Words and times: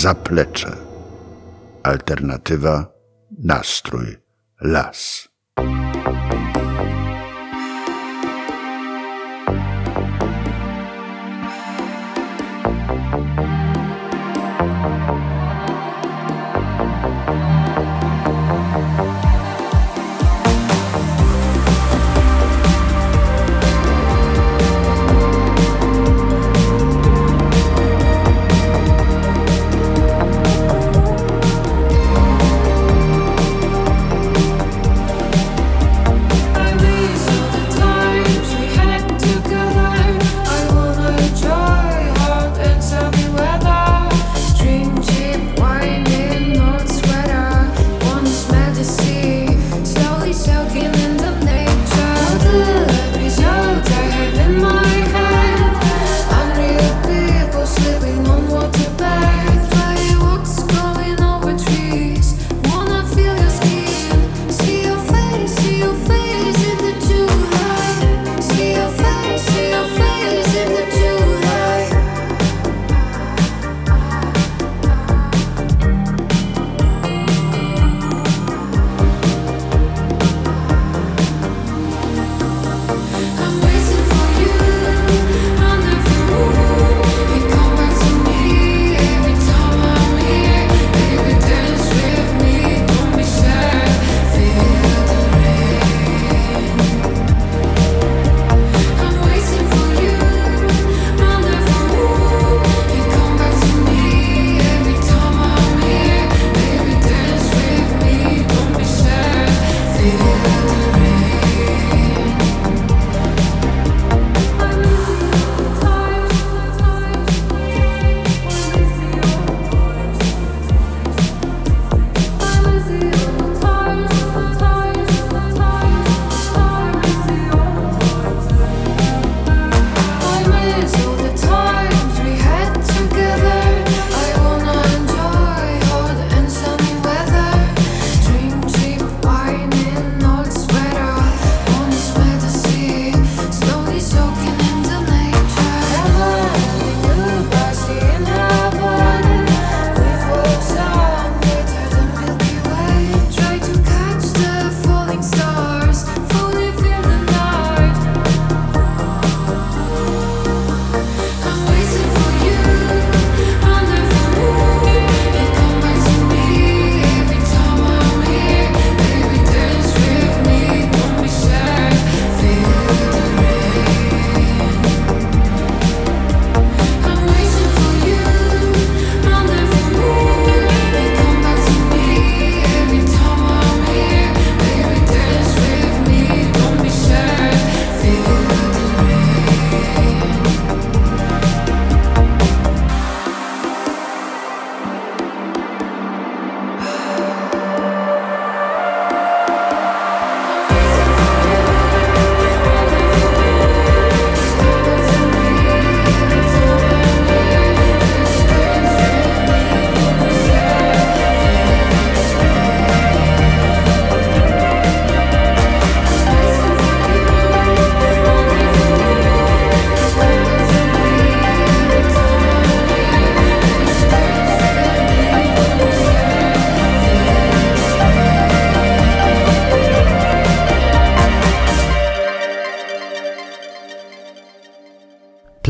zaplecze. 0.00 0.76
Alternatywa, 1.82 2.92
nastrój, 3.38 4.16
las. 4.60 5.29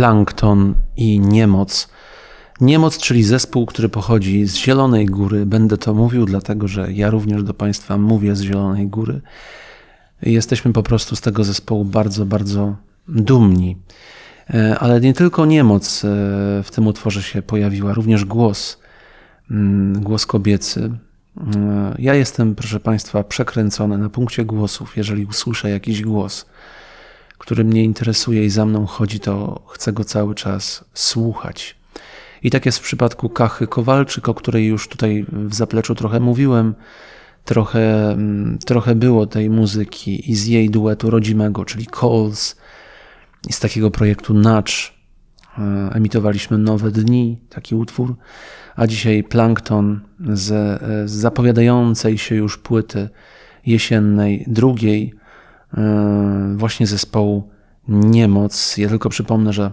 Plankton 0.01 0.75
i 0.97 1.21
Niemoc. 1.21 1.89
Niemoc, 2.61 2.99
czyli 2.99 3.25
zespół, 3.25 3.67
który 3.67 3.89
pochodzi 3.89 4.47
z 4.47 4.57
Zielonej 4.57 5.07
Góry. 5.07 5.47
Będę 5.47 5.77
to 5.77 5.95
mówił, 5.95 6.27
dlatego 6.27 6.69
że 6.69 6.93
ja 6.93 7.11
również 7.11 7.43
do 7.43 7.55
Państwa 7.55 7.99
mówię 7.99 8.37
z 8.37 8.41
Zielonej 8.41 8.89
Góry. 8.89 9.21
Jesteśmy 10.23 10.73
po 10.73 10.83
prostu 10.83 11.17
z 11.17 11.21
tego 11.21 11.45
zespołu 11.45 11.85
bardzo, 11.85 12.27
bardzo 12.27 12.77
dumni. 13.09 13.77
E, 14.55 14.79
Ale 14.79 15.01
nie 15.01 15.15
tylko 15.15 15.47
niemoc 15.47 16.05
e, 16.05 16.09
w 16.63 16.71
tym 16.71 16.87
utworze 16.87 17.23
się 17.23 17.43
pojawiła, 17.43 17.95
również 17.95 18.25
głos, 18.25 18.79
mm, 19.51 20.01
głos 20.03 20.27
kobiecy. 20.27 20.91
E, 21.57 21.95
Ja 21.99 22.15
jestem, 22.15 22.55
proszę 22.55 22.81
Państwa, 22.81 23.25
przekręcony 23.25 23.99
na 23.99 24.09
punkcie 24.09 24.45
głosów. 24.45 24.97
Jeżeli 24.97 25.25
usłyszę 25.25 25.71
jakiś 25.71 26.03
głos, 26.03 26.47
który 27.51 27.65
mnie 27.65 27.85
interesuje 27.85 28.45
i 28.45 28.51
za 28.51 28.67
mną 28.67 28.87
chodzi, 28.87 29.21
to 29.21 29.63
chcę 29.69 29.93
go 29.93 30.05
cały 30.05 30.35
czas 30.35 30.85
słuchać. 30.95 31.77
I 32.43 32.51
tak 32.51 32.67
jest 32.67 32.79
w 32.79 32.83
przypadku 32.83 33.29
Kachy 33.29 33.67
Kowalczyk, 33.67 34.29
o 34.29 34.35
której 34.35 34.67
już 34.67 34.89
tutaj 34.89 35.27
w 35.33 35.55
zapleczu 35.55 35.95
trochę 35.95 36.21
mówiłem. 36.21 36.75
Trochę, 37.45 38.11
mm, 38.13 38.59
trochę 38.67 38.95
było 38.95 39.27
tej 39.27 39.51
muzyki 39.51 40.31
i 40.31 40.35
z 40.35 40.47
jej 40.47 40.71
duetu 40.71 41.11
rodzimego, 41.11 41.65
czyli 41.65 41.87
Calls, 42.01 42.57
i 43.49 43.53
z 43.53 43.61
takiego 43.61 43.91
projektu 43.91 44.35
Nudge. 44.35 44.93
E, 45.59 45.91
Emitowaliśmy 45.95 46.59
Nowe 46.59 46.91
Dni, 46.91 47.39
taki 47.49 47.75
utwór, 47.75 48.17
a 48.77 48.87
dzisiaj 48.87 49.25
Plankton 49.25 50.01
z, 50.33 50.51
e, 50.51 51.09
z 51.09 51.13
zapowiadającej 51.13 52.19
się 52.19 52.35
już 52.35 52.59
płyty 52.59 53.09
jesiennej, 53.67 54.45
drugiej, 54.47 55.15
e, 55.15 55.20
właśnie 56.57 56.87
zespołu 56.87 57.51
Niemoc. 57.89 58.77
Ja 58.77 58.89
tylko 58.89 59.09
przypomnę, 59.09 59.53
że 59.53 59.73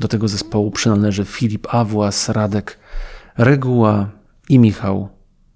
do 0.00 0.08
tego 0.08 0.28
zespołu 0.28 0.70
przynależy 0.70 1.24
Filip 1.24 1.74
Awłas, 1.74 2.28
Radek 2.28 2.78
Reguła 3.38 4.10
i 4.48 4.58
Michał 4.58 5.08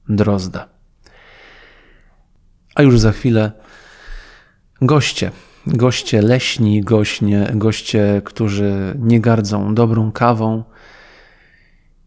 Drozda. 0.09 0.69
A 2.75 2.83
już 2.83 3.01
za 3.01 3.13
chwilę 3.13 3.53
goście. 4.83 5.31
Goście 5.67 6.23
leśni, 6.23 6.81
goście, 6.81 7.53
goście, 7.55 8.23
którzy 8.25 8.95
nie 8.99 9.21
gardzą 9.21 9.75
dobrą 9.75 10.13
kawą 10.13 10.65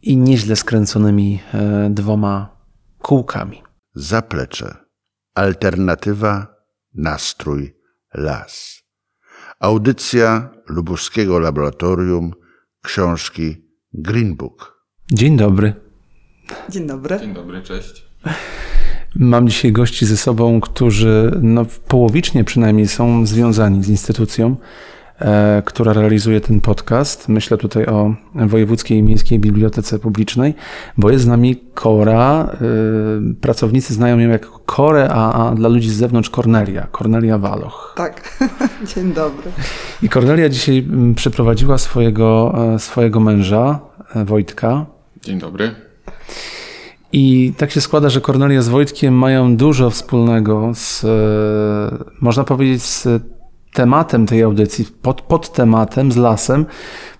i 0.01 0.17
nieźle 0.17 0.55
skręconymi 0.55 1.39
e, 1.53 1.89
dwoma 1.89 2.55
kółkami. 3.01 3.61
Zaplecze. 3.95 4.75
Alternatywa, 5.35 6.52
nastrój, 6.95 7.75
las. 8.13 8.83
Audycja 9.59 10.49
Lubuskiego 10.67 11.39
Laboratorium 11.39 12.33
książki 12.81 13.55
Green 13.93 14.35
Book. 14.35 14.85
Dzień 15.11 15.37
dobry. 15.37 15.73
Dzień 16.69 16.87
dobry. 16.87 17.19
Dzień 17.19 17.33
dobry, 17.33 17.61
cześć. 17.61 18.05
Mam 19.15 19.47
dzisiaj 19.47 19.71
gości 19.71 20.05
ze 20.05 20.17
sobą, 20.17 20.61
którzy 20.61 21.39
no, 21.41 21.65
połowicznie 21.87 22.43
przynajmniej 22.43 22.87
są 22.87 23.25
związani 23.25 23.83
z 23.83 23.89
instytucją, 23.89 24.55
która 25.65 25.93
realizuje 25.93 26.41
ten 26.41 26.61
podcast. 26.61 27.29
Myślę 27.29 27.57
tutaj 27.57 27.85
o 27.85 28.15
Wojewódzkiej 28.35 28.97
i 28.97 29.03
Miejskiej 29.03 29.39
Bibliotece 29.39 29.99
Publicznej, 29.99 30.53
bo 30.97 31.09
jest 31.09 31.23
z 31.23 31.27
nami 31.27 31.55
Kora. 31.73 32.49
E, 32.53 33.33
pracownicy 33.41 33.93
znają 33.93 34.19
ją 34.19 34.29
jako 34.29 34.59
Korę, 34.65 35.09
a, 35.11 35.49
a 35.49 35.55
dla 35.55 35.69
ludzi 35.69 35.89
z 35.89 35.95
zewnątrz 35.95 36.29
Kornelia, 36.29 36.87
Kornelia 36.91 37.37
Waloch. 37.37 37.93
Tak. 37.97 38.39
Dzień 38.95 39.13
dobry. 39.13 39.51
I 40.01 40.09
Kornelia 40.09 40.49
dzisiaj 40.49 40.77
mm, 40.77 41.15
przyprowadziła 41.15 41.77
swojego, 41.77 42.55
e, 42.75 42.79
swojego 42.79 43.19
męża, 43.19 43.79
e, 44.15 44.25
Wojtka, 44.25 44.85
Dzień 45.23 45.39
dobry. 45.39 45.71
I 47.13 47.53
tak 47.57 47.71
się 47.71 47.81
składa, 47.81 48.09
że 48.09 48.21
Kornelia 48.21 48.61
z 48.61 48.69
Wojtkiem 48.69 49.13
mają 49.13 49.57
dużo 49.57 49.89
wspólnego 49.89 50.71
z, 50.75 51.03
e, 51.03 51.07
można 52.21 52.43
powiedzieć, 52.43 52.83
z 52.83 53.07
tematem 53.73 54.25
tej 54.25 54.43
audycji, 54.43 54.85
pod, 55.01 55.21
pod 55.21 55.51
tematem, 55.53 56.11
z 56.11 56.17
lasem, 56.17 56.65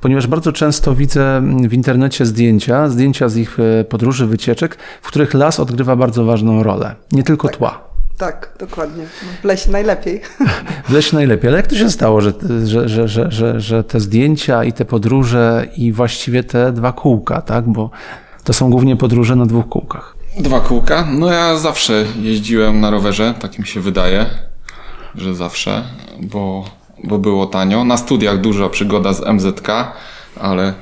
ponieważ 0.01 0.27
bardzo 0.27 0.51
często 0.51 0.95
widzę 0.95 1.41
w 1.67 1.73
internecie 1.73 2.25
zdjęcia, 2.25 2.89
zdjęcia 2.89 3.29
z 3.29 3.37
ich 3.37 3.57
e, 3.59 3.83
podróży, 3.83 4.27
wycieczek, 4.27 4.77
w 5.01 5.07
których 5.07 5.33
las 5.33 5.59
odgrywa 5.59 5.95
bardzo 5.95 6.25
ważną 6.25 6.63
rolę. 6.63 6.95
Nie 7.11 7.23
tylko 7.23 7.49
tła. 7.49 7.93
Tak, 8.17 8.55
dokładnie. 8.59 9.03
W 9.41 9.43
lesie 9.43 9.71
najlepiej. 9.71 10.21
W 10.89 10.93
lesie 10.93 11.15
najlepiej, 11.15 11.47
ale 11.47 11.57
jak 11.57 11.67
to 11.67 11.75
się 11.75 11.89
stało, 11.89 12.21
że, 12.21 12.33
że, 12.65 12.89
że, 12.89 13.07
że, 13.07 13.31
że, 13.31 13.61
że 13.61 13.83
te 13.83 13.99
zdjęcia 13.99 14.63
i 14.63 14.73
te 14.73 14.85
podróże 14.85 15.67
i 15.77 15.91
właściwie 15.91 16.43
te 16.43 16.71
dwa 16.71 16.91
kółka, 16.91 17.41
tak? 17.41 17.69
Bo 17.69 17.89
to 18.43 18.53
są 18.53 18.69
głównie 18.69 18.95
podróże 18.95 19.35
na 19.35 19.45
dwóch 19.45 19.69
kółkach. 19.69 20.15
Dwa 20.39 20.59
kółka. 20.59 21.07
No 21.11 21.31
ja 21.31 21.57
zawsze 21.57 22.05
jeździłem 22.21 22.79
na 22.79 22.89
rowerze, 22.89 23.33
tak 23.39 23.59
mi 23.59 23.67
się 23.67 23.81
wydaje, 23.81 24.25
że 25.15 25.35
zawsze, 25.35 25.83
bo, 26.21 26.65
bo 27.03 27.17
było 27.17 27.45
tanio. 27.45 27.83
Na 27.83 27.97
studiach 27.97 28.41
duża 28.41 28.69
przygoda 28.69 29.13
z 29.13 29.21
MZK, 29.21 29.67
ale, 30.39 30.73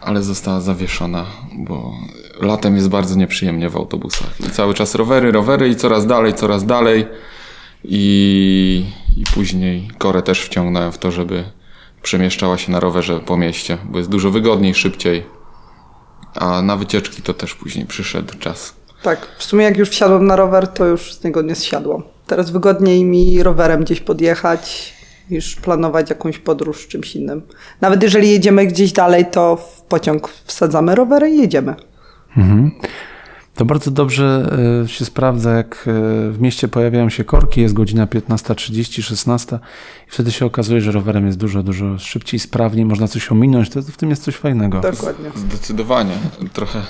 ale 0.00 0.22
została 0.22 0.60
zawieszona, 0.60 1.26
bo 1.52 1.92
latem 2.40 2.76
jest 2.76 2.88
bardzo 2.88 3.14
nieprzyjemnie 3.16 3.68
w 3.68 3.76
autobusach. 3.76 4.40
I 4.48 4.50
cały 4.50 4.74
czas 4.74 4.94
rowery, 4.94 5.32
rowery 5.32 5.68
i 5.68 5.76
coraz 5.76 6.06
dalej, 6.06 6.34
coraz 6.34 6.64
dalej. 6.64 7.06
I, 7.84 8.86
i 9.16 9.24
później 9.34 9.88
Korę 9.98 10.22
też 10.22 10.40
wciągnąłem 10.40 10.92
w 10.92 10.98
to, 10.98 11.10
żeby 11.10 11.44
przemieszczała 12.02 12.58
się 12.58 12.72
na 12.72 12.80
rowerze 12.80 13.20
po 13.20 13.36
mieście, 13.36 13.78
bo 13.84 13.98
jest 13.98 14.10
dużo 14.10 14.30
wygodniej, 14.30 14.74
szybciej. 14.74 15.22
A 16.34 16.62
na 16.62 16.76
wycieczki 16.76 17.22
to 17.22 17.34
też 17.34 17.54
później 17.54 17.86
przyszedł 17.86 18.38
czas. 18.38 18.74
Tak, 19.02 19.28
w 19.38 19.44
sumie 19.44 19.64
jak 19.64 19.76
już 19.76 19.88
wsiadłam 19.88 20.26
na 20.26 20.36
rower, 20.36 20.68
to 20.68 20.86
już 20.86 21.14
z 21.14 21.24
niego 21.24 21.42
nie 21.42 21.54
zsiadłam. 21.54 22.02
Teraz 22.26 22.50
wygodniej 22.50 23.04
mi 23.04 23.42
rowerem 23.42 23.84
gdzieś 23.84 24.00
podjechać, 24.00 24.94
niż 25.30 25.56
planować 25.56 26.10
jakąś 26.10 26.38
podróż 26.38 26.88
czymś 26.88 27.16
innym. 27.16 27.42
Nawet 27.80 28.02
jeżeli 28.02 28.30
jedziemy 28.30 28.66
gdzieś 28.66 28.92
dalej, 28.92 29.26
to 29.30 29.56
w 29.56 29.82
pociąg 29.82 30.28
wsadzamy 30.28 30.94
rowery 30.94 31.30
i 31.30 31.38
jedziemy. 31.38 31.74
To 33.54 33.64
bardzo 33.64 33.90
dobrze 33.90 34.56
e, 34.84 34.88
się 34.88 35.04
sprawdza, 35.04 35.50
jak 35.50 35.74
e, 35.74 35.90
w 36.30 36.36
mieście 36.40 36.68
pojawiają 36.68 37.08
się 37.10 37.24
korki, 37.24 37.60
jest 37.60 37.74
godzina 37.74 38.06
15.30, 38.06 39.02
16 39.02 39.58
i 40.08 40.10
wtedy 40.10 40.32
się 40.32 40.46
okazuje, 40.46 40.80
że 40.80 40.92
rowerem 40.92 41.26
jest 41.26 41.38
dużo, 41.38 41.62
dużo 41.62 41.98
szybciej, 41.98 42.40
sprawniej, 42.40 42.84
można 42.84 43.08
coś 43.08 43.32
ominąć, 43.32 43.70
to 43.70 43.82
w 43.82 43.96
tym 43.96 44.10
jest 44.10 44.22
coś 44.22 44.36
fajnego. 44.36 44.80
Dokładnie. 44.80 45.30
Zdecydowanie. 45.36 46.14
Trochę, 46.52 46.82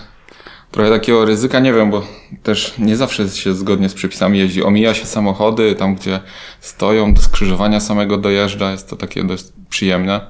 trochę 0.74 0.90
takiego 0.90 1.24
ryzyka 1.24 1.60
nie 1.60 1.72
wiem, 1.72 1.90
bo 1.90 2.02
też 2.42 2.74
nie 2.78 2.96
zawsze 2.96 3.28
się 3.28 3.54
zgodnie 3.54 3.88
z 3.88 3.94
przepisami 3.94 4.38
jeździ. 4.38 4.62
Omija 4.62 4.94
się 4.94 5.06
samochody 5.06 5.74
tam, 5.74 5.94
gdzie 5.94 6.20
stoją, 6.60 7.14
do 7.14 7.22
skrzyżowania 7.22 7.80
samego 7.80 8.16
dojeżdża. 8.16 8.70
Jest 8.70 8.90
to 8.90 8.96
takie 8.96 9.24
dość 9.24 9.44
przyjemne. 9.68 10.20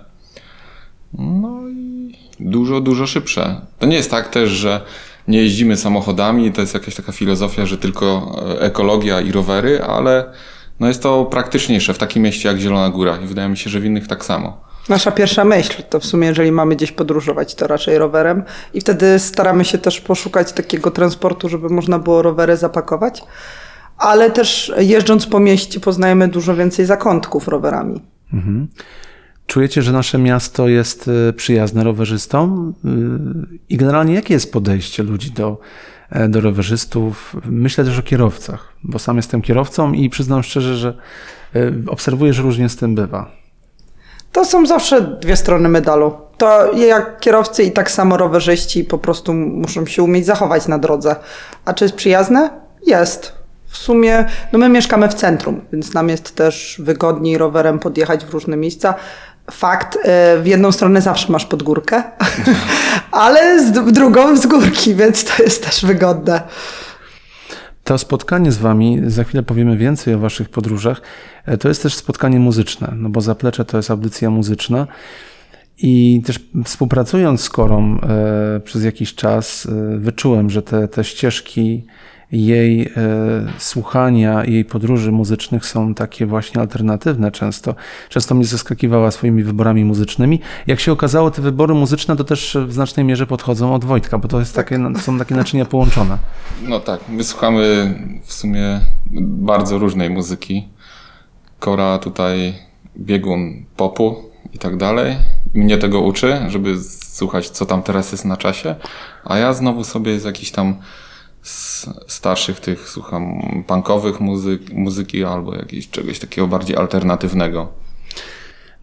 No 1.18 1.60
i 1.68 2.14
dużo, 2.40 2.80
dużo 2.80 3.06
szybsze. 3.06 3.60
To 3.78 3.86
nie 3.86 3.96
jest 3.96 4.10
tak 4.10 4.28
też, 4.28 4.50
że 4.50 4.80
nie 5.28 5.38
jeździmy 5.38 5.76
samochodami, 5.76 6.52
to 6.52 6.60
jest 6.60 6.74
jakaś 6.74 6.94
taka 6.94 7.12
filozofia, 7.12 7.66
że 7.66 7.78
tylko 7.78 8.36
e, 8.58 8.60
ekologia 8.60 9.20
i 9.20 9.32
rowery, 9.32 9.82
ale 9.82 10.32
no 10.80 10.88
jest 10.88 11.02
to 11.02 11.24
praktyczniejsze 11.24 11.94
w 11.94 11.98
takim 11.98 12.22
mieście 12.22 12.48
jak 12.48 12.58
Zielona 12.58 12.90
Góra 12.90 13.16
i 13.16 13.26
wydaje 13.26 13.48
mi 13.48 13.56
się, 13.56 13.70
że 13.70 13.80
w 13.80 13.84
innych 13.84 14.06
tak 14.06 14.24
samo. 14.24 14.60
Nasza 14.88 15.10
pierwsza 15.10 15.44
myśl 15.44 15.82
to 15.90 16.00
w 16.00 16.04
sumie, 16.04 16.28
jeżeli 16.28 16.52
mamy 16.52 16.76
gdzieś 16.76 16.92
podróżować, 16.92 17.54
to 17.54 17.66
raczej 17.66 17.98
rowerem. 17.98 18.42
I 18.74 18.80
wtedy 18.80 19.18
staramy 19.18 19.64
się 19.64 19.78
też 19.78 20.00
poszukać 20.00 20.52
takiego 20.52 20.90
transportu, 20.90 21.48
żeby 21.48 21.68
można 21.68 21.98
było 21.98 22.22
rowery 22.22 22.56
zapakować. 22.56 23.22
Ale 23.98 24.30
też 24.30 24.72
jeżdżąc 24.78 25.26
po 25.26 25.40
mieście 25.40 25.80
poznajemy 25.80 26.28
dużo 26.28 26.56
więcej 26.56 26.86
zakątków 26.86 27.48
rowerami. 27.48 28.02
Czujecie, 29.46 29.82
że 29.82 29.92
nasze 29.92 30.18
miasto 30.18 30.68
jest 30.68 31.10
e, 31.28 31.32
przyjazne 31.32 31.84
rowerzystom? 31.84 32.74
E, 32.84 32.88
I 33.68 33.76
generalnie 33.76 34.14
jakie 34.14 34.34
jest 34.34 34.52
podejście 34.52 35.02
ludzi 35.02 35.30
do, 35.30 35.60
e, 36.10 36.28
do 36.28 36.40
rowerzystów? 36.40 37.36
Myślę 37.44 37.84
też 37.84 37.98
o 37.98 38.02
kierowcach, 38.02 38.74
bo 38.82 38.98
sam 38.98 39.16
jestem 39.16 39.42
kierowcą 39.42 39.92
i 39.92 40.10
przyznam 40.10 40.42
szczerze, 40.42 40.76
że 40.76 40.94
obserwuję, 41.86 42.32
że 42.32 42.42
różnie 42.42 42.68
z 42.68 42.76
tym 42.76 42.94
bywa. 42.94 43.43
To 44.34 44.44
są 44.44 44.66
zawsze 44.66 45.00
dwie 45.00 45.36
strony 45.36 45.68
medalu. 45.68 46.16
To 46.38 46.72
jak 46.72 47.20
kierowcy 47.20 47.62
i 47.62 47.72
tak 47.72 47.90
samo 47.90 48.16
rowerzyści 48.16 48.84
po 48.84 48.98
prostu 48.98 49.34
muszą 49.34 49.86
się 49.86 50.02
umieć 50.02 50.26
zachować 50.26 50.68
na 50.68 50.78
drodze. 50.78 51.16
A 51.64 51.74
czy 51.74 51.84
jest 51.84 51.94
przyjazne? 51.94 52.50
Jest. 52.86 53.32
W 53.66 53.76
sumie, 53.76 54.24
no 54.52 54.58
my 54.58 54.68
mieszkamy 54.68 55.08
w 55.08 55.14
centrum, 55.14 55.60
więc 55.72 55.94
nam 55.94 56.08
jest 56.08 56.34
też 56.34 56.80
wygodniej 56.84 57.38
rowerem 57.38 57.78
podjechać 57.78 58.24
w 58.24 58.30
różne 58.30 58.56
miejsca. 58.56 58.94
Fakt, 59.50 59.96
e, 59.96 60.38
w 60.38 60.46
jedną 60.46 60.72
stronę 60.72 61.00
zawsze 61.00 61.32
masz 61.32 61.46
pod 61.46 61.62
górkę, 61.62 62.02
ale 63.10 63.60
z, 63.60 63.92
drugą 63.92 64.36
z 64.36 64.46
górki, 64.46 64.94
więc 64.94 65.24
to 65.24 65.42
jest 65.42 65.64
też 65.64 65.84
wygodne. 65.84 66.42
To 67.84 67.98
spotkanie 67.98 68.52
z 68.52 68.58
Wami, 68.58 69.00
za 69.06 69.24
chwilę 69.24 69.42
powiemy 69.42 69.76
więcej 69.76 70.14
o 70.14 70.18
Waszych 70.18 70.48
podróżach, 70.48 71.02
e, 71.46 71.56
to 71.56 71.68
jest 71.68 71.82
też 71.82 71.94
spotkanie 71.94 72.38
muzyczne, 72.38 72.92
no 72.96 73.08
bo 73.08 73.20
Zaplecze 73.20 73.64
to 73.64 73.76
jest 73.76 73.90
audycja 73.90 74.30
muzyczna. 74.30 74.86
I 75.78 76.22
też 76.26 76.40
współpracując 76.64 77.40
z 77.40 77.48
Korą 77.48 78.00
e, 78.00 78.60
przez 78.60 78.84
jakiś 78.84 79.14
czas 79.14 79.66
e, 79.66 79.98
wyczułem, 79.98 80.50
że 80.50 80.62
te, 80.62 80.88
te 80.88 81.04
ścieżki 81.04 81.84
jej 82.32 82.82
e, 82.82 82.88
słuchania 83.58 84.44
jej 84.44 84.64
podróży 84.64 85.12
muzycznych 85.12 85.66
są 85.66 85.94
takie 85.94 86.26
właśnie 86.26 86.60
alternatywne 86.60 87.30
często. 87.30 87.74
Często 88.08 88.34
mnie 88.34 88.44
zaskakiwała 88.44 89.10
swoimi 89.10 89.42
wyborami 89.42 89.84
muzycznymi. 89.84 90.40
Jak 90.66 90.80
się 90.80 90.92
okazało, 90.92 91.30
te 91.30 91.42
wybory 91.42 91.74
muzyczne 91.74 92.16
to 92.16 92.24
też 92.24 92.56
w 92.66 92.72
znacznej 92.72 93.06
mierze 93.06 93.26
podchodzą 93.26 93.74
od 93.74 93.84
Wojtka, 93.84 94.18
bo 94.18 94.28
to 94.28 94.38
jest 94.38 94.54
takie, 94.54 94.80
są 95.00 95.18
takie 95.18 95.34
naczynia 95.34 95.64
połączone. 95.64 96.18
No 96.62 96.80
tak, 96.80 97.00
my 97.08 97.24
słuchamy 97.24 97.94
w 98.24 98.32
sumie 98.32 98.80
bardzo 99.20 99.78
różnej 99.78 100.10
muzyki. 100.10 100.68
Kora 101.58 101.98
tutaj 101.98 102.54
biegun 102.98 103.64
popu 103.76 104.16
i 104.52 104.58
tak 104.58 104.76
dalej. 104.76 105.16
Mnie 105.54 105.78
tego 105.78 106.00
uczy, 106.00 106.36
żeby 106.48 106.76
słuchać, 107.14 107.48
co 107.48 107.66
tam 107.66 107.82
teraz 107.82 108.12
jest 108.12 108.24
na 108.24 108.36
czasie. 108.36 108.74
A 109.24 109.38
ja 109.38 109.52
znowu 109.52 109.84
sobie 109.84 110.20
z 110.20 110.24
jakichś 110.24 110.50
tam 110.50 110.76
s- 111.44 111.90
starszych 112.06 112.60
tych 112.60 112.88
słucham 112.88 113.24
punkowych 113.66 114.20
muzyk, 114.20 114.72
muzyki 114.72 115.24
albo 115.24 115.54
jakiegoś 115.54 115.88
czegoś 115.90 116.18
takiego 116.18 116.46
bardziej 116.46 116.76
alternatywnego. 116.76 117.68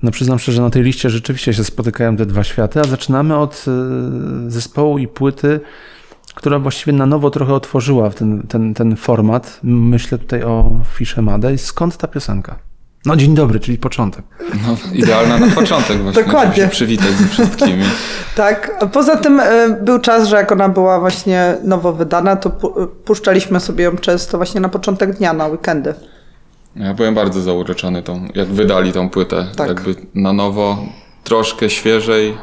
No 0.04 0.12
przyznam 0.12 0.40
szczerze, 0.40 0.56
że 0.56 0.62
na 0.62 0.70
tej 0.70 0.84
liście 0.84 1.10
rzeczywiście 1.10 1.54
się 1.54 1.64
spotykają 1.64 2.18
te 2.18 2.26
dwa 2.26 2.44
światy, 2.44 2.80
a 2.80 2.84
zaczynamy 2.84 3.38
od 3.38 3.66
y, 4.48 4.52
zespołu 4.52 4.98
i 4.98 5.08
płyty, 5.08 5.60
która 6.36 6.60
właściwie 6.60 6.94
na 6.94 7.06
nowo 7.06 7.30
trochę 7.30 7.54
otworzyła 7.54 8.10
ten, 8.10 8.48
ten, 8.48 8.74
ten 8.74 8.96
format. 8.96 9.60
Myślę 9.64 10.18
tutaj 10.18 10.44
o 10.44 10.72
Fisze. 10.94 11.24
Skąd 11.58 11.98
ta 11.98 12.08
piosenka? 12.08 12.71
No 13.06 13.16
dzień 13.16 13.36
dobry, 13.36 13.60
czyli 13.60 13.78
początek. 13.78 14.26
No, 14.68 14.78
idealna 14.94 15.38
na 15.38 15.48
początek 15.56 16.02
właśnie. 16.02 16.24
Dokładnie. 16.24 16.64
się 16.64 16.70
przywitać 16.70 17.12
ze 17.12 17.28
wszystkimi. 17.28 17.84
Tak, 18.36 18.72
a 18.82 18.86
poza 18.86 19.18
tym 19.18 19.40
e, 19.40 19.70
był 19.82 20.00
czas, 20.00 20.28
że 20.28 20.36
jak 20.36 20.52
ona 20.52 20.70
była 20.70 21.00
właśnie 21.00 21.58
nowo 21.64 21.94
wydana, 21.94 22.36
to 22.36 22.50
pu- 22.50 22.88
puszczaliśmy 22.88 23.60
sobie 23.60 23.84
ją 23.84 23.98
często 23.98 24.38
właśnie 24.38 24.62
na 24.62 24.70
początek 24.70 25.16
dnia, 25.18 25.34
na 25.34 25.48
weekendy. 25.48 25.94
Ja 26.76 26.94
byłem 26.94 27.16
bardzo 27.16 27.42
zauroczony 27.42 28.04
tą, 28.04 28.28
jak 28.36 28.48
wydali 28.48 28.92
tą 28.94 29.10
płytę. 29.10 29.48
Tak. 29.56 29.68
Jakby 29.68 29.96
na 30.16 30.34
nowo, 30.34 30.78
troszkę 31.24 31.70
świeżej, 31.70 32.38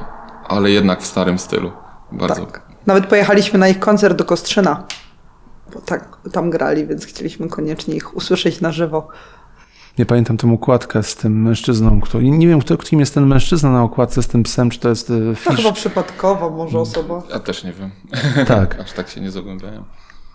ale 0.48 0.70
jednak 0.70 1.00
w 1.02 1.06
starym 1.06 1.38
stylu. 1.38 1.72
Bardzo. 2.12 2.46
Tak. 2.46 2.62
Nawet 2.86 3.06
pojechaliśmy 3.06 3.58
na 3.58 3.68
ich 3.68 3.78
koncert 3.78 4.16
do 4.18 4.24
Kostrzyna, 4.24 4.84
bo 5.74 5.80
tak 5.80 6.08
tam 6.32 6.50
grali, 6.50 6.86
więc 6.86 7.06
chcieliśmy 7.06 7.48
koniecznie 7.48 7.94
ich 7.94 8.16
usłyszeć 8.16 8.60
na 8.60 8.72
żywo. 8.72 9.08
Nie 9.98 10.06
pamiętam 10.06 10.36
tę 10.36 10.46
układkę 10.46 11.02
z 11.02 11.16
tym 11.16 11.42
mężczyzną, 11.42 12.00
który, 12.00 12.30
nie 12.30 12.48
wiem, 12.48 12.60
kto, 12.60 12.76
kim 12.76 13.00
jest 13.00 13.14
ten 13.14 13.26
mężczyzna 13.26 13.70
na 13.70 13.82
okładce 13.82 14.22
z 14.22 14.28
tym 14.28 14.42
psem, 14.42 14.70
czy 14.70 14.80
to 14.80 14.88
jest 14.88 15.10
e, 15.10 15.14
To 15.14 15.34
fisz. 15.34 15.56
chyba 15.56 15.72
przypadkowo 15.72 16.50
może 16.50 16.78
osoba. 16.80 17.22
Ja 17.32 17.38
też 17.40 17.64
nie 17.64 17.72
wiem. 17.72 17.90
Tak. 18.46 18.78
Aż 18.80 18.92
tak 18.92 19.08
się 19.08 19.20
nie 19.20 19.30
zagłębiałem. 19.30 19.84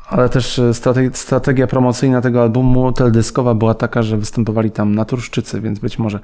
Ale 0.10 0.30
też 0.30 0.60
e, 0.60 0.62
strate- 0.74 1.14
strategia 1.14 1.68
promocyjna 1.68 2.22
tego 2.22 2.42
albumu 2.42 2.92
teledyskowa 2.92 3.54
była 3.54 3.74
taka, 3.74 4.04
że 4.04 4.18
występowali 4.18 4.72
tam 4.72 4.96
naturszczycy, 4.96 5.62
więc 5.62 5.80
być 5.80 6.00
może 6.00 6.20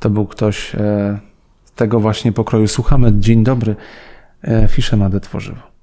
to 0.00 0.10
był 0.10 0.26
ktoś 0.26 0.74
e, 0.74 1.18
z 1.64 1.72
tego 1.72 2.00
właśnie 2.00 2.32
pokroju. 2.32 2.68
Słuchamy, 2.68 3.12
dzień 3.12 3.44
dobry, 3.44 3.76
e, 4.42 4.68
Fisze 4.68 4.96
Made 4.96 5.20
Tworzywo. 5.20 5.73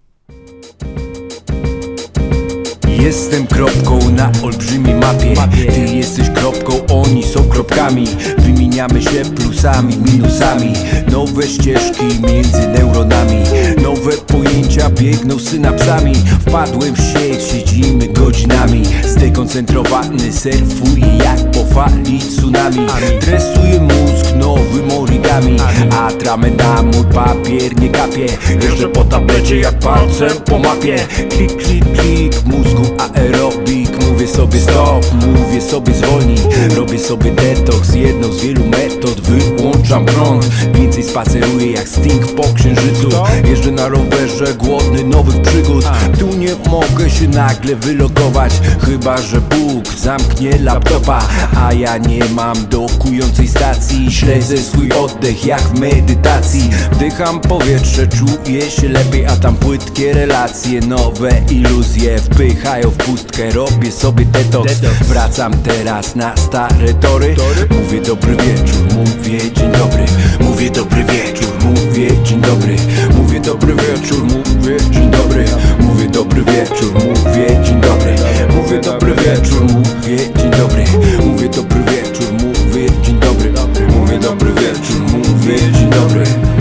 Jestem 3.02 3.48
kropką 3.48 4.00
na 4.12 4.32
olbrzymiej 4.44 4.96
mapie. 4.96 5.34
Ty 5.74 5.96
jesteś 5.96 6.30
kropką, 6.30 6.74
oni 6.88 7.24
są 7.24 7.44
kropkami. 7.44 8.08
Wymieniamy 8.38 9.02
się 9.02 9.26
plusami, 9.36 9.98
minusami. 9.98 10.74
Nowe 11.12 11.48
ścieżki 11.48 12.04
między 12.28 12.68
neuronami. 12.68 13.44
Nowe 13.84 14.12
pojęcia 14.12 14.90
biegną 14.90 15.40
synapsami. 15.40 16.14
Wpadłem 16.48 16.96
w 16.96 17.00
sieć, 17.00 17.44
siedzimy 17.52 18.08
godzinami. 18.08 18.84
Zdekoncentrowany 19.04 20.34
surfuję 20.34 21.18
jak 21.24 21.52
po 21.52 21.66
fali 21.66 22.20
tsunami. 22.20 22.88
Dresuje 23.22 23.80
mózg 23.82 24.36
nowym 24.36 24.92
origami. 24.92 25.58
Atrament 25.92 26.64
mój 26.84 27.06
papier 27.14 27.80
nie 27.80 27.90
kapie. 27.90 28.26
Jeszcze 28.62 28.88
po 28.88 29.04
tablecie 29.04 29.58
jak 29.58 29.80
palcem 29.80 30.32
po 30.46 30.60
mapie. 30.60 30.96
Klik, 31.30 31.58
klik, 31.58 31.86
klik, 31.94 32.46
mózgu 32.46 32.91
aerobik 32.98 33.92
Mówię 34.10 34.28
sobie 34.28 34.60
stop, 34.60 35.06
mówię 35.14 35.62
sobie 35.62 35.94
zwolnij. 35.94 36.38
Robię 36.76 37.00
sobie 37.00 37.32
detoks, 37.32 37.96
jedną 37.96 38.34
z 38.34 38.42
wielu 38.42 38.66
metod 38.66 39.22
Wyłączam 39.22 40.06
prąd, 40.06 40.50
więcej 40.76 41.04
spaceruję 41.04 41.72
jak 41.72 41.88
Sting 41.90 42.36
po 42.36 42.44
księżycu. 42.54 43.10
Jeżdżę 43.50 43.72
na 43.72 43.88
rowerze, 43.88 44.54
głodny 44.54 45.04
nowych 45.04 45.42
przygód. 45.42 45.86
Tu 46.20 46.28
nie 46.28 46.56
mogę 46.70 47.10
się 47.10 47.28
nagle 47.28 47.76
wylogować 47.76 48.54
Chyba, 48.86 49.18
że 49.18 49.42
Bóg 49.42 49.88
zamknie 49.98 50.60
laptopa 50.60 51.22
A 51.58 51.74
ja 51.74 51.98
nie 51.98 52.26
mam 52.26 52.68
dokującej 52.68 53.48
stacji. 53.48 54.12
Śledzę 54.12 54.58
swój 54.58 54.92
oddech 54.92 55.46
jak 55.46 55.62
w 55.62 55.80
medytacji. 55.80 56.70
Wdycham 56.92 57.40
powietrze, 57.40 58.08
czuję 58.08 58.72
się 58.72 58.90
lepiej 58.90 59.26
A 59.26 59.36
tam 59.36 59.56
płytkie 59.56 60.14
relacje, 60.14 60.82
nowe 60.82 61.32
iluzje 61.50 62.20
Wpychają 62.20 62.81
w 62.90 62.98
pustkę, 62.98 63.52
robię 63.52 63.92
sobie 63.92 64.26
detoks. 64.26 64.80
Wracam 65.02 65.54
teraz 65.54 66.16
na 66.16 66.38
stare 66.38 66.94
tory. 66.94 67.36
Mówię 67.70 68.02
dobry 68.02 68.36
wieczór, 68.36 68.82
mówię 68.96 69.40
dzień 69.40 69.72
dobry. 69.72 70.06
Mówię 70.40 70.70
dobry 70.70 71.04
wieczór, 71.04 71.54
mówię 71.64 72.24
dzień 72.24 72.42
dobry. 72.42 72.76
Mówię 73.18 73.40
dobry 73.40 73.76
wieczór, 73.76 74.24
mówię 74.24 74.78
dzień 74.92 75.12
dobry. 75.12 75.46
Mówię 75.80 76.08
dobry 76.10 76.44
wieczór, 76.44 76.94
mówię 76.94 77.48
dzień 77.64 77.82
dobry. 77.82 78.16
Mówię 78.56 78.80
dobry 78.82 79.14
wieczór, 79.16 79.64
mówię 79.64 80.18
dzień 80.38 80.52
dobry. 80.52 80.86
Mówię 81.26 81.50
dobry 81.50 81.84
wieczór, 81.84 82.34
mówię 82.34 82.86
dzień 83.04 83.20
dobry. 83.20 83.54
Mówię 84.00 84.20
dobry 84.20 84.54
wieczór, 84.54 85.02
mówię 85.12 85.58
dzień 85.58 85.90
dobry 85.90 86.61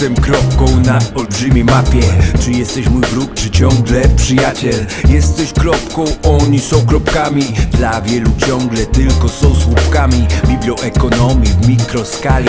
Jestem 0.00 0.24
kropką 0.24 0.80
na 0.80 0.98
olbrzymiej 1.14 1.64
mapie. 1.64 2.00
Czy 2.44 2.50
jesteś 2.50 2.88
mój 2.88 3.02
wróg, 3.02 3.34
czy 3.34 3.50
ciągle 3.50 4.00
przyjaciel? 4.16 4.86
Jesteś 5.08 5.52
kropką, 5.52 6.04
oni 6.22 6.60
są 6.60 6.86
kropkami. 6.86 7.42
Dla 7.72 8.00
wielu 8.00 8.30
ciągle 8.46 8.86
tylko 8.86 9.28
są 9.28 9.54
słupkami. 9.54 10.26
Biblioekonomii 10.48 11.50
w 11.50 11.68
mikroskali. 11.68 12.48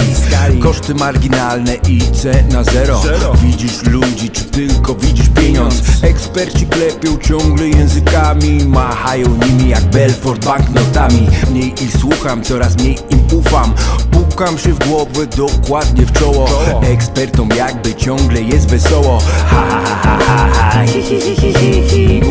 Koszty 0.60 0.96
marginalne 0.96 1.76
i 1.76 2.02
cena 2.02 2.64
zero. 2.64 3.02
Widzisz 3.44 3.84
ludzi, 3.84 4.30
czy 4.30 4.44
tylko 4.44 4.96
widzisz 4.96 5.30
pieniądz? 5.30 6.04
Eksperci 6.04 6.66
klepią 6.66 7.18
ciągle 7.18 7.68
językami. 7.70 8.66
Machają 8.66 9.28
nimi 9.48 9.70
jak 9.70 9.84
Belfort 9.84 10.46
banknotami 10.46 11.28
Mniej 11.52 11.74
ich 11.84 11.98
słucham, 11.98 12.44
coraz 12.44 12.78
mniej 12.78 12.98
im 13.10 13.19
ufam. 13.34 13.74
Pukam 14.12 14.58
się 14.58 14.74
w 14.74 14.88
głowę 14.88 15.28
dokładnie 15.38 16.06
w 16.06 16.12
czoło. 16.12 16.50
Ekspertom 16.82 17.50
jakby 17.58 17.96
ciągle 17.96 18.42
jest 18.42 18.70
wesoło. 18.70 19.20
Ha 19.48 19.66
ha 19.70 19.82
ha 19.86 20.00
ha 20.04 20.20
ha. 20.26 20.84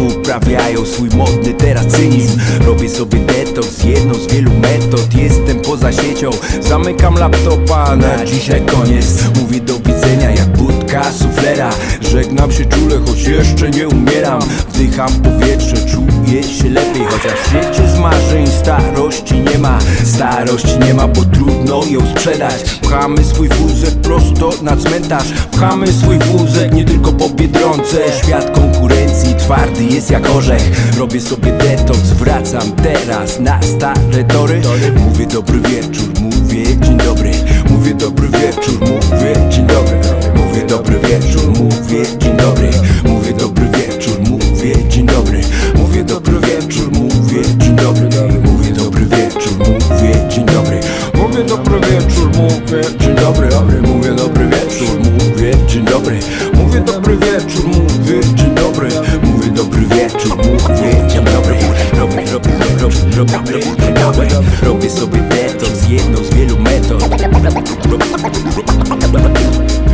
Uprawiają 0.09 0.87
swój 0.87 1.09
modny 1.09 1.55
teraz 1.55 1.87
cynizm. 1.87 2.41
Robię 2.67 2.89
sobie 2.89 3.19
detoks, 3.19 3.85
jedną 3.85 4.15
z 4.15 4.27
wielu 4.27 4.51
metod. 4.55 5.15
Jestem 5.15 5.61
poza 5.61 5.93
siecią, 5.93 6.31
zamykam 6.61 7.15
laptopa 7.15 7.97
Na 7.97 8.25
dzisiaj 8.25 8.63
koniec, 8.67 9.07
mówię 9.41 9.61
do 9.61 9.88
budka 10.89 11.13
suflera. 11.13 11.71
Żegnam 12.01 12.53
się 12.53 12.65
czule, 12.65 12.99
choć 13.07 13.23
jeszcze 13.23 13.71
nie 13.71 13.89
umieram. 13.89 14.41
Wdycham 14.69 15.13
powietrze, 15.13 15.77
czuję 15.77 16.43
się 16.43 16.71
lepiej 16.71 17.05
Chociaż 17.05 17.33
świecie 17.47 17.89
z 17.89 17.99
marzeń 17.99 18.47
starości 18.47 19.35
nie 19.35 19.59
ma. 19.59 19.79
Starości 20.05 20.79
nie 20.87 20.95
ma, 20.95 21.09
bo 21.09 21.25
trudno 21.25 21.83
ją 21.91 22.01
sprzedać. 22.11 22.63
Pchamy 22.83 23.25
swój 23.25 23.49
wózek 23.49 23.95
prosto 23.95 24.51
na 24.63 24.77
cmentarz. 24.77 25.33
Pchamy 25.53 25.87
swój 25.87 26.19
wózek 26.19 26.73
nie 26.73 26.85
tylko 26.85 27.13
po 27.13 27.29
Biedronce. 27.29 27.97
Świat 28.23 28.51
konkurencji 28.51 29.35
twardy 29.35 29.85
jest 29.85 30.11
jak 30.11 30.31
orzech. 30.31 30.97
Robię 30.99 31.21
sobie 31.21 31.53
detoks, 31.53 32.11
wracam 32.11 32.73
teraz 32.73 33.41
na 33.41 33.63
stare 33.63 34.25
tory. 34.25 34.63
Mówię 34.97 35.27
dobry 35.27 35.61
wieczór, 35.61 36.09
mówię 36.21 36.65
dzień 36.65 36.97
dobry. 36.99 37.31
Mówię 37.71 37.95
dobry 37.95 38.29
wieczór, 38.29 38.81
mówię 38.81 39.51
dzień 39.51 39.67
dobry 39.67 39.88
Mówię 40.59 40.71
dobry 40.71 40.99
wieczór, 40.99 41.49
mówię 41.49 42.05
dzień 42.19 42.37
dobry. 42.37 42.71
Mówię 43.05 43.33
dobry 43.33 43.67
wieczór, 43.67 44.21
mówię 44.29 44.89
dzień 44.89 45.07
dobry. 45.07 45.41
Mówię 45.75 46.05
dobry 46.05 46.41
wieczór, 46.41 46.93
mówię 46.93 47.43
dzień 47.59 47.77
dobry. 47.77 48.09
Mówię 48.45 48.73
dobry 48.73 49.07
wieczór, 49.07 49.53
mówię 49.59 50.29
dzień 50.29 50.47
dobry. 50.47 50.81
Mówię 51.15 51.45
dobry 51.45 51.81
wieczór, 51.81 52.31
mówię 52.35 52.83
dzień 52.99 53.15
dobry. 53.17 53.49
Mówię 53.85 54.15
dobry 54.15 54.49
wieczór, 54.49 54.99
mówię 54.99 55.53
dzień 55.67 55.85
dobry. 55.85 56.19
Mówię 56.55 56.81
dobry 56.81 57.17
wieczór, 57.17 57.67
mówię 57.67 58.21
dzień 58.35 58.55
dobry. 58.55 58.89
Mówię 59.23 59.51
dobry 59.51 59.81
wieczór, 59.81 60.37
mówię 60.37 61.09
dzień 61.09 61.25
dobry. 61.25 61.55
Robię, 61.99 62.33
robię, 62.33 62.58
robię, 63.17 63.37
robię, 64.03 64.29
robię 64.63 64.91
sobie 64.91 65.19
detoks, 65.19 65.89
jedną 65.89 66.25
z 66.25 66.35
wielu 66.35 66.59
metod. 66.59 67.03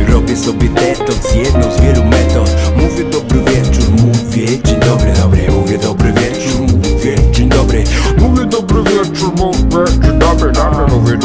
Robię 0.09 0.37
sobie 0.37 0.69
detoks, 0.69 1.35
jedną 1.35 1.71
z 1.71 1.81
wielu 1.81 2.03
metod. 2.05 2.49
Mówię 2.77 3.03
dobry 3.11 3.39
wieczór, 3.39 3.85
mówię 3.91 4.47
dzień 4.63 4.79
dobry, 4.79 5.13
dobry. 5.21 5.51
Mówię 5.51 5.77
dobry 5.77 6.13
wieczór, 6.13 6.61
mówię 6.61 7.31
dzień 7.31 7.49
dobry. 7.49 7.83
Mówię 8.17 8.45
dobry 8.45 8.83
wieczór, 8.83 9.31
mówię 9.35 9.91
dzień 10.01 10.19
dobry, 10.19 10.51
dobry. 10.51 10.95
Mówię 10.95 11.17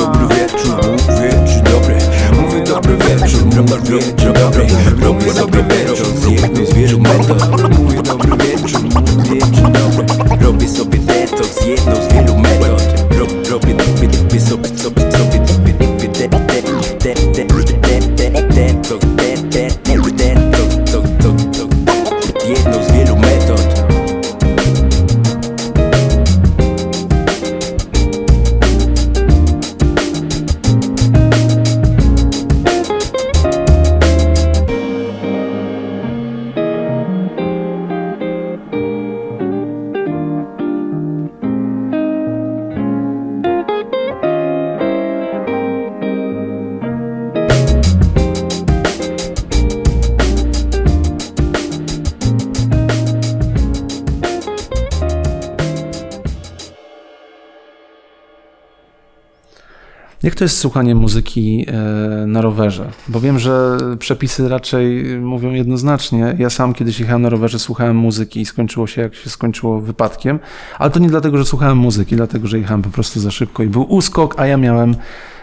to 60.40 60.44
jest 60.44 60.58
słuchanie 60.58 60.94
muzyki 60.94 61.66
e, 61.68 62.26
na 62.26 62.40
rowerze? 62.40 62.90
Bo 63.08 63.20
wiem, 63.20 63.38
że 63.38 63.76
przepisy 63.98 64.48
raczej 64.48 65.04
mówią 65.18 65.50
jednoznacznie. 65.50 66.36
Ja 66.38 66.50
sam 66.50 66.74
kiedyś 66.74 67.00
jechałem 67.00 67.22
na 67.22 67.28
rowerze, 67.28 67.58
słuchałem 67.58 67.96
muzyki 67.96 68.40
i 68.40 68.46
skończyło 68.46 68.86
się 68.86 69.02
jak 69.02 69.14
się 69.14 69.30
skończyło 69.30 69.80
wypadkiem, 69.80 70.38
ale 70.78 70.90
to 70.90 70.98
nie 70.98 71.08
dlatego, 71.08 71.38
że 71.38 71.44
słuchałem 71.44 71.78
muzyki, 71.78 72.16
dlatego, 72.16 72.48
że 72.48 72.58
jechałem 72.58 72.82
po 72.82 72.90
prostu 72.90 73.20
za 73.20 73.30
szybko 73.30 73.62
i 73.62 73.66
był 73.66 73.82
uskok, 73.82 74.34
a 74.40 74.46
ja 74.46 74.56
miałem 74.56 74.96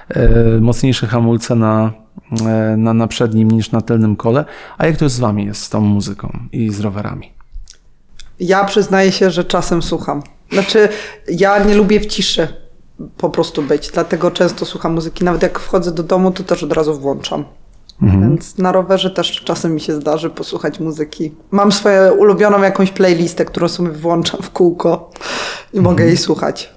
e, 0.10 0.30
mocniejsze 0.62 1.08
hamulce 1.08 1.56
na, 1.56 1.92
e, 2.46 2.78
na, 2.78 2.94
na 2.94 3.08
przednim 3.08 3.52
niż 3.52 3.72
na 3.72 3.82
tylnym 3.82 4.16
kole. 4.16 4.46
A 4.78 4.86
jak 4.86 4.98
to 4.98 5.06
jest 5.06 5.16
z 5.16 5.20
wami 5.20 5.46
jest 5.46 5.62
z 5.64 5.70
tą 5.70 5.82
muzyką 5.82 6.40
i 6.52 6.70
z 6.70 6.80
rowerami? 6.80 7.32
Ja 8.40 8.66
przyznaję 8.66 9.12
się, 9.12 9.32
że 9.32 9.44
czasem 9.44 9.82
słucham. 9.82 10.22
Znaczy, 10.52 10.90
ja 11.30 11.64
nie 11.64 11.76
lubię 11.76 12.00
w 12.00 12.06
ciszy 12.06 12.67
po 13.18 13.30
prostu 13.30 13.64
być, 13.64 13.92
dlatego 13.92 14.32
często 14.32 14.66
słucham 14.66 14.94
muzyki. 14.94 15.24
Nawet 15.24 15.44
jak 15.44 15.60
wchodzę 15.60 15.92
do 15.92 16.04
domu, 16.04 16.32
to 16.32 16.44
też 16.44 16.64
od 16.64 16.74
razu 16.74 17.00
włączam. 17.00 17.46
Więc 18.02 18.58
na 18.58 18.72
rowerze 18.72 19.12
też 19.12 19.42
czasem 19.44 19.74
mi 19.74 19.82
się 19.82 19.94
zdarzy 19.94 20.30
posłuchać 20.30 20.80
muzyki. 20.80 21.32
Mam 21.52 21.72
swoją 21.72 22.14
ulubioną 22.14 22.62
jakąś 22.62 22.92
playlistę, 22.92 23.46
którą 23.46 23.68
sobie 23.68 23.90
włączam 23.90 24.42
w 24.42 24.52
kółko 24.52 25.12
i 25.74 25.82
mogę 25.82 26.06
jej 26.06 26.18
słuchać. 26.18 26.74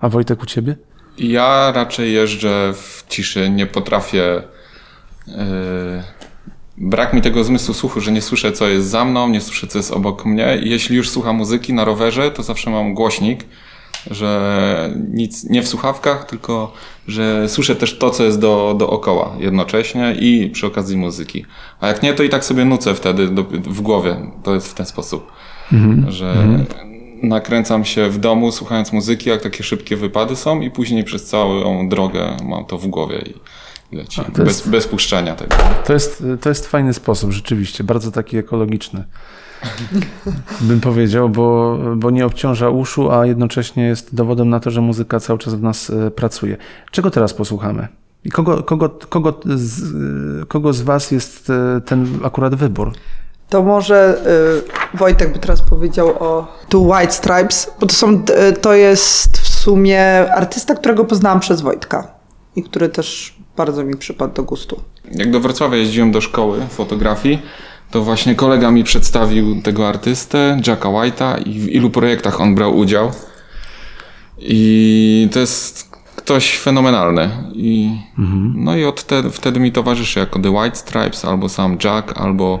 A 0.00 0.08
Wojtek 0.08 0.42
u 0.42 0.46
ciebie? 0.46 0.76
Ja 1.18 1.72
raczej 1.74 2.12
jeżdżę 2.12 2.72
w 2.74 3.04
ciszy, 3.08 3.50
nie 3.50 3.66
potrafię. 3.66 4.42
Yy, 5.26 5.34
brak 6.76 7.12
mi 7.12 7.22
tego 7.22 7.44
zmysłu 7.44 7.74
słuchu, 7.74 8.00
że 8.00 8.12
nie 8.12 8.22
słyszę, 8.22 8.52
co 8.52 8.68
jest 8.68 8.88
za 8.88 9.04
mną, 9.04 9.28
nie 9.28 9.40
słyszę, 9.40 9.66
co 9.66 9.78
jest 9.78 9.90
obok 9.90 10.24
mnie. 10.24 10.58
I 10.62 10.70
jeśli 10.70 10.96
już 10.96 11.10
słucham 11.10 11.36
muzyki 11.36 11.72
na 11.72 11.84
rowerze, 11.84 12.30
to 12.30 12.42
zawsze 12.42 12.70
mam 12.70 12.94
głośnik, 12.94 13.44
że 14.10 14.90
nic 15.14 15.44
nie 15.44 15.62
w 15.62 15.68
słuchawkach, 15.68 16.24
tylko 16.26 16.72
że 17.08 17.48
słyszę 17.48 17.76
też 17.76 17.98
to, 17.98 18.10
co 18.10 18.24
jest 18.24 18.38
do, 18.40 18.74
dookoła 18.78 19.36
jednocześnie 19.38 20.14
i 20.20 20.50
przy 20.50 20.66
okazji 20.66 20.96
muzyki. 20.96 21.44
A 21.80 21.88
jak 21.88 22.02
nie, 22.02 22.14
to 22.14 22.22
i 22.22 22.28
tak 22.28 22.44
sobie 22.44 22.64
nucę 22.64 22.94
wtedy 22.94 23.28
do, 23.28 23.42
w 23.44 23.80
głowie. 23.80 24.16
To 24.42 24.54
jest 24.54 24.68
w 24.68 24.74
ten 24.74 24.86
sposób, 24.86 25.32
że 26.08 26.34
nakręcam 27.22 27.84
się 27.84 28.08
w 28.10 28.18
domu 28.18 28.52
słuchając 28.52 28.92
muzyki, 28.92 29.30
jak 29.30 29.42
takie 29.42 29.64
szybkie 29.64 29.96
wypady 29.96 30.36
są 30.36 30.60
i 30.60 30.70
później 30.70 31.04
przez 31.04 31.24
całą 31.24 31.88
drogę 31.88 32.36
mam 32.44 32.64
to 32.64 32.78
w 32.78 32.86
głowie 32.86 33.24
i 33.92 33.96
leci. 33.96 34.20
Bez, 34.36 34.46
jest- 34.46 34.70
bez 34.70 34.88
puszczenia 34.88 35.34
tego. 35.34 35.56
To 35.86 35.92
jest, 35.92 36.24
to 36.40 36.48
jest 36.48 36.66
fajny 36.66 36.94
sposób, 36.94 37.32
rzeczywiście, 37.32 37.84
bardzo 37.84 38.10
taki 38.12 38.36
ekologiczny. 38.36 39.04
Bym 40.60 40.80
powiedział, 40.80 41.28
bo, 41.28 41.78
bo 41.96 42.10
nie 42.10 42.26
obciąża 42.26 42.70
uszu, 42.70 43.10
a 43.10 43.26
jednocześnie 43.26 43.86
jest 43.86 44.14
dowodem 44.14 44.48
na 44.48 44.60
to, 44.60 44.70
że 44.70 44.80
muzyka 44.80 45.20
cały 45.20 45.38
czas 45.38 45.54
w 45.54 45.62
nas 45.62 45.90
e, 45.90 46.10
pracuje. 46.10 46.56
Czego 46.90 47.10
teraz 47.10 47.34
posłuchamy? 47.34 47.88
I 48.24 48.30
kogo, 48.30 48.62
kogo, 48.62 48.88
kogo, 49.08 49.40
z, 49.44 49.82
e, 50.42 50.46
kogo 50.46 50.72
z 50.72 50.82
Was 50.82 51.10
jest 51.10 51.50
e, 51.50 51.80
ten 51.80 52.06
akurat 52.24 52.54
wybór? 52.54 52.92
To 53.48 53.62
może 53.62 54.20
y, 54.94 54.98
Wojtek 54.98 55.32
by 55.32 55.38
teraz 55.38 55.62
powiedział 55.62 56.08
o 56.08 56.46
Two 56.68 56.80
White 56.80 57.12
Stripes, 57.12 57.70
bo 57.80 57.86
to, 57.86 57.94
są, 57.94 58.22
to 58.60 58.74
jest 58.74 59.38
w 59.38 59.48
sumie 59.48 60.32
artysta, 60.32 60.74
którego 60.74 61.04
poznałam 61.04 61.40
przez 61.40 61.60
Wojtka 61.60 62.14
i 62.56 62.62
który 62.62 62.88
też 62.88 63.36
bardzo 63.56 63.84
mi 63.84 63.96
przypadł 63.96 64.34
do 64.34 64.42
gustu. 64.42 64.80
Jak 65.12 65.30
do 65.30 65.40
Wrocławia 65.40 65.76
jeździłem 65.76 66.12
do 66.12 66.20
szkoły 66.20 66.60
fotografii, 66.70 67.42
to 67.90 68.02
właśnie 68.02 68.34
kolega 68.34 68.70
mi 68.70 68.84
przedstawił 68.84 69.62
tego 69.62 69.88
artystę, 69.88 70.60
Jacka 70.66 70.88
White'a 70.88 71.48
i 71.48 71.60
w 71.60 71.68
ilu 71.68 71.90
projektach 71.90 72.40
on 72.40 72.54
brał 72.54 72.76
udział. 72.76 73.12
I 74.38 75.28
to 75.32 75.40
jest 75.40 75.88
ktoś 76.16 76.58
fenomenalny. 76.58 77.30
I, 77.52 77.98
No 78.54 78.76
i 78.76 78.84
od 78.84 79.04
te, 79.04 79.30
wtedy 79.30 79.60
mi 79.60 79.72
towarzyszy 79.72 80.20
jako 80.20 80.38
The 80.38 80.50
White 80.50 80.76
Stripes, 80.76 81.24
albo 81.24 81.48
sam 81.48 81.78
Jack, 81.84 82.20
albo 82.20 82.60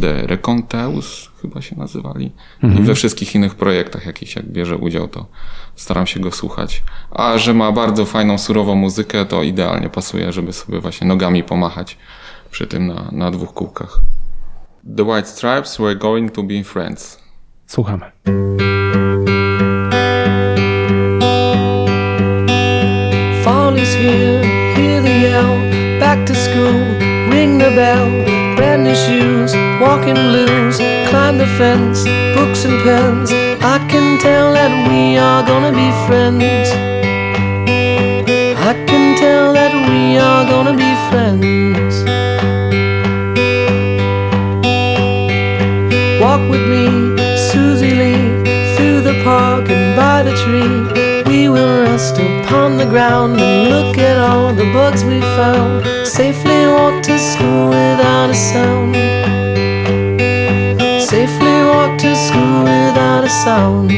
The 0.00 0.26
Reconteus 0.26 1.30
chyba 1.42 1.62
się 1.62 1.76
nazywali. 1.76 2.32
I 2.62 2.82
we 2.82 2.94
wszystkich 2.94 3.34
innych 3.34 3.54
projektach 3.54 4.06
jakichś 4.06 4.36
jak 4.36 4.46
bierze 4.46 4.76
udział, 4.76 5.08
to 5.08 5.26
staram 5.76 6.06
się 6.06 6.20
go 6.20 6.32
słuchać. 6.32 6.82
A 7.10 7.38
że 7.38 7.54
ma 7.54 7.72
bardzo 7.72 8.04
fajną, 8.04 8.38
surową 8.38 8.74
muzykę, 8.74 9.26
to 9.26 9.42
idealnie 9.42 9.88
pasuje, 9.88 10.32
żeby 10.32 10.52
sobie 10.52 10.80
właśnie 10.80 11.06
nogami 11.06 11.42
pomachać 11.44 11.96
przy 12.50 12.66
tym 12.66 12.86
na, 12.86 13.08
na 13.12 13.30
dwóch 13.30 13.54
kółkach. 13.54 14.00
The 14.82 15.04
White 15.04 15.26
Stripes 15.26 15.78
were 15.78 15.94
going 15.94 16.30
to 16.30 16.42
be 16.42 16.62
friends. 16.62 17.18
Słuchamy. 17.66 18.10
Fall 23.44 23.76
is 23.76 23.92
here, 23.94 24.42
hear 24.74 25.02
the 25.02 25.10
yell. 25.10 26.00
Back 26.00 26.24
to 26.26 26.34
school, 26.34 26.72
ring 27.30 27.58
the 27.58 27.70
bell. 27.76 28.08
Brand 28.56 28.84
new 28.84 28.94
shoes, 28.94 29.54
walking 29.80 30.14
blues. 30.14 30.78
Climb 31.10 31.36
the 31.36 31.46
fence, 31.58 32.04
books 32.34 32.64
and 32.64 32.82
pens. 32.82 33.32
I 33.60 33.86
can 33.90 34.18
tell 34.18 34.54
that 34.54 34.72
we 34.88 35.18
are 35.18 35.42
gonna 35.46 35.72
be 35.72 35.90
friends. 36.06 36.70
I 38.58 38.72
can 38.86 39.18
tell 39.18 39.52
that 39.52 39.74
we 39.90 40.16
are 40.16 40.44
gonna 40.46 40.74
be 40.74 40.90
friends. 41.10 41.69
Upon 52.50 52.76
the 52.76 52.84
ground 52.84 53.40
and 53.40 53.70
look 53.70 53.96
at 53.96 54.18
all 54.18 54.52
the 54.52 54.64
bugs 54.72 55.04
we 55.04 55.20
found. 55.38 55.86
Safely 56.04 56.66
walk 56.66 57.00
to 57.00 57.16
school 57.16 57.68
without 57.68 58.28
a 58.28 58.34
sound. 58.34 58.96
Safely 61.00 61.56
walk 61.70 61.96
to 62.00 62.12
school 62.16 62.64
without 62.64 63.22
a 63.22 63.28
sound. 63.28 63.92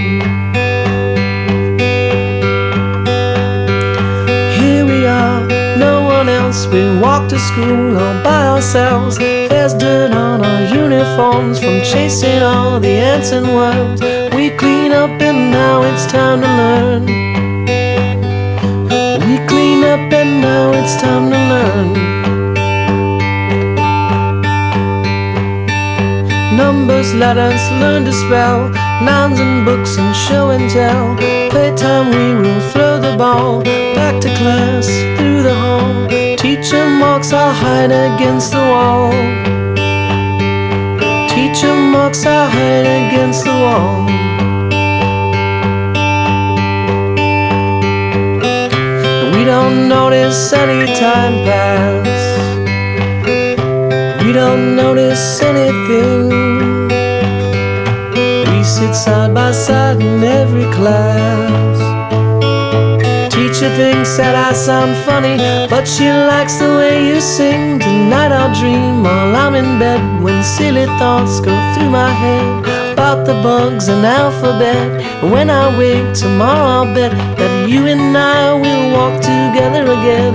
Here 4.60 4.84
we 4.84 5.06
are, 5.06 5.46
no 5.78 6.02
one 6.02 6.28
else. 6.28 6.66
We 6.66 6.82
walk 7.00 7.30
to 7.30 7.38
school 7.38 7.96
all 7.96 8.22
by 8.22 8.48
ourselves. 8.48 9.16
There's 9.16 9.72
dirt 9.72 10.12
on 10.12 10.44
our 10.44 10.62
uniforms 10.74 11.58
from 11.58 11.80
chasing 11.80 12.42
all 12.42 12.78
the 12.78 12.94
ants 13.12 13.32
and 13.32 13.46
worms. 13.46 14.02
We 14.34 14.50
clean 14.50 14.92
up 14.92 15.22
and 15.22 15.50
now 15.50 15.82
it's 15.84 16.04
time 16.12 16.42
to 16.42 16.48
learn. 16.48 17.31
And 20.14 20.42
now 20.42 20.72
it's 20.72 20.94
time 20.96 21.30
to 21.30 21.38
learn. 21.52 21.92
Numbers, 26.54 27.14
letters, 27.14 27.62
learn 27.80 28.04
to 28.04 28.12
spell. 28.12 28.68
Nouns 29.02 29.40
and 29.40 29.64
books 29.64 29.96
and 29.96 30.14
show 30.14 30.50
and 30.50 30.70
tell. 30.70 31.16
Playtime, 31.50 32.10
we 32.10 32.34
will 32.40 32.60
throw 32.70 33.00
the 33.00 33.16
ball. 33.16 33.62
Back 33.94 34.20
to 34.20 34.28
class, 34.36 34.86
through 35.16 35.42
the 35.44 35.54
hall. 35.54 36.08
Teacher 36.36 36.86
marks 36.88 37.32
our 37.32 37.52
hide 37.52 37.90
against 37.90 38.52
the 38.52 38.58
wall. 38.58 39.10
Teacher 41.30 41.74
marks 41.74 42.26
our 42.26 42.48
hide 42.48 42.86
against 42.86 43.44
the 43.44 43.50
wall. 43.50 44.31
Don't 49.62 49.88
notice 49.88 50.52
any 50.52 50.86
time 50.98 51.34
pass. 51.46 52.20
We 54.22 54.32
don't 54.32 54.74
notice 54.74 55.40
anything. 55.40 56.28
We 58.50 58.64
sit 58.64 58.94
side 58.94 59.32
by 59.32 59.52
side 59.52 60.00
in 60.00 60.24
every 60.24 60.68
class. 60.76 61.78
Teacher 63.32 63.70
thinks 63.76 64.16
that 64.16 64.34
I 64.34 64.52
sound 64.52 64.96
funny, 65.06 65.36
but 65.70 65.86
she 65.86 66.08
likes 66.10 66.56
the 66.56 66.70
way 66.78 67.06
you 67.08 67.20
sing. 67.20 67.78
Tonight 67.78 68.32
I'll 68.32 68.52
dream 68.60 69.04
while 69.04 69.36
I'm 69.36 69.54
in 69.54 69.78
bed 69.78 70.02
when 70.24 70.42
silly 70.42 70.86
thoughts 70.98 71.38
go 71.40 71.54
through 71.72 71.90
my 71.90 72.10
head 72.10 72.81
about 73.02 73.26
the 73.26 73.34
bugs 73.42 73.88
and 73.88 74.06
alphabet. 74.06 74.88
When 75.32 75.50
I 75.50 75.76
wake 75.76 76.14
tomorrow, 76.14 76.66
I'll 76.74 76.94
bet 76.94 77.10
that 77.36 77.68
you 77.68 77.86
and 77.86 78.16
I 78.16 78.54
will 78.62 78.84
walk 78.96 79.14
together 79.20 79.84
again. 79.98 80.34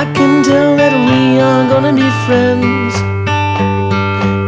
I 0.00 0.04
can 0.16 0.44
tell 0.44 0.76
that 0.76 0.94
we 1.08 1.40
are 1.40 1.64
gonna 1.72 1.94
be 2.02 2.08
friends. 2.26 2.92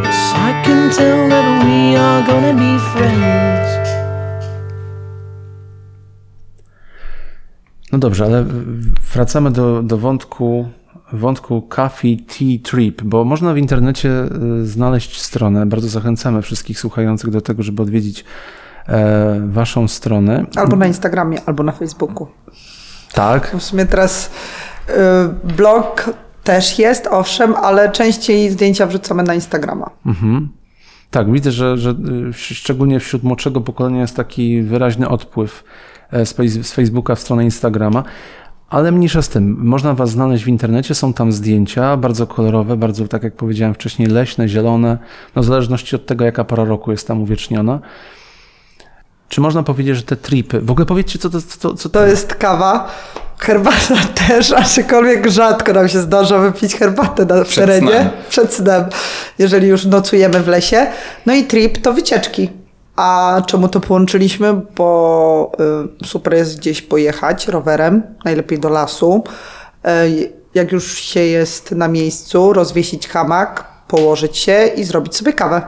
Yes, 0.05 0.21
I 0.49 0.51
can 0.65 0.81
tell 0.99 1.21
that 1.33 1.47
we 1.65 1.97
are 1.97 2.21
gonna 2.31 2.55
be 2.65 2.73
friends. 2.93 3.89
No 7.93 7.99
dobrze, 7.99 8.25
ale 8.25 8.45
wracamy 9.15 9.51
do, 9.51 9.83
do 9.83 9.99
wątku, 9.99 10.69
wątku 11.13 11.63
Coffee 11.63 12.19
Tea 12.19 12.71
Trip, 12.71 13.03
bo 13.03 13.25
można 13.25 13.55
w 13.55 13.59
internecie 13.59 14.11
y, 14.63 14.67
znaleźć 14.67 15.21
stronę. 15.21 15.67
Bardzo 15.67 15.89
zachęcamy 15.89 16.43
wszystkich 16.43 16.81
słuchających 16.81 17.31
do 17.31 17.41
tego, 17.41 17.63
żeby 17.63 17.83
odwiedzić 17.83 18.25
e, 18.89 19.41
waszą 19.47 19.89
stronę. 19.89 20.47
Albo 20.57 20.77
na 20.77 20.87
Instagramie, 20.87 21.39
albo 21.47 21.63
na 21.63 21.73
Facebooku. 21.73 22.27
Tak. 23.13 23.57
W 23.57 23.63
sumie 23.63 23.87
teraz 23.87 24.31
y, 24.89 24.93
blog 25.57 26.11
też 26.45 26.79
jest, 26.79 27.07
owszem, 27.07 27.55
ale 27.55 27.93
częściej 27.93 28.51
zdjęcia 28.51 28.87
wrzucamy 28.87 29.23
na 29.23 29.35
Instagrama. 29.35 29.91
Tak, 31.11 31.33
widzę, 31.33 31.53
że, 31.53 31.79
że 31.79 31.91
y, 31.91 32.33
szczególnie 32.33 33.01
wśród 33.01 33.23
młodszego 33.23 33.61
pokolenia 33.61 34.01
jest 34.01 34.17
taki 34.17 34.63
wyraźny 34.63 35.09
odpływ 35.09 35.65
e, 36.11 36.27
z 36.63 36.73
Facebooka 36.73 37.15
w 37.15 37.21
stronę 37.21 37.45
Instagrama. 37.45 38.05
Ale 38.71 38.93
mniejsza 38.93 39.23
z 39.23 39.29
tym, 39.29 39.57
można 39.59 39.95
Was 39.95 40.11
znaleźć 40.11 40.45
w 40.45 40.49
internecie, 40.49 40.95
są 40.95 41.13
tam 41.13 41.33
zdjęcia, 41.33 41.97
bardzo 41.97 42.27
kolorowe, 42.27 42.77
bardzo, 42.77 43.09
tak 43.09 43.23
jak 43.23 43.35
powiedziałem 43.35 43.75
wcześniej, 43.75 44.09
leśne, 44.09 44.49
zielone, 44.49 44.99
no 45.37 45.43
w 45.43 45.45
zależności 45.45 45.97
od 45.97 46.07
tego, 46.07 46.25
jaka 46.25 46.45
pora 46.45 46.65
roku 46.65 46.91
jest 46.91 47.09
tam 47.09 47.23
uwieczniona. 47.23 47.81
Czy 49.29 49.41
można 49.41 49.63
powiedzieć, 49.63 49.97
że 49.97 50.03
te 50.03 50.17
tripy, 50.17 50.61
w 50.61 50.71
ogóle 50.71 50.87
powiedzcie, 50.87 51.19
co 51.19 51.31
to, 51.31 51.43
co, 51.43 51.75
co 51.75 51.89
To 51.89 52.07
jest 52.07 52.35
kawa, 52.35 52.89
herbata 53.39 53.95
też, 54.29 54.53
aczkolwiek 54.53 55.27
rzadko 55.27 55.73
nam 55.73 55.89
się 55.89 56.01
zdarza 56.01 56.39
wypić 56.39 56.77
herbatę 56.77 57.27
na, 57.27 57.45
Przed 57.45 57.65
terenie. 57.67 57.89
snem. 57.89 58.11
Przed 58.29 58.55
snem, 58.55 58.85
jeżeli 59.39 59.69
już 59.69 59.85
nocujemy 59.85 60.41
w 60.41 60.49
lesie. 60.49 60.87
No 61.27 61.35
i 61.35 61.45
trip 61.45 61.79
to 61.79 61.93
wycieczki. 61.93 62.60
A 63.01 63.43
czemu 63.47 63.69
to 63.69 63.81
połączyliśmy? 63.81 64.61
Bo 64.77 65.53
y, 66.03 66.07
super 66.07 66.35
jest 66.35 66.59
gdzieś 66.59 66.83
pojechać 66.83 67.49
rowerem, 67.49 68.03
najlepiej 68.25 68.59
do 68.59 68.69
lasu. 68.69 69.25
Y, 69.87 70.33
jak 70.55 70.73
już 70.73 70.99
się 70.99 71.21
jest 71.21 71.73
na 71.73 71.89
miejscu, 71.89 72.53
rozwiesić 72.53 73.09
hamak, 73.09 73.65
położyć 73.89 74.37
się 74.37 74.71
i 74.77 74.85
zrobić 74.85 75.17
sobie 75.17 75.33
kawę. 75.33 75.63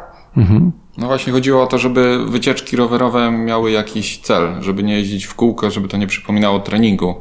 No 0.99 1.07
właśnie 1.07 1.33
chodziło 1.33 1.62
o 1.62 1.66
to, 1.66 1.79
żeby 1.79 2.27
wycieczki 2.29 2.77
rowerowe 2.77 3.31
miały 3.31 3.71
jakiś 3.71 4.18
cel, 4.18 4.57
żeby 4.61 4.83
nie 4.83 4.99
jeździć 4.99 5.25
w 5.25 5.35
kółko, 5.35 5.71
żeby 5.71 5.88
to 5.88 5.97
nie 5.97 6.07
przypominało 6.07 6.61
treningu. 6.61 7.14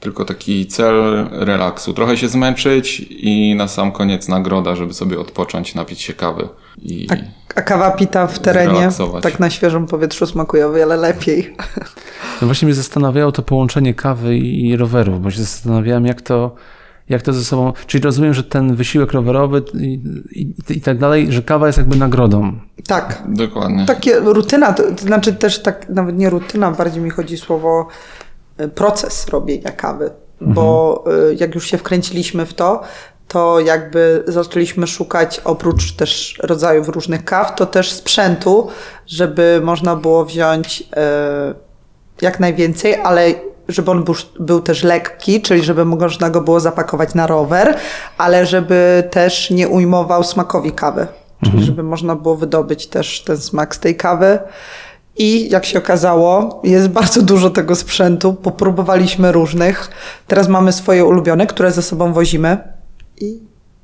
Tylko 0.00 0.24
taki 0.24 0.66
cel 0.66 1.28
relaksu. 1.30 1.92
Trochę 1.92 2.16
się 2.16 2.28
zmęczyć 2.28 3.06
i 3.10 3.54
na 3.54 3.68
sam 3.68 3.92
koniec 3.92 4.28
nagroda, 4.28 4.76
żeby 4.76 4.94
sobie 4.94 5.20
odpocząć, 5.20 5.74
napić 5.74 6.00
się 6.00 6.14
kawy. 6.14 6.48
I 6.82 7.06
A, 7.10 7.14
a 7.56 7.62
kawa 7.62 7.90
pita 7.90 8.26
w 8.26 8.38
terenie, 8.38 8.74
Zrelaksować. 8.74 9.22
tak 9.22 9.40
na 9.40 9.50
świeżym 9.50 9.86
powietrzu 9.86 10.26
smakuje 10.26 10.66
o 10.66 10.72
wiele 10.72 10.96
lepiej. 10.96 11.56
No 12.42 12.46
właśnie 12.46 12.66
mnie 12.66 12.74
zastanawiało 12.74 13.32
to 13.32 13.42
połączenie 13.42 13.94
kawy 13.94 14.36
i 14.38 14.76
rowerów, 14.76 15.22
bo 15.22 15.30
się 15.30 15.40
zastanawiałem, 15.40 16.06
jak 16.06 16.22
to, 16.22 16.54
jak 17.08 17.22
to 17.22 17.32
ze 17.32 17.44
sobą. 17.44 17.72
Czyli 17.86 18.04
rozumiem, 18.04 18.34
że 18.34 18.42
ten 18.44 18.74
wysiłek 18.74 19.12
rowerowy 19.12 19.62
i, 19.74 20.00
i, 20.32 20.54
i 20.76 20.80
tak 20.80 20.98
dalej, 20.98 21.32
że 21.32 21.42
kawa 21.42 21.66
jest 21.66 21.78
jakby 21.78 21.96
nagrodą. 21.96 22.52
Tak, 22.86 23.22
dokładnie. 23.28 23.86
Takie 23.86 24.20
rutyna, 24.20 24.72
to, 24.72 24.82
to 24.82 25.02
znaczy 25.02 25.32
też 25.32 25.62
tak, 25.62 25.88
nawet 25.88 26.18
nie 26.18 26.30
rutyna, 26.30 26.70
bardziej 26.70 27.02
mi 27.02 27.10
chodzi 27.10 27.36
słowo 27.36 27.88
y, 28.60 28.68
proces 28.68 29.28
robienia 29.28 29.70
kawy. 29.70 30.10
Bo 30.40 31.04
y, 31.30 31.34
jak 31.40 31.54
już 31.54 31.66
się 31.66 31.78
wkręciliśmy 31.78 32.46
w 32.46 32.54
to, 32.54 32.82
to 33.28 33.60
jakby 33.60 34.24
zaczęliśmy 34.26 34.86
szukać 34.86 35.40
oprócz 35.44 35.92
też 35.92 36.38
rodzajów 36.42 36.88
różnych 36.88 37.24
kaw, 37.24 37.54
to 37.54 37.66
też 37.66 37.92
sprzętu, 37.92 38.68
żeby 39.06 39.60
można 39.64 39.96
było 39.96 40.24
wziąć 40.24 40.80
y, 40.80 40.84
jak 42.22 42.40
najwięcej, 42.40 42.94
ale 42.94 43.34
żeby 43.68 43.90
on 43.90 44.04
był, 44.04 44.14
był 44.40 44.60
też 44.60 44.82
lekki, 44.82 45.42
czyli 45.42 45.62
żeby 45.62 45.84
można 45.84 46.30
go 46.30 46.40
było 46.40 46.60
zapakować 46.60 47.14
na 47.14 47.26
rower, 47.26 47.76
ale 48.18 48.46
żeby 48.46 49.08
też 49.10 49.50
nie 49.50 49.68
ujmował 49.68 50.24
smakowi 50.24 50.72
kawy. 50.72 51.06
Czyli 51.44 51.64
żeby 51.64 51.82
można 51.82 52.16
było 52.16 52.36
wydobyć 52.36 52.86
też 52.86 53.22
ten 53.22 53.38
smak 53.38 53.76
z 53.76 53.78
tej 53.78 53.96
kawy. 53.96 54.38
I 55.16 55.50
jak 55.50 55.64
się 55.64 55.78
okazało, 55.78 56.60
jest 56.64 56.88
bardzo 56.88 57.22
dużo 57.22 57.50
tego 57.50 57.76
sprzętu. 57.76 58.34
Popróbowaliśmy 58.34 59.32
różnych. 59.32 59.90
Teraz 60.26 60.48
mamy 60.48 60.72
swoje 60.72 61.04
ulubione, 61.04 61.46
które 61.46 61.72
ze 61.72 61.82
sobą 61.82 62.12
wozimy. 62.12 62.75
I 63.20 63.40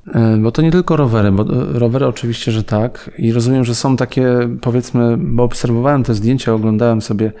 E, 0.07 0.37
Bo 0.37 0.51
to 0.51 0.61
nie 0.61 0.71
tylko 0.71 0.95
rowery, 0.95 1.31
bo 1.31 1.43
e, 1.43 1.79
rowery 1.79 2.07
oczywiście, 2.07 2.51
że 2.51 2.63
tak. 2.63 3.11
I 3.17 3.33
rozumiem, 3.33 3.63
że 3.63 3.75
są 3.75 3.95
takie, 3.95 4.27
powiedzmy, 4.61 5.17
bo 5.17 5.43
obserwowałem 5.43 6.03
te 6.03 6.13
zdjęcia, 6.13 6.53
oglądałem 6.53 7.01
sobie 7.01 7.31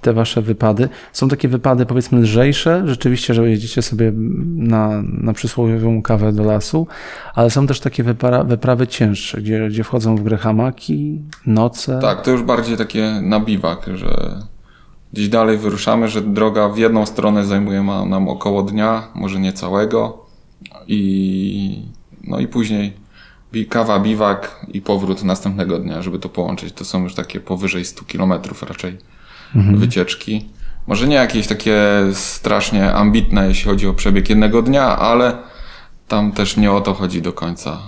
te 0.00 0.12
wasze 0.12 0.42
wypady. 0.42 0.88
Są 1.12 1.28
takie 1.28 1.48
wypady, 1.48 1.86
powiedzmy, 1.86 2.20
lżejsze, 2.20 2.82
rzeczywiście, 2.86 3.34
że 3.34 3.50
jedziecie 3.50 3.82
sobie 3.82 4.12
na, 4.56 5.02
na 5.02 5.32
przysłowiową 5.32 6.02
kawę 6.02 6.32
do 6.32 6.44
lasu, 6.44 6.86
ale 7.34 7.50
są 7.50 7.66
też 7.66 7.80
takie 7.80 8.02
wypara, 8.02 8.44
wyprawy 8.44 8.86
cięższe, 8.86 9.40
gdzie, 9.42 9.68
gdzie 9.68 9.84
wchodzą 9.84 10.16
w 10.16 10.22
grę 10.22 10.36
hamaki, 10.36 11.22
noce. 11.46 11.98
Tak, 12.02 12.22
to 12.22 12.30
już 12.30 12.42
bardziej 12.42 12.76
takie 12.76 13.20
na 13.22 13.40
biwak, 13.40 13.86
że 13.94 14.42
gdzieś 15.12 15.28
dalej 15.28 15.58
wyruszamy, 15.58 16.08
że 16.08 16.20
droga 16.20 16.68
w 16.68 16.78
jedną 16.78 17.06
stronę 17.06 17.44
zajmuje 17.44 17.82
nam 17.82 18.28
około 18.28 18.62
dnia, 18.62 19.08
może 19.14 19.40
nie 19.40 19.52
całego. 19.52 20.27
I 20.86 21.82
no 22.24 22.40
i 22.40 22.48
później 22.48 22.92
kawa, 23.68 24.00
biwak 24.00 24.66
i 24.72 24.80
powrót 24.80 25.24
następnego 25.24 25.78
dnia, 25.78 26.02
żeby 26.02 26.18
to 26.18 26.28
połączyć. 26.28 26.72
To 26.74 26.84
są 26.84 27.02
już 27.02 27.14
takie 27.14 27.40
powyżej 27.40 27.84
100 27.84 28.04
kilometrów 28.04 28.62
raczej 28.62 28.96
wycieczki. 29.54 30.48
Może 30.86 31.08
nie 31.08 31.16
jakieś 31.16 31.46
takie 31.46 31.80
strasznie 32.12 32.94
ambitne, 32.94 33.48
jeśli 33.48 33.64
chodzi 33.64 33.86
o 33.86 33.94
przebieg 33.94 34.28
jednego 34.28 34.62
dnia, 34.62 34.98
ale 34.98 35.36
tam 36.08 36.32
też 36.32 36.56
nie 36.56 36.72
o 36.72 36.80
to 36.80 36.94
chodzi 36.94 37.22
do 37.22 37.32
końca 37.32 37.78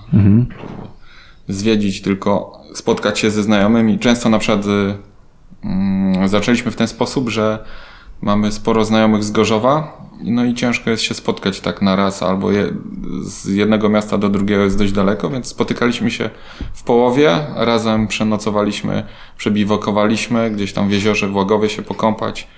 zwiedzić, 1.48 2.02
tylko 2.02 2.60
spotkać 2.74 3.18
się 3.18 3.30
ze 3.30 3.42
znajomymi. 3.42 3.98
Często 3.98 4.28
na 4.28 4.38
przykład 4.38 4.66
y, 4.66 4.94
mm, 5.64 6.28
zaczęliśmy 6.28 6.70
w 6.70 6.76
ten 6.76 6.88
sposób, 6.88 7.28
że 7.28 7.64
mamy 8.22 8.52
sporo 8.52 8.84
znajomych 8.84 9.24
z 9.24 9.30
Gorzowa, 9.30 10.00
no 10.24 10.44
i 10.44 10.54
ciężko 10.54 10.90
jest 10.90 11.02
się 11.02 11.14
spotkać 11.14 11.60
tak 11.60 11.82
na 11.82 11.96
raz, 11.96 12.22
albo 12.22 12.50
je, 12.52 12.72
z 13.22 13.46
jednego 13.46 13.88
miasta 13.88 14.18
do 14.18 14.28
drugiego 14.28 14.64
jest 14.64 14.78
dość 14.78 14.92
daleko, 14.92 15.30
więc 15.30 15.46
spotykaliśmy 15.46 16.10
się 16.10 16.30
w 16.72 16.82
połowie, 16.82 17.38
razem 17.56 18.08
przenocowaliśmy, 18.08 19.06
przebiwakowaliśmy, 19.36 20.50
gdzieś 20.50 20.72
tam 20.72 20.88
w 20.88 20.92
jeziorze 20.92 21.28
w 21.28 21.36
Łagowie 21.36 21.68
się 21.68 21.82
pokąpać, 21.82 22.48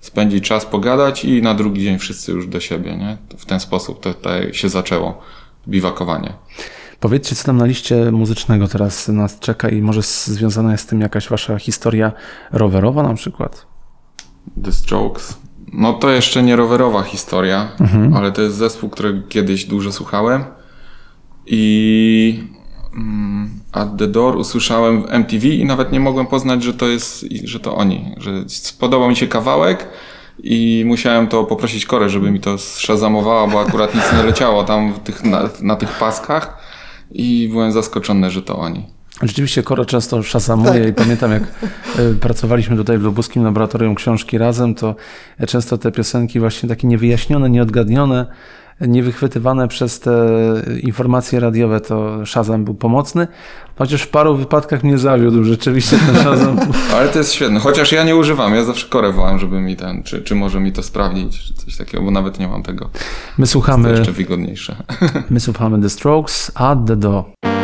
spędzić 0.00 0.44
czas, 0.44 0.66
pogadać 0.66 1.24
i 1.24 1.42
na 1.42 1.54
drugi 1.54 1.82
dzień 1.82 1.98
wszyscy 1.98 2.32
już 2.32 2.46
do 2.46 2.60
siebie, 2.60 2.96
nie? 2.96 3.16
W 3.38 3.46
ten 3.46 3.60
sposób 3.60 4.00
to, 4.00 4.12
się 4.52 4.68
zaczęło, 4.68 5.18
biwakowanie. 5.68 6.32
Powiedzcie, 7.00 7.36
co 7.36 7.44
tam 7.44 7.56
na 7.56 7.66
liście 7.66 8.12
muzycznego 8.12 8.68
teraz 8.68 9.08
nas 9.08 9.38
czeka 9.38 9.68
i 9.68 9.82
może 9.82 10.02
związana 10.02 10.72
jest 10.72 10.84
z 10.84 10.86
tym 10.86 11.00
jakaś 11.00 11.28
wasza 11.28 11.58
historia 11.58 12.12
rowerowa 12.52 13.02
na 13.02 13.14
przykład? 13.14 13.66
The 14.64 14.72
Strokes. 14.72 15.38
No 15.72 15.92
to 15.92 16.10
jeszcze 16.10 16.42
nie 16.42 16.56
rowerowa 16.56 17.02
historia, 17.02 17.68
ale 18.14 18.32
to 18.32 18.42
jest 18.42 18.56
zespół, 18.56 18.90
którego 18.90 19.28
kiedyś 19.28 19.64
dużo 19.64 19.92
słuchałem. 19.92 20.44
I 21.46 22.44
mm, 22.94 23.50
At 23.72 23.88
the 23.98 24.06
Door 24.06 24.36
usłyszałem 24.36 25.02
w 25.02 25.10
MTV 25.10 25.48
i 25.48 25.64
nawet 25.64 25.92
nie 25.92 26.00
mogłem 26.00 26.26
poznać, 26.26 26.62
że 26.62 26.74
to 26.74 26.86
jest, 26.86 27.26
że 27.44 27.60
to 27.60 27.76
oni. 27.76 28.14
Że 28.16 28.44
spodobał 28.46 29.08
mi 29.08 29.16
się 29.16 29.26
kawałek 29.26 29.88
i 30.42 30.84
musiałem 30.86 31.26
to 31.26 31.44
poprosić 31.44 31.86
Korę, 31.86 32.08
żeby 32.08 32.30
mi 32.30 32.40
to 32.40 32.58
szazamowała, 32.58 33.46
bo 33.46 33.60
akurat 33.60 33.94
nic 33.94 34.04
nie 34.12 34.22
leciało 34.22 34.64
tam 34.64 34.92
tych, 35.04 35.24
na, 35.24 35.48
na 35.62 35.76
tych 35.76 35.98
paskach 35.98 36.58
i 37.12 37.48
byłem 37.52 37.72
zaskoczony, 37.72 38.30
że 38.30 38.42
to 38.42 38.58
oni. 38.58 38.95
Rzeczywiście 39.22 39.62
Koro 39.62 39.84
często 39.84 40.22
szazamuje 40.22 40.88
i 40.88 40.92
pamiętam 40.92 41.30
jak 41.32 41.42
y, 41.98 42.14
pracowaliśmy 42.14 42.76
tutaj 42.76 42.98
w 42.98 43.02
Lubuskim 43.02 43.44
Laboratorium 43.44 43.94
Książki 43.94 44.38
razem, 44.38 44.74
to 44.74 44.94
często 45.46 45.78
te 45.78 45.92
piosenki 45.92 46.40
właśnie 46.40 46.68
takie 46.68 46.86
niewyjaśnione, 46.86 47.50
nieodgadnione, 47.50 48.26
niewychwytywane 48.80 49.68
przez 49.68 50.00
te 50.00 50.12
informacje 50.82 51.40
radiowe, 51.40 51.80
to 51.80 52.26
Shazam 52.26 52.64
był 52.64 52.74
pomocny, 52.74 53.28
chociaż 53.78 54.02
w 54.02 54.08
paru 54.08 54.36
wypadkach 54.36 54.84
mnie 54.84 54.98
zawiódł 54.98 55.44
rzeczywiście 55.44 55.98
ten 55.98 56.16
Shazam. 56.16 56.58
Ale 56.96 57.08
to 57.08 57.18
jest 57.18 57.32
świetne, 57.32 57.60
chociaż 57.60 57.92
ja 57.92 58.04
nie 58.04 58.16
używam, 58.16 58.54
ja 58.54 58.64
zawsze 58.64 58.88
korę 58.88 59.12
wołam, 59.12 59.38
żeby 59.38 59.60
mi 59.60 59.76
ten, 59.76 60.02
czy, 60.02 60.22
czy 60.22 60.34
może 60.34 60.60
mi 60.60 60.72
to 60.72 60.82
sprawdzić, 60.82 61.42
czy 61.42 61.54
coś 61.54 61.76
takiego, 61.76 62.04
bo 62.04 62.10
nawet 62.10 62.38
nie 62.38 62.48
mam 62.48 62.62
tego. 62.62 62.90
My 63.38 63.46
To 63.46 63.50
słuchamy, 63.52 63.90
jeszcze 63.90 64.12
wygodniejsze. 64.12 64.76
my 65.30 65.40
słuchamy 65.40 65.82
The 65.82 65.90
Strokes, 65.90 66.52
At 66.54 66.78
The 66.86 66.96
Door. 66.96 67.55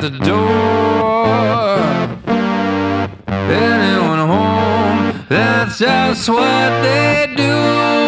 The 0.00 0.10
door. 0.10 1.80
Anyone 3.28 4.28
home? 4.28 5.26
That's 5.28 5.78
just 5.78 6.28
what 6.28 6.82
they 6.82 7.34
do. 7.36 7.99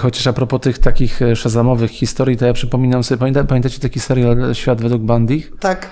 Chociaż 0.00 0.26
a 0.26 0.32
propos 0.32 0.60
tych 0.60 0.78
takich 0.78 1.22
e, 1.22 1.36
szazamowych 1.36 1.90
historii, 1.90 2.36
to 2.36 2.46
ja 2.46 2.52
przypominam 2.52 3.04
sobie, 3.04 3.18
pamięta, 3.18 3.44
pamiętacie 3.44 3.80
taki 3.80 4.00
serial 4.00 4.54
Świat 4.54 4.80
według 4.80 5.02
Bandich? 5.02 5.52
Tak. 5.60 5.90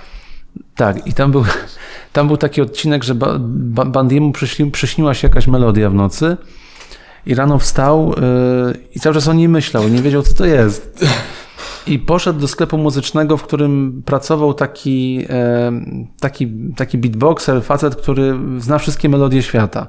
Tak, 0.75 1.07
i 1.07 1.13
tam 1.13 1.33
był, 1.33 1.45
tam 2.13 2.27
był 2.27 2.37
taki 2.37 2.63
odcinek, 2.63 3.05
że 3.05 3.15
ba, 3.15 3.37
ba, 3.41 3.85
Bandiemu 3.85 4.33
przyśni, 4.33 4.71
przyśniła 4.71 5.15
się 5.15 5.29
jakaś 5.29 5.47
melodia 5.47 5.91
w 5.91 5.95
nocy 5.95 6.37
i 7.27 7.35
rano 7.35 7.59
wstał 7.59 8.09
yy, 8.09 8.79
i 8.95 9.01
cały 9.01 9.15
czas 9.15 9.29
o 9.29 9.33
niej 9.33 9.49
myślał, 9.49 9.89
nie 9.89 10.03
wiedział 10.03 10.23
co 10.23 10.35
to 10.35 10.47
jest. 10.47 11.05
I 11.87 11.99
poszedł 11.99 12.41
do 12.41 12.49
sklepu 12.49 12.79
muzycznego, 12.79 13.37
w 13.37 13.43
którym 13.43 14.03
pracował 14.07 14.55
taki, 14.55 15.27
e, 15.31 15.73
taki, 16.21 16.49
taki 16.77 16.99
beatboxer, 16.99 17.63
facet, 17.63 17.97
który 17.97 18.35
zna 18.59 18.79
wszystkie 18.79 19.09
melodie 19.09 19.43
świata. 19.43 19.87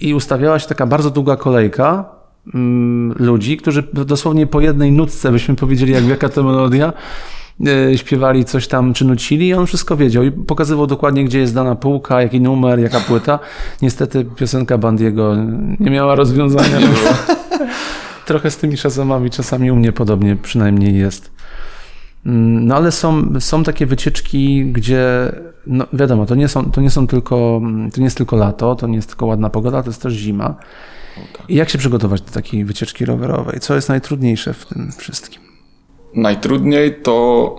I 0.00 0.14
ustawiała 0.14 0.58
się 0.58 0.68
taka 0.68 0.86
bardzo 0.86 1.10
długa 1.10 1.36
kolejka 1.36 2.19
ludzi, 3.18 3.56
którzy 3.56 3.82
dosłownie 3.92 4.46
po 4.46 4.60
jednej 4.60 4.92
nutce, 4.92 5.32
byśmy 5.32 5.56
powiedzieli, 5.56 5.92
jak 5.92 6.08
jaka 6.08 6.28
to 6.28 6.42
melodia, 6.42 6.92
e, 7.66 7.98
śpiewali 7.98 8.44
coś 8.44 8.68
tam, 8.68 8.94
czy 8.94 9.04
nucili 9.04 9.48
i 9.48 9.54
on 9.54 9.66
wszystko 9.66 9.96
wiedział 9.96 10.24
i 10.24 10.32
pokazywał 10.32 10.86
dokładnie, 10.86 11.24
gdzie 11.24 11.38
jest 11.38 11.54
dana 11.54 11.74
półka, 11.74 12.22
jaki 12.22 12.40
numer, 12.40 12.80
jaka 12.80 13.00
płyta. 13.00 13.38
Niestety 13.82 14.24
piosenka 14.36 14.78
Bandiego 14.78 15.36
nie 15.80 15.90
miała 15.90 16.14
rozwiązania. 16.14 16.78
Trochę 18.26 18.50
z 18.50 18.56
tymi 18.56 18.76
Shazamami 18.76 19.30
czasami 19.30 19.70
u 19.70 19.76
mnie 19.76 19.92
podobnie 19.92 20.36
przynajmniej 20.36 20.98
jest. 20.98 21.30
Mm, 22.26 22.66
No 22.66 22.76
ale 22.76 22.92
są, 22.92 23.40
są 23.40 23.62
takie 23.62 23.86
wycieczki, 23.86 24.66
gdzie 24.66 25.32
no 25.66 25.86
wiadomo, 25.92 26.26
to 26.26 26.34
nie, 26.34 26.48
są, 26.48 26.70
to 26.70 26.80
nie 26.80 26.90
są 26.90 27.06
tylko, 27.06 27.60
to 27.92 28.00
nie 28.00 28.04
jest 28.04 28.16
tylko 28.16 28.36
lato, 28.36 28.74
to 28.74 28.86
nie 28.86 28.96
jest 28.96 29.08
tylko 29.08 29.26
ładna 29.26 29.50
pogoda, 29.50 29.82
to 29.82 29.90
jest 29.90 30.02
też 30.02 30.12
zima. 30.14 30.54
I 31.48 31.54
jak 31.54 31.70
się 31.70 31.78
przygotować 31.78 32.20
do 32.20 32.30
takiej 32.32 32.64
wycieczki 32.64 33.04
rowerowej? 33.04 33.60
Co 33.60 33.74
jest 33.74 33.88
najtrudniejsze 33.88 34.54
w 34.54 34.66
tym 34.66 34.92
wszystkim? 34.98 35.42
Najtrudniej 36.14 36.94
to 37.02 37.56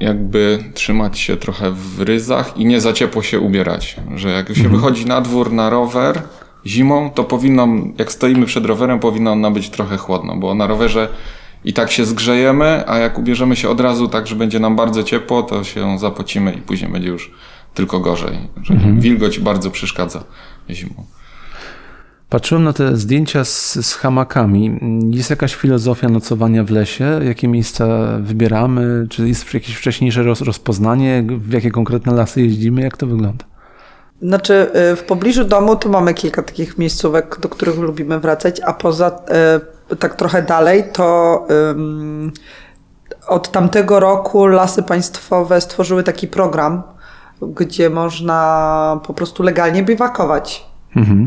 jakby 0.00 0.58
trzymać 0.74 1.18
się 1.18 1.36
trochę 1.36 1.70
w 1.70 2.00
ryzach 2.00 2.56
i 2.56 2.64
nie 2.64 2.80
za 2.80 2.92
ciepło 2.92 3.22
się 3.22 3.40
ubierać. 3.40 3.96
Że 4.16 4.30
jak 4.30 4.56
się 4.56 4.68
wychodzi 4.68 5.06
na 5.06 5.20
dwór 5.20 5.52
na 5.52 5.70
rower 5.70 6.22
zimą, 6.66 7.10
to 7.10 7.24
powinno, 7.24 7.68
jak 7.98 8.12
stoimy 8.12 8.46
przed 8.46 8.66
rowerem, 8.66 9.00
powinno 9.00 9.34
nam 9.34 9.54
być 9.54 9.70
trochę 9.70 9.96
chłodno, 9.96 10.36
bo 10.36 10.54
na 10.54 10.66
rowerze 10.66 11.08
i 11.64 11.72
tak 11.72 11.90
się 11.90 12.04
zgrzejemy, 12.04 12.84
a 12.86 12.98
jak 12.98 13.18
ubierzemy 13.18 13.56
się 13.56 13.68
od 13.68 13.80
razu 13.80 14.08
tak, 14.08 14.26
że 14.26 14.36
będzie 14.36 14.60
nam 14.60 14.76
bardzo 14.76 15.02
ciepło, 15.02 15.42
to 15.42 15.64
się 15.64 15.98
zapocimy 15.98 16.52
i 16.52 16.60
później 16.60 16.90
będzie 16.90 17.08
już 17.08 17.30
tylko 17.74 18.00
gorzej. 18.00 18.38
Że 18.62 18.74
wilgoć 18.98 19.38
bardzo 19.38 19.70
przeszkadza 19.70 20.24
zimą. 20.70 21.06
Patrzyłem 22.32 22.64
na 22.64 22.72
te 22.72 22.96
zdjęcia 22.96 23.44
z, 23.44 23.72
z 23.86 23.94
hamakami. 23.94 24.80
Jest 25.10 25.30
jakaś 25.30 25.54
filozofia 25.54 26.08
nocowania 26.08 26.64
w 26.64 26.70
lesie? 26.70 27.20
Jakie 27.24 27.48
miejsca 27.48 27.86
wybieramy? 28.20 29.06
Czy 29.10 29.28
jest 29.28 29.54
jakieś 29.54 29.76
wcześniejsze 29.76 30.22
roz, 30.22 30.40
rozpoznanie? 30.40 31.24
W 31.28 31.52
jakie 31.52 31.70
konkretne 31.70 32.14
lasy 32.14 32.42
jeździmy? 32.42 32.82
Jak 32.82 32.96
to 32.96 33.06
wygląda? 33.06 33.44
Znaczy, 34.22 34.70
y, 34.92 34.96
w 34.96 35.02
pobliżu 35.02 35.44
domu 35.44 35.76
to 35.76 35.88
mamy 35.88 36.14
kilka 36.14 36.42
takich 36.42 36.78
miejscówek, 36.78 37.40
do 37.40 37.48
których 37.48 37.78
lubimy 37.78 38.20
wracać, 38.20 38.60
a 38.60 38.72
poza 38.72 39.20
y, 39.92 39.96
tak 39.96 40.14
trochę 40.14 40.42
dalej 40.42 40.84
to 40.92 41.46
ym, 41.70 42.32
od 43.28 43.50
tamtego 43.50 44.00
roku 44.00 44.46
lasy 44.46 44.82
państwowe 44.82 45.60
stworzyły 45.60 46.02
taki 46.02 46.28
program, 46.28 46.82
gdzie 47.42 47.90
można 47.90 49.00
po 49.06 49.14
prostu 49.14 49.42
legalnie 49.42 49.82
biwakować. 49.82 50.71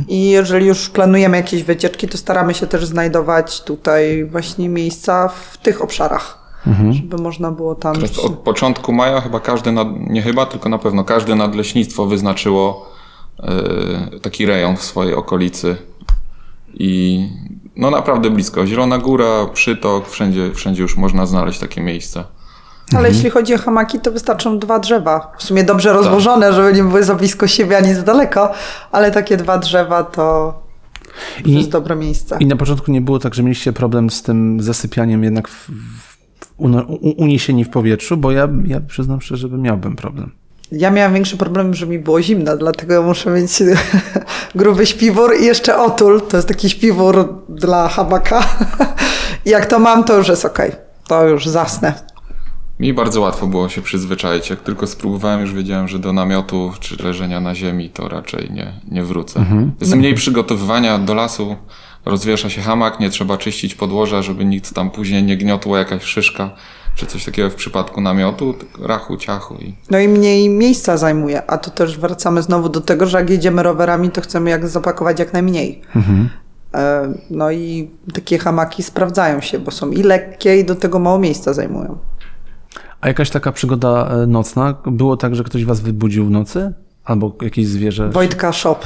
I 0.08 0.30
jeżeli 0.30 0.66
już 0.66 0.90
planujemy 0.90 1.38
jakieś 1.38 1.64
wycieczki, 1.64 2.08
to 2.08 2.18
staramy 2.18 2.54
się 2.54 2.68
też 2.68 2.86
znajdować 2.86 3.64
tutaj 3.64 4.26
właśnie 4.26 4.70
miejsca 4.70 5.28
w 5.28 5.58
tych 5.58 5.82
obszarach, 5.82 6.40
żeby 6.92 7.18
można 7.18 7.52
było 7.52 7.76
tam. 7.76 7.96
Teraz 7.96 8.20
od 8.20 8.34
początku 8.34 8.94
maja 8.94 9.22
chyba 9.22 9.40
każde, 9.40 9.72
nad, 9.72 9.88
nie 10.00 10.22
chyba, 10.22 10.46
tylko 10.46 10.70
na 10.70 10.78
pewno 10.78 11.04
każde 11.04 11.36
nadleśnictwo 11.36 12.06
wyznaczyło 12.06 12.90
e, 13.40 14.20
taki 14.20 14.46
rejon 14.46 14.78
w 14.78 14.84
swojej 14.84 15.14
okolicy. 15.14 15.78
I 16.74 17.22
no 17.76 17.92
naprawdę 17.92 18.30
blisko. 18.30 18.68
Zielona 18.68 18.98
Góra, 18.98 19.46
Przytok, 19.54 20.10
wszędzie, 20.10 20.52
wszędzie 20.54 20.82
już 20.82 20.98
można 20.98 21.26
znaleźć 21.26 21.60
takie 21.60 21.82
miejsce. 21.82 22.24
Ale 22.94 23.10
jeśli 23.10 23.30
chodzi 23.30 23.56
o 23.56 23.58
hamaki, 23.58 24.00
to 24.00 24.12
wystarczą 24.12 24.60
dwa 24.60 24.80
drzewa. 24.80 25.32
W 25.38 25.44
sumie 25.44 25.64
dobrze 25.64 25.94
rozłożone, 25.94 26.54
żeby 26.54 26.74
nie 26.74 26.84
były 26.84 27.04
za 27.04 27.16
blisko 27.16 27.48
siebie 27.48 27.78
ani 27.78 27.94
za 27.94 28.02
daleko, 28.02 28.52
ale 28.92 29.12
takie 29.12 29.38
dwa 29.38 29.58
drzewa 29.58 30.04
to, 30.04 30.54
to 31.44 31.50
I, 31.50 31.54
jest 31.54 31.70
dobre 31.70 31.96
miejsce. 31.96 32.38
I 32.40 32.46
na 32.46 32.56
początku 32.56 32.92
nie 32.92 33.02
było 33.02 33.20
tak, 33.20 33.36
że 33.36 33.44
mieliście 33.44 33.74
problem 33.74 34.10
z 34.10 34.24
tym 34.24 34.62
zasypianiem 34.62 35.24
jednak 35.24 35.48
w, 35.48 35.70
w, 35.70 36.16
uniesieni 37.18 37.66
w 37.66 37.70
powietrzu, 37.70 38.18
bo 38.18 38.32
ja, 38.32 38.48
ja 38.66 38.80
przyznam 38.80 39.22
szczerze, 39.22 39.48
że 39.48 39.58
miałbym 39.58 39.96
problem. 39.96 40.32
Ja 40.72 40.92
miałam 40.92 41.14
większy 41.14 41.38
problem, 41.38 41.74
że 41.74 41.88
mi 41.88 42.00
było 42.00 42.22
zimno, 42.22 42.58
dlatego 42.58 43.04
muszę 43.04 43.30
mieć 43.30 43.64
gruby 44.56 44.86
śpiwór 44.86 45.32
i 45.42 45.46
jeszcze 45.46 45.78
otul. 45.78 46.22
To 46.22 46.38
jest 46.38 46.48
taki 46.48 46.70
śpiwór 46.70 47.44
dla 47.50 47.88
hamaka. 47.88 48.44
Jak 49.46 49.66
to 49.66 49.80
mam, 49.80 50.04
to 50.04 50.18
już 50.18 50.28
jest 50.28 50.46
okej. 50.46 50.72
To 51.08 51.28
już 51.28 51.48
zasnę. 51.48 51.94
Mi 52.80 52.94
bardzo 52.94 53.22
łatwo 53.22 53.48
było 53.48 53.70
się 53.70 53.82
przyzwyczaić. 53.82 54.50
Jak 54.50 54.60
tylko 54.60 54.88
spróbowałem, 54.88 55.42
już 55.42 55.54
wiedziałem, 55.54 55.88
że 55.88 56.00
do 56.00 56.14
namiotu 56.14 56.72
czy 56.80 57.04
leżenia 57.04 57.40
na 57.42 57.56
ziemi 57.56 57.90
to 57.90 58.10
raczej 58.10 58.52
nie, 58.52 58.74
nie 58.92 59.04
wrócę. 59.04 59.40
Jest 59.82 59.96
mniej 59.96 60.14
przygotowywania 60.14 61.00
do 61.00 61.14
lasu, 61.14 61.56
rozwiesza 62.06 62.50
się 62.50 62.62
hamak, 62.62 63.00
nie 63.00 63.10
trzeba 63.10 63.38
czyścić 63.38 63.76
podłoża, 63.76 64.22
żeby 64.22 64.46
nikt 64.46 64.74
tam 64.74 64.92
później 64.92 65.24
nie 65.24 65.38
gniotła 65.38 65.80
jakaś 65.80 66.04
szyszka 66.04 66.50
czy 66.96 67.06
coś 67.06 67.26
takiego 67.26 67.50
w 67.50 67.56
przypadku 67.56 68.02
namiotu, 68.02 68.56
rachu, 68.82 69.18
ciachu 69.18 69.56
i 69.56 69.74
No 69.92 70.00
i 70.00 70.08
mniej 70.08 70.50
miejsca 70.50 70.98
zajmuje, 70.98 71.52
a 71.52 71.58
to 71.58 71.72
też 71.72 71.98
wracamy 72.00 72.42
znowu 72.42 72.70
do 72.70 72.82
tego, 72.82 73.06
że 73.06 73.18
jak 73.18 73.30
jedziemy 73.30 73.64
rowerami, 73.64 74.10
to 74.12 74.22
chcemy 74.22 74.50
jak 74.50 74.68
zapakować 74.68 75.20
jak 75.20 75.34
najmniej. 75.34 75.82
E, 76.74 77.14
No 77.30 77.52
i 77.52 77.90
takie 78.14 78.38
hamaki 78.38 78.84
sprawdzają 78.84 79.42
się, 79.42 79.60
bo 79.60 79.72
są 79.72 79.92
i 79.92 80.04
lekkie 80.04 80.60
i 80.60 80.66
do 80.66 80.76
tego 80.76 81.00
mało 81.00 81.20
miejsca 81.20 81.54
zajmują. 81.54 81.98
A 83.02 83.08
jakaś 83.08 83.30
taka 83.30 83.52
przygoda 83.52 84.08
e, 84.10 84.28
nocna? 84.28 84.76
Było 84.86 85.18
tak, 85.18 85.36
że 85.36 85.44
ktoś 85.44 85.66
was 85.66 85.80
wybudził 85.80 86.26
w 86.26 86.32
nocy? 86.32 86.74
Albo 87.06 87.36
jakieś 87.42 87.68
zwierzę? 87.68 88.10
Wojtka 88.10 88.54
Shop. 88.54 88.80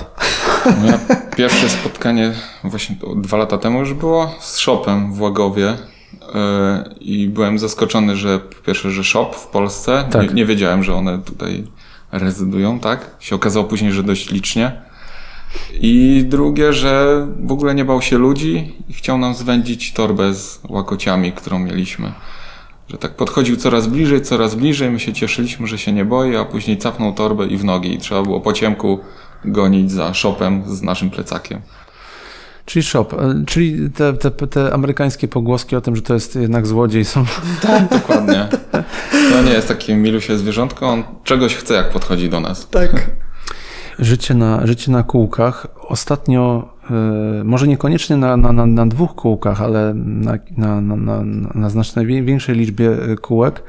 Moje 0.82 1.00
pierwsze 1.38 1.69
spotkanie 1.69 2.34
właśnie 2.63 2.95
dwa 3.15 3.38
lata 3.38 3.58
temu 3.58 3.80
już 3.80 3.93
było 3.93 4.36
z 4.39 4.58
Shopem 4.58 5.13
w 5.13 5.22
Łagowie 5.22 5.62
yy, 5.63 6.93
i 7.00 7.28
byłem 7.30 7.60
zaskoczony, 7.60 8.15
że 8.15 8.39
po 8.39 8.56
pierwsze, 8.65 8.91
że 8.91 9.04
Shop 9.04 9.32
w 9.34 9.48
Polsce, 9.48 10.06
Tak. 10.12 10.28
nie, 10.28 10.34
nie 10.34 10.45
wiedziałem, 10.45 10.84
że 10.84 10.95
one 10.95 11.19
tutaj 11.19 11.63
rezydują, 12.12 12.80
tak? 12.80 13.15
Się 13.19 13.36
okazało 13.36 13.65
później, 13.65 13.91
że 13.91 14.04
dość 14.04 14.32
licznie. 14.32 14.82
I 15.82 16.26
drugie, 16.28 16.74
że 16.74 17.28
w 17.43 17.52
ogóle 17.52 17.76
nie 17.76 17.86
bał 17.86 18.02
się 18.02 18.17
ludzi 18.17 18.76
i 18.89 18.93
chciał 18.93 19.17
nam 19.17 19.34
zwędzić 19.34 19.93
torbę 19.93 20.34
z 20.34 20.60
łakociami, 20.69 21.32
którą 21.32 21.60
mieliśmy. 21.60 22.12
Że 22.89 22.97
tak 22.97 23.15
podchodził 23.15 23.58
coraz 23.58 23.88
bliżej, 23.88 24.21
coraz 24.21 24.56
bliżej, 24.56 24.89
my 24.89 24.99
się 24.99 25.13
cieszyliśmy, 25.13 25.67
że 25.67 25.78
się 25.78 25.91
nie 25.91 26.06
boi, 26.06 26.36
a 26.36 26.45
później 26.45 26.78
capnął 26.78 27.13
torbę 27.13 27.47
i 27.47 27.58
w 27.58 27.63
nogi. 27.63 27.93
I 27.93 27.97
trzeba 27.97 28.23
było 28.23 28.41
po 28.41 28.54
ciemku 28.54 28.99
gonić 29.45 29.91
za 29.91 30.13
shopem 30.13 30.63
z 30.67 30.82
naszym 30.82 31.10
plecakiem. 31.10 31.62
Czyli 32.65 32.84
shop, 32.84 33.06
e, 33.13 33.43
czyli 33.47 33.89
te, 33.89 34.13
te, 34.13 34.32
te 34.32 34.73
amerykańskie 34.73 35.28
pogłoski 35.28 35.75
o 35.75 35.82
tym, 35.82 35.95
że 35.95 36.02
to 36.02 36.13
jest 36.13 36.36
jednak 36.36 36.67
złodziej 36.67 37.06
są... 37.06 37.25
Dokładnie. 37.91 38.47
To 39.32 39.41
nie 39.43 39.52
jest 39.52 39.67
takie 39.67 39.95
milusie 39.95 40.38
zwierzątko, 40.38 40.89
on 40.89 41.04
czegoś 41.23 41.56
chce, 41.56 41.73
jak 41.73 41.89
podchodzi 41.89 42.30
do 42.30 42.39
nas. 42.39 42.69
Tak. 42.69 43.12
Życie 43.99 44.34
na, 44.34 44.67
życie 44.67 44.91
na 44.91 45.04
kółkach. 45.04 45.67
Ostatnio, 45.88 46.73
może 47.43 47.67
niekoniecznie 47.67 48.17
na, 48.17 48.38
na, 48.38 48.52
na, 48.52 48.65
na 48.65 48.86
dwóch 48.86 49.15
kółkach, 49.15 49.62
ale 49.62 49.93
na, 49.95 50.38
na, 50.58 50.82
na, 50.82 50.95
na, 50.95 51.23
na 51.56 51.69
znacznie 51.69 52.06
większej 52.06 52.56
liczbie 52.56 52.91
e, 52.91 53.15
kółek, 53.15 53.63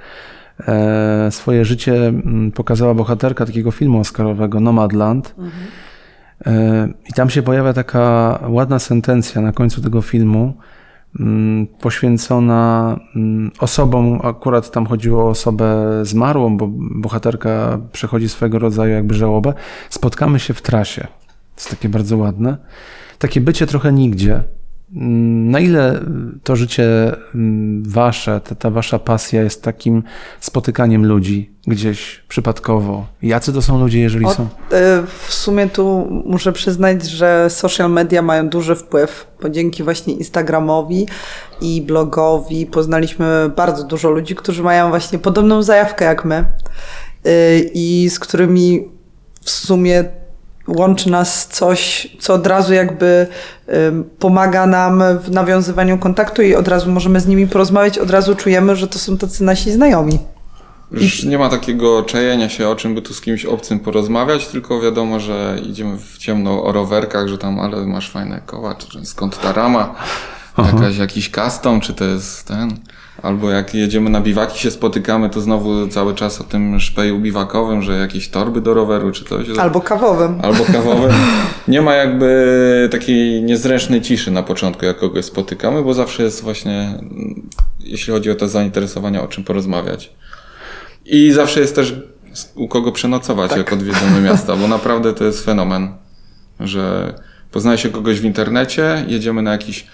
e, 0.69 1.31
swoje 1.31 1.65
życie 1.65 2.09
mm, 2.09 2.53
pokazała 2.53 2.95
bohaterka 2.95 3.47
takiego 3.47 3.71
filmu 3.71 4.01
oscarowego 4.01 4.61
Nomadland. 4.61 5.35
E, 6.47 6.89
I 7.09 7.13
tam 7.13 7.31
się 7.31 7.43
pojawia 7.43 7.73
taka 7.73 8.39
ładna 8.49 8.79
sentencja 8.79 9.41
na 9.41 9.53
końcu 9.53 9.83
tego 9.83 10.03
filmu, 10.03 10.55
mm, 11.21 11.67
poświęcona 11.67 12.97
mm, 13.17 13.51
osobom, 13.59 14.21
akurat 14.23 14.71
tam 14.71 14.87
chodziło 14.87 15.25
o 15.25 15.29
osobę 15.29 16.01
zmarłą, 16.03 16.57
bo 16.57 16.69
bohaterka 16.73 17.79
przechodzi 17.93 18.29
swego 18.29 18.59
rodzaju 18.59 18.93
jakby 18.93 19.15
żałobę. 19.15 19.53
Spotkamy 19.91 20.41
się 20.41 20.55
w 20.55 20.63
trasie. 20.63 21.01
To 21.55 21.57
jest 21.57 21.71
takie 21.71 21.89
bardzo 21.89 22.17
ładne. 22.17 22.57
Takie 23.21 23.41
bycie 23.41 23.67
trochę 23.67 23.93
nigdzie. 23.93 24.43
Mm, 24.97 25.51
Na 25.51 25.61
ile 25.61 26.01
to 26.45 26.57
życie 26.57 27.13
mm, 27.35 27.83
wasze, 27.87 28.41
ta, 28.41 28.55
ta 28.55 28.71
wasza 28.71 28.99
pasja 28.99 29.43
jest 29.43 29.63
takim 29.63 30.03
spotykaniem 30.41 31.07
ludzi 31.07 31.51
gdzieś 31.67 32.23
przypadkowo? 32.29 33.07
Jacy 33.23 33.53
to 33.53 33.63
są 33.63 33.81
ludzie, 33.81 34.01
jeżeli 34.01 34.27
O, 34.27 34.35
są? 34.35 34.43
y, 34.43 34.47
w 35.27 35.33
sumie 35.33 35.69
tu 35.69 36.09
muszę 36.25 36.53
przyznać, 36.53 37.05
że 37.05 37.47
social 37.51 37.91
media 37.91 38.23
mają 38.23 38.49
duży 38.49 38.75
wpływ, 38.77 39.27
bo 39.43 39.49
dzięki 39.49 39.83
właśnie 39.83 40.15
Instagramowi 40.15 41.07
i 41.61 41.83
blogowi 41.83 42.67
poznaliśmy 42.67 43.51
bardzo 43.57 43.85
dużo 43.85 44.11
ludzi, 44.11 44.35
którzy 44.35 44.63
mają 44.63 44.89
właśnie 44.89 45.19
podobną 45.19 45.63
zajawkę 45.63 46.05
jak 46.05 46.25
my 46.25 46.45
y, 47.27 47.71
i 47.75 48.11
z 48.11 48.19
którymi 48.19 48.89
w 49.43 49.51
sumie 49.51 50.05
łączy 50.77 51.11
nas 51.11 51.47
coś, 51.47 52.09
co 52.21 52.35
od 52.35 52.47
razu 52.47 52.75
jakby 52.75 53.27
pomaga 54.19 54.67
nam 54.67 55.03
w 55.23 55.31
nawiązywaniu 55.31 55.99
kontaktu 55.99 56.43
i 56.43 56.55
od 56.55 56.69
razu 56.69 56.91
możemy 56.91 57.21
z 57.21 57.27
nimi 57.27 57.47
porozmawiać, 57.47 57.99
od 57.99 58.11
razu 58.11 58.35
czujemy, 58.35 58.77
że 58.77 58.89
to 58.89 58.99
są 58.99 59.19
tacy 59.19 59.45
nasi 59.45 59.73
znajomi. 59.73 60.19
Już 60.93 61.25
nie 61.25 61.39
ma 61.39 61.49
takiego 61.49 62.03
czajenia 62.03 62.49
się, 62.49 62.69
o 62.69 62.77
czym 62.77 62.95
by 62.95 63.03
tu 63.03 63.15
z 63.15 63.21
kimś 63.21 63.45
obcym 63.45 63.81
porozmawiać, 63.81 64.49
tylko 64.49 64.81
wiadomo, 64.81 65.21
że 65.21 65.59
idziemy 65.63 65.99
w 65.99 66.19
ciemno 66.19 66.65
o 66.65 66.73
rowerkach, 66.73 67.29
że 67.29 67.39
tam, 67.39 67.61
ale 67.61 67.87
masz 67.87 68.11
fajne 68.11 68.41
koła, 68.47 68.75
czy 68.75 69.07
skąd 69.07 69.41
ta 69.41 69.53
rama. 69.53 69.95
jakaś, 70.59 70.97
jakiś 70.97 71.31
custom, 71.31 71.81
czy 71.81 71.95
to 71.95 72.05
jest 72.05 72.47
ten... 72.47 72.71
Albo 73.23 73.51
jak 73.51 73.75
jedziemy 73.75 74.11
na 74.11 74.21
biwaki 74.21 74.59
się 74.59 74.71
spotykamy, 74.71 75.31
to 75.31 75.41
znowu 75.41 75.89
cały 75.89 76.15
czas 76.15 76.41
o 76.41 76.45
tym 76.45 76.81
szpeju 76.81 77.19
biwakowym, 77.19 77.83
że 77.83 77.99
jakieś 77.99 78.29
torby 78.29 78.61
do 78.61 78.75
roweru 78.75 79.13
czy 79.13 79.25
coś. 79.25 79.59
Albo 79.59 79.81
kawowym. 79.81 80.41
albo 80.43 80.65
kawowym. 80.73 81.13
Nie 81.69 81.83
ma 81.83 81.95
jakby 81.95 82.89
takiej 82.93 83.43
niezręcznej 83.43 84.01
ciszy 84.03 84.31
na 84.31 84.43
początku, 84.43 84.85
jak 84.85 84.99
kogoś 84.99 85.25
spotykamy, 85.25 85.83
bo 85.83 85.95
zawsze 85.95 86.23
jest 86.23 86.43
właśnie, 86.43 86.95
jeśli 87.81 88.13
chodzi 88.13 88.31
o 88.31 88.35
to 88.35 88.49
zainteresowanie, 88.49 89.23
o 89.23 89.29
czym 89.29 89.45
porozmawiać. 89.45 90.13
I 91.05 91.33
zawsze 91.33 91.61
jest 91.61 91.75
też 91.75 91.95
u 92.55 92.69
kogo 92.69 92.93
przenocować, 92.93 93.57
jak 93.57 93.73
odwiedzamy 93.73 94.21
miasta, 94.21 94.57
bo 94.57 94.69
naprawdę 94.69 95.13
to 95.13 95.25
jest 95.25 95.45
fenomen, 95.45 95.89
że 96.61 97.15
poznaje 97.53 97.79
się 97.79 97.89
kogoś 97.89 98.21
w 98.21 98.25
internecie, 98.25 99.05
jedziemy 99.09 99.43
na 99.43 99.53
jakiś 99.53 99.87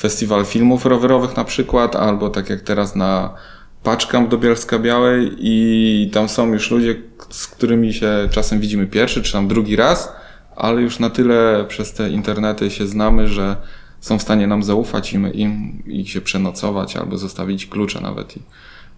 festiwal 0.00 0.44
filmów 0.44 0.86
rowerowych 0.86 1.36
na 1.36 1.44
przykład, 1.44 1.96
albo 1.96 2.30
tak 2.30 2.50
jak 2.50 2.60
teraz 2.60 2.96
na 2.96 3.34
Paczkamp 3.82 4.28
do 4.30 4.38
Bielska 4.38 4.78
Białej 4.78 5.30
i 5.38 6.10
tam 6.12 6.28
są 6.28 6.52
już 6.52 6.70
ludzie, 6.70 6.94
z 7.30 7.46
którymi 7.46 7.92
się 7.92 8.28
czasem 8.30 8.60
widzimy 8.60 8.86
pierwszy 8.86 9.22
czy 9.22 9.32
tam 9.32 9.48
drugi 9.48 9.76
raz, 9.76 10.12
ale 10.56 10.82
już 10.82 10.98
na 10.98 11.10
tyle 11.10 11.64
przez 11.68 11.92
te 11.92 12.10
internety 12.10 12.70
się 12.70 12.86
znamy, 12.86 13.28
że 13.28 13.56
są 14.00 14.18
w 14.18 14.22
stanie 14.22 14.46
nam 14.46 14.62
zaufać 14.62 15.12
i 15.12 15.18
my 15.18 15.30
im 15.30 15.82
i 15.86 16.06
się 16.06 16.20
przenocować 16.20 16.96
albo 16.96 17.18
zostawić 17.18 17.66
klucze 17.66 18.00
nawet. 18.00 18.36
I 18.36 18.40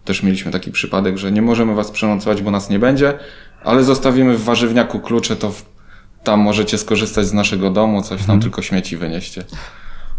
też 0.05 0.23
mieliśmy 0.23 0.53
taki 0.53 0.71
przypadek, 0.71 1.19
że 1.19 1.33
nie 1.33 1.43
możemy 1.43 1.75
was 1.75 1.91
przenocować, 1.91 2.43
bo 2.43 2.51
nas 2.51 2.71
nie 2.71 2.79
będzie, 2.79 3.19
ale 3.65 3.85
zostawimy 3.85 4.37
w 4.37 4.45
warzywniaku 4.45 5.01
klucze, 5.01 5.37
to 5.37 5.51
w, 5.51 5.65
tam 6.25 6.41
możecie 6.41 6.79
skorzystać 6.79 7.27
z 7.27 7.33
naszego 7.33 7.71
domu, 7.71 8.03
coś 8.03 8.25
tam 8.25 8.41
tylko 8.41 8.63
śmieci 8.63 8.97
wynieście. 8.97 9.45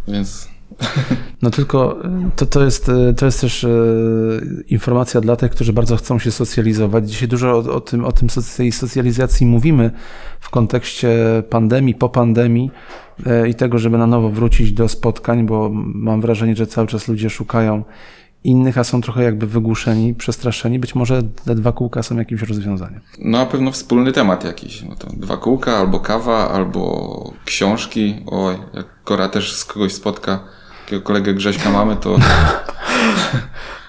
Więc 0.07 0.52
No 1.41 1.49
tylko 1.49 2.05
y, 2.05 2.31
to, 2.35 2.45
to, 2.45 2.63
jest, 2.63 2.89
y, 2.89 3.13
to 3.17 3.25
jest 3.25 3.41
też 3.41 3.63
y, 3.63 4.63
informacja 4.67 5.21
dla 5.21 5.35
tych, 5.35 5.51
którzy 5.51 5.73
bardzo 5.73 5.95
chcą 5.95 6.19
się 6.19 6.31
socjalizować. 6.31 7.09
Dzisiaj 7.09 7.27
dużo 7.27 7.51
o, 7.51 7.57
o 7.57 7.81
tym, 7.81 8.05
o 8.05 8.11
tym 8.11 8.29
socjalizacji 8.71 9.45
mówimy 9.45 9.91
w 10.39 10.49
kontekście 10.49 11.43
pandemii, 11.49 11.95
po 11.95 12.09
pandemii 12.09 12.71
i 13.49 13.55
tego, 13.55 13.77
żeby 13.77 13.97
na 13.97 14.07
nowo 14.07 14.29
wrócić 14.29 14.73
do 14.73 14.87
spotkań, 14.87 15.45
bo 15.45 15.69
mam 15.73 16.21
wrażenie, 16.21 16.55
że 16.55 16.67
cały 16.67 16.87
czas 16.87 17.07
ludzie 17.07 17.29
szukają 17.29 17.83
innych, 18.43 18.77
a 18.77 18.83
są 18.83 19.01
trochę 19.01 19.23
jakby 19.23 19.47
wygłuszeni, 19.47 20.13
przestraszeni. 20.13 20.79
Być 20.79 20.95
może 20.95 21.23
te 21.45 21.55
dwa 21.55 21.71
kółka 21.71 22.03
są 22.03 22.17
jakimś 22.17 22.41
rozwiązaniem. 22.41 23.01
No 23.19 23.37
na 23.37 23.45
pewno 23.45 23.71
wspólny 23.71 24.11
temat 24.11 24.43
jakiś. 24.43 24.83
No 24.83 24.95
to 24.95 25.07
dwa 25.13 25.37
kółka, 25.37 25.77
albo 25.77 25.99
kawa, 25.99 26.49
albo 26.49 27.33
książki. 27.45 28.15
Oj, 28.25 28.55
jak 28.73 29.03
Kora 29.03 29.29
też 29.29 29.55
z 29.55 29.65
kogoś 29.65 29.93
spotka, 29.93 30.43
takiego 30.85 31.01
kolegę 31.01 31.33
Grześka 31.33 31.69
mamy, 31.69 31.95
to 31.95 32.15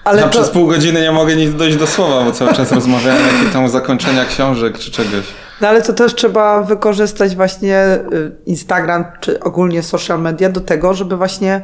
Ale 0.03 0.21
ja 0.21 0.27
to, 0.27 0.29
przez 0.29 0.49
pół 0.49 0.67
godziny 0.67 1.01
nie 1.01 1.11
mogę 1.11 1.35
nic 1.35 1.55
dojść 1.55 1.77
do 1.77 1.87
słowa, 1.87 2.23
bo 2.23 2.31
cały 2.31 2.53
czas 2.53 2.71
rozmawiamy 2.71 3.19
jakie 3.19 3.53
tam 3.53 3.69
zakończenia 3.69 4.25
książek 4.25 4.77
czy 4.77 4.91
czegoś. 4.91 5.25
no 5.61 5.67
ale 5.67 5.81
to 5.81 5.93
też 5.93 6.15
trzeba 6.15 6.63
wykorzystać 6.63 7.35
właśnie 7.35 7.99
y, 8.13 8.31
Instagram 8.45 9.05
czy 9.21 9.39
ogólnie 9.39 9.83
social 9.83 10.21
media 10.21 10.49
do 10.49 10.61
tego, 10.61 10.93
żeby 10.93 11.17
właśnie 11.17 11.61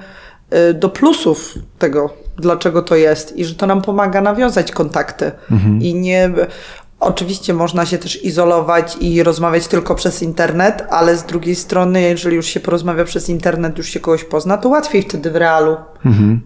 y, 0.70 0.74
do 0.74 0.90
plusów 0.90 1.54
tego, 1.80 2.14
dlaczego 2.38 2.82
to 2.82 2.96
jest 2.96 3.38
i 3.38 3.46
że 3.46 3.56
to 3.56 3.68
nam 3.68 3.82
pomaga 3.82 4.22
nawiązać 4.22 4.72
kontakty. 4.72 5.32
I 5.80 5.96
nie. 5.96 6.30
Oczywiście 7.02 7.54
można 7.54 7.86
się 7.86 7.98
też 7.98 8.24
izolować 8.24 8.98
i 9.00 9.24
rozmawiać 9.24 9.68
tylko 9.68 9.96
przez 9.96 10.24
internet, 10.24 10.84
ale 10.90 11.18
z 11.18 11.24
drugiej 11.24 11.56
strony, 11.56 12.02
jeżeli 12.02 12.36
już 12.36 12.46
się 12.46 12.60
porozmawia 12.60 13.06
przez 13.06 13.30
internet, 13.30 13.78
już 13.78 13.88
się 13.88 14.00
kogoś 14.00 14.24
pozna, 14.24 14.58
to 14.58 14.70
łatwiej 14.70 15.02
wtedy 15.02 15.32
w 15.32 15.36
realu 15.36 15.78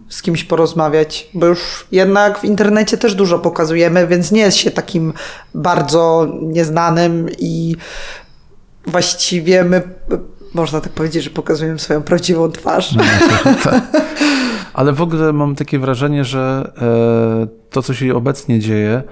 z 0.08 0.22
kimś 0.22 0.44
porozmawiać, 0.44 1.30
bo 1.34 1.46
już 1.46 1.86
jednak 1.92 2.38
w 2.38 2.44
internecie 2.44 2.98
też 2.98 3.14
dużo 3.14 3.38
pokazujemy, 3.38 4.06
więc 4.06 4.32
nie 4.32 4.40
jest 4.40 4.56
się 4.56 4.70
takim 4.70 5.12
bardzo 5.54 6.28
nieznanym 6.42 7.26
i 7.38 7.76
właściwie 8.86 9.64
my, 9.64 9.82
można 10.54 10.80
tak 10.80 10.92
powiedzieć, 10.92 11.24
że 11.24 11.30
pokazujemy 11.30 11.78
swoją 11.78 12.02
prawdziwą 12.02 12.52
twarz. 12.52 12.94
Ale 14.74 14.92
w 14.92 15.02
ogóle 15.02 15.32
mam 15.32 15.54
takie 15.54 15.78
wrażenie, 15.78 16.24
że 16.24 16.72
e, 16.82 17.46
to, 17.70 17.82
co 17.82 17.94
się 17.94 18.14
obecnie 18.14 18.60
dzieje, 18.60 19.02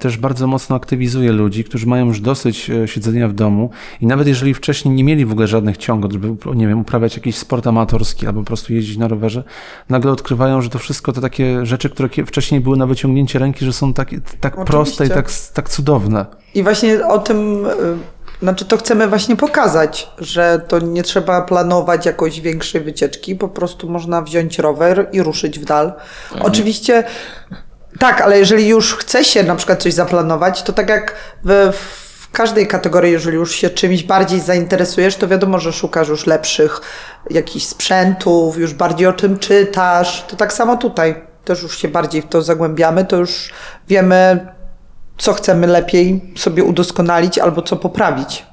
też 0.00 0.16
bardzo 0.16 0.46
mocno 0.46 0.76
aktywizuje 0.76 1.32
ludzi, 1.32 1.64
którzy 1.64 1.86
mają 1.86 2.06
już 2.06 2.20
dosyć 2.20 2.70
e, 2.70 2.88
siedzenia 2.88 3.28
w 3.28 3.32
domu 3.32 3.70
i 4.00 4.06
nawet 4.06 4.28
jeżeli 4.28 4.54
wcześniej 4.54 4.94
nie 4.94 5.04
mieli 5.04 5.26
w 5.26 5.32
ogóle 5.32 5.46
żadnych 5.46 5.76
ciągot, 5.76 6.12
żeby, 6.12 6.34
nie 6.54 6.68
wiem, 6.68 6.80
uprawiać 6.80 7.16
jakiś 7.16 7.36
sport 7.36 7.66
amatorski 7.66 8.26
albo 8.26 8.40
po 8.40 8.46
prostu 8.46 8.72
jeździć 8.72 8.96
na 8.96 9.08
rowerze, 9.08 9.44
nagle 9.88 10.12
odkrywają, 10.12 10.62
że 10.62 10.70
to 10.70 10.78
wszystko 10.78 11.12
to 11.12 11.20
takie 11.20 11.66
rzeczy, 11.66 11.90
które 11.90 12.08
wcześniej 12.26 12.60
były 12.60 12.76
na 12.76 12.86
wyciągnięcie 12.86 13.38
ręki, 13.38 13.64
że 13.64 13.72
są 13.72 13.94
tak, 13.94 14.10
tak 14.40 14.64
proste 14.64 15.06
i 15.06 15.08
tak, 15.08 15.30
tak 15.54 15.68
cudowne. 15.68 16.26
I 16.54 16.62
właśnie 16.62 17.06
o 17.06 17.18
tym, 17.18 17.66
y, 17.66 17.70
znaczy 18.42 18.64
to 18.64 18.76
chcemy 18.76 19.08
właśnie 19.08 19.36
pokazać, 19.36 20.08
że 20.18 20.60
to 20.68 20.78
nie 20.78 21.02
trzeba 21.02 21.42
planować 21.42 22.06
jakoś 22.06 22.40
większej 22.40 22.80
wycieczki, 22.80 23.36
po 23.36 23.48
prostu 23.48 23.90
można 23.90 24.22
wziąć 24.22 24.58
rower 24.58 25.08
i 25.12 25.22
ruszyć 25.22 25.58
w 25.58 25.64
dal. 25.64 25.92
Oczywiście, 26.40 27.04
tak, 27.98 28.20
ale 28.20 28.38
jeżeli 28.38 28.68
już 28.68 28.94
chce 28.94 29.24
się 29.24 29.42
na 29.42 29.56
przykład 29.56 29.82
coś 29.82 29.94
zaplanować, 29.94 30.62
to 30.62 30.72
tak 30.72 30.88
jak 30.88 31.14
w, 31.44 31.72
w 31.72 32.30
każdej 32.32 32.66
kategorii, 32.66 33.12
jeżeli 33.12 33.36
już 33.36 33.54
się 33.54 33.70
czymś 33.70 34.02
bardziej 34.02 34.40
zainteresujesz, 34.40 35.16
to 35.16 35.28
wiadomo, 35.28 35.58
że 35.58 35.72
szukasz 35.72 36.08
już 36.08 36.26
lepszych 36.26 36.80
jakichś 37.30 37.66
sprzętów, 37.66 38.58
już 38.58 38.74
bardziej 38.74 39.06
o 39.06 39.12
tym 39.12 39.38
czytasz. 39.38 40.24
To 40.28 40.36
tak 40.36 40.52
samo 40.52 40.76
tutaj. 40.76 41.14
Też 41.44 41.62
już 41.62 41.78
się 41.78 41.88
bardziej 41.88 42.22
w 42.22 42.26
to 42.26 42.42
zagłębiamy, 42.42 43.04
to 43.04 43.16
już 43.16 43.50
wiemy, 43.88 44.46
co 45.18 45.32
chcemy 45.32 45.66
lepiej 45.66 46.34
sobie 46.36 46.64
udoskonalić 46.64 47.38
albo 47.38 47.62
co 47.62 47.76
poprawić. 47.76 48.46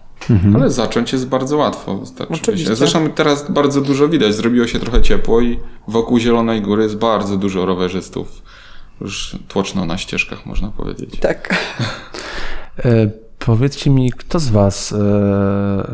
Ale 0.55 0.69
zacząć 0.69 1.13
jest 1.13 1.27
bardzo 1.27 1.57
łatwo. 1.57 1.95
Wystarczy 1.95 2.33
Oczywiście. 2.33 2.75
Zresztą 2.75 3.09
teraz 3.09 3.51
bardzo 3.51 3.81
dużo 3.81 4.07
widać. 4.07 4.35
Zrobiło 4.35 4.67
się 4.67 4.79
trochę 4.79 5.01
ciepło 5.01 5.41
i 5.41 5.59
wokół 5.87 6.19
Zielonej 6.19 6.61
Góry 6.61 6.83
jest 6.83 6.97
bardzo 6.97 7.37
dużo 7.37 7.65
rowerzystów. 7.65 8.27
Już 9.01 9.35
tłoczno 9.47 9.85
na 9.85 9.97
ścieżkach, 9.97 10.45
można 10.45 10.67
powiedzieć. 10.67 11.19
Tak. 11.19 11.55
E, 12.85 13.09
powiedzcie 13.39 13.89
mi, 13.89 14.11
kto 14.11 14.39
z 14.39 14.49
Was 14.49 14.91
e, 14.91 14.97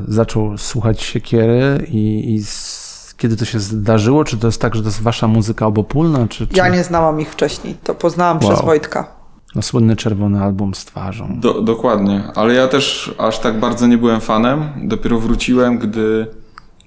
zaczął 0.07 0.57
słuchać 0.57 1.01
siekiery 1.03 1.85
i, 1.91 2.33
i 2.33 2.43
z, 2.43 3.15
kiedy 3.17 3.37
to 3.37 3.45
się 3.45 3.59
zdarzyło? 3.59 4.23
Czy 4.23 4.37
to 4.37 4.47
jest 4.47 4.61
tak, 4.61 4.75
że 4.75 4.81
to 4.81 4.87
jest 4.87 5.01
Wasza 5.01 5.27
muzyka 5.27 5.65
obopólna? 5.65 6.27
Czy, 6.27 6.47
czy 6.47 6.57
Ja 6.57 6.69
nie 6.69 6.83
znałam 6.83 7.21
ich 7.21 7.29
wcześniej. 7.31 7.75
To 7.83 7.95
poznałam 7.95 8.37
Wow. 8.43 8.49
przez 8.51 8.65
Wojtka. 8.65 9.07
no, 9.55 9.61
słynny 9.61 9.95
czerwony 9.95 10.43
album 10.43 10.73
z 10.75 10.85
twarzą? 10.85 11.39
Do, 11.39 11.61
dokładnie, 11.61 12.23
ale 12.35 12.53
ja 12.53 12.67
też 12.67 13.15
aż 13.17 13.39
tak 13.39 13.59
bardzo 13.59 13.87
nie 13.87 13.97
byłem 13.97 14.21
fanem. 14.21 14.69
Dopiero 14.83 15.19
wróciłem, 15.19 15.77
gdy 15.79 16.27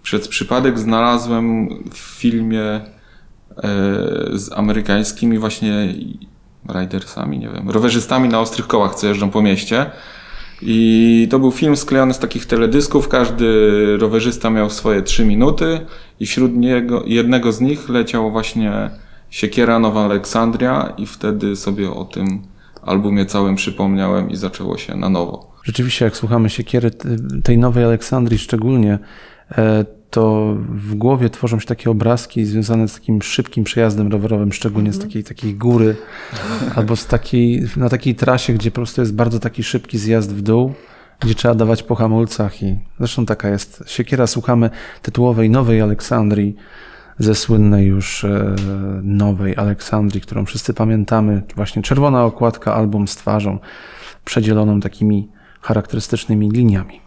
przez 0.03 0.29
przypadek 0.29 0.79
znalazłem 0.79 1.69
w 1.91 1.99
filmie 1.99 2.81
z 4.33 4.53
amerykańskimi 4.53 5.39
właśnie 5.39 5.95
ridersami, 6.69 7.39
nie 7.39 7.49
wiem, 7.49 7.71
rowerzystami 7.71 8.29
na 8.29 8.41
ostrych 8.41 8.67
kołach, 8.67 8.95
co 8.95 9.07
jeżdżą 9.07 9.31
po 9.31 9.43
mieście. 9.43 9.87
I 10.63 11.29
to 11.31 11.39
był 11.39 11.51
film 11.51 11.77
sklejony 11.77 12.15
z 12.15 12.19
takich 12.19 12.47
teledysków. 12.47 13.09
Każdy 13.09 13.47
rowerzysta 13.97 14.51
miał 14.51 14.71
swoje 14.71 15.03
trzy 15.03 15.25
minuty 15.25 15.81
i 16.21 16.27
wśród 16.27 16.57
niego, 16.57 17.03
jednego 17.07 17.53
z 17.53 17.61
nich 17.61 17.89
leciał 17.89 18.31
właśnie 18.31 18.91
Siekiera 19.31 19.79
Nowa 19.79 20.05
Aleksandria 20.05 20.93
i 20.99 21.07
wtedy 21.07 21.57
sobie 21.57 21.91
o 21.91 22.05
tym 22.05 22.43
albumie 22.83 23.27
całym 23.27 23.55
przypomniałem 23.55 24.31
i 24.31 24.37
zaczęło 24.37 24.79
się 24.79 24.97
na 24.97 25.09
nowo. 25.09 25.55
Rzeczywiście, 25.63 26.05
jak 26.05 26.17
słuchamy 26.17 26.51
siekiery 26.51 26.91
tej 27.45 27.59
nowej 27.59 27.85
Aleksandrii 27.85 28.39
szczególnie, 28.39 28.99
e, 29.51 29.85
to 30.11 30.55
w 30.69 30.95
głowie 30.95 31.31
tworzą 31.31 31.61
się 31.61 31.67
takie 31.67 31.91
obrazki 31.91 32.45
związane 32.45 32.89
z 32.89 32.95
takim 32.95 33.23
szybkim 33.23 33.65
przejazdem 33.65 34.13
rowerowym, 34.13 34.53
szczególnie 34.53 34.93
z 34.93 34.99
takiej, 34.99 35.25
takiej 35.25 35.55
góry, 35.55 35.97
albo 36.75 36.97
z 36.97 37.07
takiej, 37.07 37.63
na 37.77 37.89
takiej 37.89 38.15
trasie, 38.15 38.53
gdzie 38.53 38.71
po 38.71 38.75
prostu 38.75 39.01
jest 39.01 39.15
bardzo 39.15 39.41
taki 39.41 39.63
szybki 39.63 39.99
zjazd 39.99 40.35
w 40.35 40.43
dół, 40.43 40.75
gdzie 41.21 41.35
trzeba 41.35 41.55
dawać 41.55 41.83
po 41.83 41.95
hamulcach 41.95 42.63
i 42.63 42.79
zresztą 42.99 43.27
taka 43.27 43.49
jest 43.49 43.85
siekiera. 43.87 44.27
Słuchamy 44.27 44.71
tytułowej 45.03 45.51
nowej 45.51 45.81
Aleksandrii, 45.81 46.57
ze 47.19 47.35
słynnej 47.35 47.87
już 47.87 48.25
e, 48.25 48.57
nowej 49.03 49.57
Aleksandrii, 49.57 50.21
którą 50.21 50.45
wszyscy 50.45 50.75
pamiętamy. 50.75 51.43
Właśnie 51.57 51.83
czerwona 51.83 52.25
okładka, 52.25 52.75
album 52.75 53.09
z 53.09 53.17
twarzą 53.17 53.59
przedzieloną 54.25 54.81
takimi 54.81 55.29
charakterystycznymi 55.61 56.51
liniami. 56.51 57.01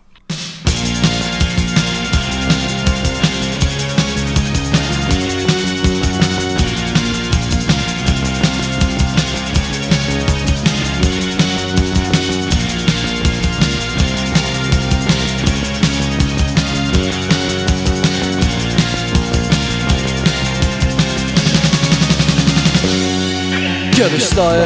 Kiedy 23.98 24.20
stoję, 24.20 24.66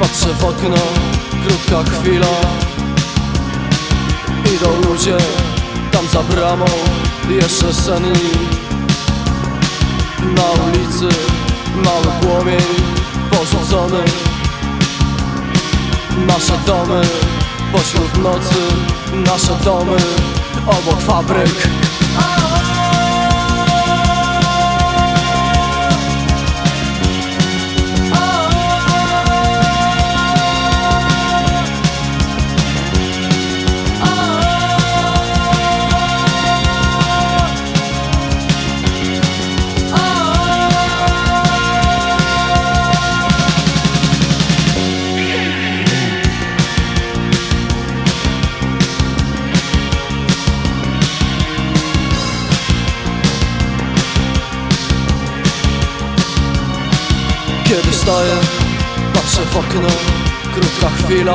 patrzę 0.00 0.34
w 0.34 0.44
okno, 0.44 0.76
krótka 1.46 1.90
chwila. 1.90 2.26
Idą 4.54 4.90
ludzie, 4.90 5.16
tam 5.92 6.06
za 6.12 6.22
bramą, 6.22 6.64
jeszcze 7.28 7.74
senni. 7.74 8.30
Na 10.36 10.42
ulicy, 10.64 11.08
mały 11.84 12.06
płomień, 12.20 12.60
porzucony. 13.30 14.04
Nasze 16.26 16.58
domy, 16.66 17.02
pośród 17.72 18.22
nocy, 18.22 18.60
nasze 19.12 19.64
domy, 19.64 19.96
obok 20.66 21.00
fabryk 21.00 21.68
chwila. 61.20 61.34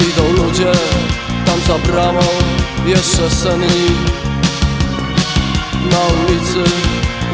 Idą 0.00 0.42
ludzie, 0.42 0.72
tam 1.46 1.60
za 1.66 1.78
bramą, 1.78 2.20
jeszcze 2.86 3.30
senni 3.30 3.88
Na 5.90 5.98
ulicy, 5.98 6.70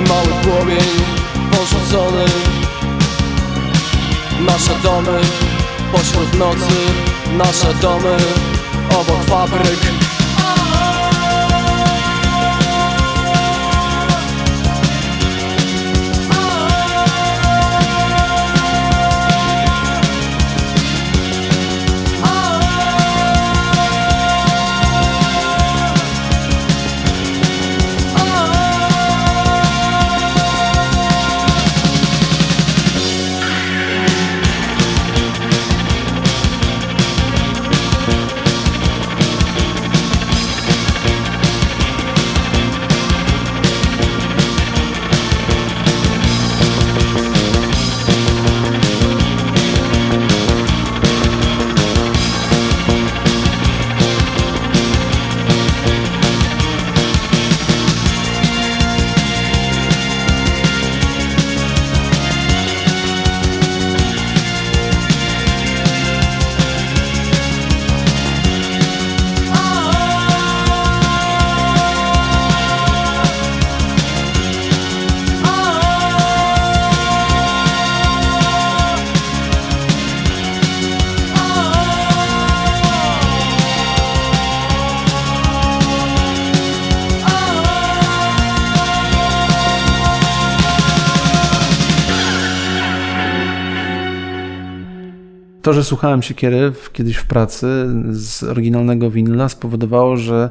mały 0.09 0.43
płomień, 0.43 0.89
porzucony. 1.51 2.25
Nasze 4.41 4.75
domy, 4.83 5.21
pośród 5.93 6.39
nocy, 6.39 6.77
nasze 7.37 7.75
domy, 7.75 8.17
obok 8.91 9.25
fabryk 9.27 9.98
To, 95.69 95.73
że 95.73 95.85
słuchałem 95.85 96.23
siekiery 96.23 96.73
kiedyś 96.93 97.17
w 97.17 97.27
pracy 97.27 97.67
z 98.11 98.43
oryginalnego 98.43 99.11
winyla 99.11 99.49
spowodowało, 99.49 100.17
że 100.17 100.51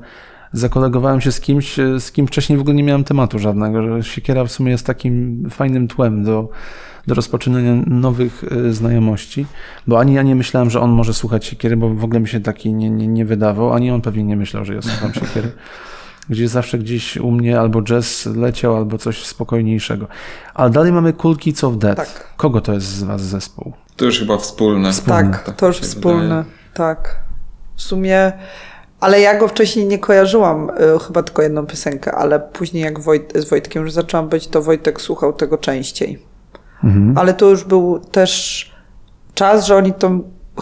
zakolegowałem 0.53 1.21
się 1.21 1.31
z 1.31 1.39
kimś, 1.39 1.75
z 1.99 2.11
kim 2.11 2.27
wcześniej 2.27 2.57
w 2.57 2.61
ogóle 2.61 2.75
nie 2.75 2.83
miałem 2.83 3.03
tematu 3.03 3.39
żadnego, 3.39 3.83
że 3.83 4.03
siekiera 4.03 4.45
w 4.45 4.51
sumie 4.51 4.71
jest 4.71 4.85
takim 4.85 5.43
fajnym 5.49 5.87
tłem 5.87 6.23
do, 6.23 6.49
do 7.07 7.15
rozpoczynania 7.15 7.83
nowych 7.87 8.43
e, 8.43 8.73
znajomości, 8.73 9.45
bo 9.87 9.99
ani 9.99 10.13
ja 10.13 10.23
nie 10.23 10.35
myślałem, 10.35 10.69
że 10.69 10.81
on 10.81 10.91
może 10.91 11.13
słuchać 11.13 11.45
siekiery, 11.45 11.77
bo 11.77 11.89
w 11.89 12.03
ogóle 12.03 12.19
mi 12.19 12.27
się 12.27 12.39
taki 12.39 12.73
nie, 12.73 12.89
nie, 12.89 13.07
nie 13.07 13.25
wydawał, 13.25 13.73
ani 13.73 13.91
on 13.91 14.01
pewnie 14.01 14.23
nie 14.23 14.35
myślał, 14.35 14.65
że 14.65 14.75
ja 14.75 14.81
słucham 14.81 15.13
siekiery. 15.13 15.51
Gdzie 16.29 16.47
zawsze 16.47 16.77
gdzieś 16.77 17.17
u 17.17 17.31
mnie 17.31 17.59
albo 17.59 17.81
jazz 17.81 18.25
leciał, 18.25 18.75
albo 18.75 18.97
coś 18.97 19.25
spokojniejszego. 19.25 20.07
Ale 20.53 20.69
dalej 20.69 20.91
mamy 20.91 21.13
Cool 21.13 21.37
Kids 21.37 21.63
of 21.63 21.77
Death. 21.77 21.97
Tak. 21.97 22.33
Kogo 22.37 22.61
to 22.61 22.73
jest 22.73 22.87
z 22.87 23.03
was 23.03 23.21
zespół? 23.21 23.73
To 23.97 24.05
już 24.05 24.19
chyba 24.19 24.37
wspólne. 24.37 24.91
Tak, 25.07 25.43
Tak 25.43 25.55
to 25.55 25.67
już 25.67 25.79
wspólne. 25.79 26.21
wydaje. 26.23 26.43
Tak. 26.73 27.15
W 27.75 27.81
sumie, 27.81 28.31
ale 28.99 29.21
ja 29.21 29.39
go 29.39 29.47
wcześniej 29.47 29.85
nie 29.87 29.99
kojarzyłam, 29.99 30.69
y, 30.69 30.99
chyba 31.07 31.23
tylko 31.23 31.41
jedną 31.41 31.65
piosenkę, 31.65 32.11
ale 32.15 32.39
później 32.39 32.83
jak 32.83 32.99
Wojt, 32.99 33.33
z 33.35 33.49
Wojtkiem 33.49 33.83
już 33.83 33.91
zaczęłam 33.91 34.29
być, 34.29 34.47
to 34.47 34.61
Wojtek 34.61 35.01
słuchał 35.01 35.33
tego 35.33 35.57
częściej. 35.57 36.19
Mhm. 36.83 37.17
Ale 37.17 37.33
to 37.33 37.49
już 37.49 37.63
był 37.63 37.99
też 37.99 38.71
czas, 39.33 39.65
że 39.65 39.75
oni 39.75 39.93
to 39.93 40.11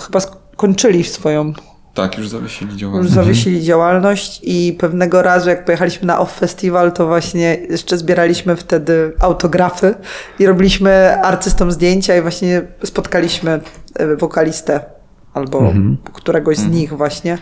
chyba 0.01 0.19
skończyli 0.19 1.03
swoją, 1.03 1.53
Tak, 1.95 2.17
już 2.17 2.29
zawiesili 2.29 2.71
już 2.71 2.79
działalność. 2.79 3.13
zawiesili 3.13 3.63
działalność 3.63 4.39
i 4.43 4.77
pewnego 4.79 5.21
razu 5.21 5.49
jak 5.49 5.65
pojechaliśmy 5.65 6.07
na 6.07 6.19
Off 6.19 6.33
Festival, 6.33 6.91
to 6.91 7.07
właśnie 7.07 7.57
jeszcze 7.69 7.97
zbieraliśmy 7.97 8.55
wtedy 8.55 9.13
autografy 9.19 9.95
i 10.39 10.45
robiliśmy 10.45 11.21
artystom 11.23 11.71
zdjęcia 11.71 12.17
i 12.17 12.21
właśnie 12.21 12.61
spotkaliśmy 12.83 13.59
e, 13.95 14.15
wokalistę 14.15 14.79
albo 15.33 15.73
któregoś 16.13 16.57
z 16.57 16.67
nich 16.67 16.93
właśnie. 16.93 17.37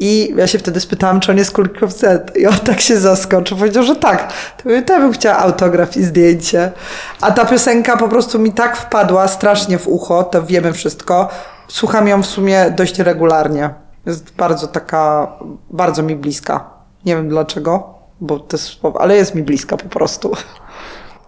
I 0.00 0.34
ja 0.36 0.46
się 0.46 0.58
wtedy 0.58 0.80
spytałam, 0.80 1.20
czy 1.20 1.32
on 1.32 1.38
jest 1.38 1.52
Kulk 1.52 1.82
of 1.82 1.92
Z. 1.92 2.36
I 2.36 2.46
on 2.46 2.58
tak 2.58 2.80
się 2.80 2.98
zaskoczył. 2.98 3.58
Powiedział, 3.58 3.82
że 3.82 3.96
tak. 3.96 4.32
To 4.62 4.70
ja 4.70 4.82
bym 4.82 5.12
chciała 5.12 5.38
autograf 5.38 5.96
i 5.96 6.04
zdjęcie. 6.04 6.72
A 7.20 7.30
ta 7.30 7.44
piosenka 7.44 7.96
po 7.96 8.08
prostu 8.08 8.38
mi 8.38 8.52
tak 8.52 8.76
wpadła 8.76 9.28
strasznie 9.28 9.78
w 9.78 9.88
ucho, 9.88 10.24
to 10.24 10.42
wiemy 10.42 10.72
wszystko. 10.72 11.28
Słucham 11.70 12.08
ją 12.08 12.22
w 12.22 12.26
sumie 12.26 12.70
dość 12.76 12.98
regularnie. 12.98 13.70
Jest 14.06 14.34
bardzo 14.36 14.66
taka, 14.66 15.32
bardzo 15.70 16.02
mi 16.02 16.16
bliska. 16.16 16.70
Nie 17.06 17.16
wiem 17.16 17.28
dlaczego, 17.28 17.94
bo 18.20 18.38
to 18.38 18.56
jest, 18.56 18.80
ale 19.00 19.16
jest 19.16 19.34
mi 19.34 19.42
bliska 19.42 19.76
po 19.76 19.88
prostu. 19.88 20.32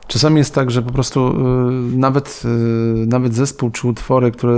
Czasami 0.07 0.39
jest 0.39 0.55
tak, 0.55 0.71
że 0.71 0.83
po 0.83 0.93
prostu 0.93 1.29
y, 1.29 1.97
nawet, 1.97 2.43
y, 2.45 3.07
nawet 3.07 3.35
zespół 3.35 3.71
czy 3.71 3.89
utwory, 3.89 4.33
które 4.33 4.55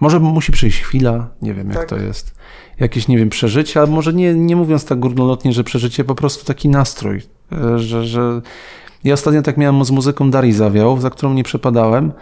może 0.00 0.20
musi 0.20 0.52
przyjść 0.52 0.80
chwila, 0.82 1.28
nie 1.42 1.54
wiem 1.54 1.68
jak 1.68 1.78
Tak. 1.78 1.88
to 1.88 1.96
jest, 1.96 2.34
jakieś, 2.80 3.08
nie 3.08 3.18
wiem, 3.18 3.28
przeżycie, 3.28 3.80
albo 3.80 3.92
może 3.92 4.12
nie, 4.12 4.34
nie 4.34 4.56
mówiąc 4.56 4.84
tak 4.84 4.98
górnolotnie, 4.98 5.52
że 5.52 5.64
przeżycie, 5.64 6.04
po 6.04 6.14
prostu 6.14 6.44
taki 6.44 6.68
nastrój, 6.68 7.22
y, 7.74 7.78
że, 7.78 8.04
że 8.04 8.40
ja 9.04 9.14
ostatnio 9.14 9.42
tak 9.42 9.56
miałem 9.56 9.84
z 9.84 9.90
muzyką 9.90 10.30
Darii 10.30 10.52
Zawiał, 10.52 11.00
za 11.00 11.10
którą 11.10 11.34
nie 11.34 11.44
przepadałem, 11.44 12.12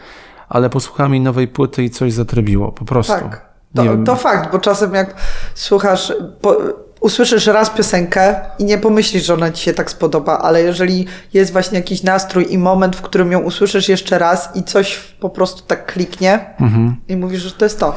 ale 0.49 0.71
posłuchałem 0.71 1.13
jej 1.13 1.21
nowej 1.21 1.49
płyty 1.49 1.85
i 1.85 1.91
coś 1.91 2.13
zatrybiło, 2.13 2.73
po 2.73 2.85
prostu. 2.85 3.13
Tak. 3.13 3.55
To, 3.75 3.83
to 4.05 4.17
fakt, 4.17 4.53
bo 4.53 4.59
czasem 4.59 4.95
jak 4.95 5.15
słuchasz, 5.55 6.13
po, 6.41 6.57
usłyszysz 7.01 7.47
raz 7.47 7.71
piosenkę 7.71 8.37
i 8.59 8.65
nie 8.65 8.79
pomyślisz, 8.79 9.25
że 9.25 9.35
ona 9.35 9.51
ci 9.51 9.65
się 9.65 9.73
tak 9.73 9.91
spodoba, 9.91 10.39
ale 10.39 10.63
jeżeli 10.63 11.07
jest 11.35 11.53
właśnie 11.53 11.79
jakiś 11.79 12.03
nastrój 12.03 12.53
i 12.53 12.59
moment, 12.59 12.97
w 12.97 13.03
którym 13.03 13.33
ją 13.33 13.41
usłyszysz 13.41 13.89
jeszcze 13.89 14.19
raz 14.19 14.57
i 14.57 14.63
coś 14.63 14.99
po 15.21 15.31
prostu 15.31 15.63
tak 15.67 15.93
kliknie 15.93 16.55
Mhm. 16.61 16.97
i 17.09 17.17
mówisz, 17.17 17.43
że 17.43 17.51
to 17.51 17.65
jest 17.65 17.81
to. 17.81 17.97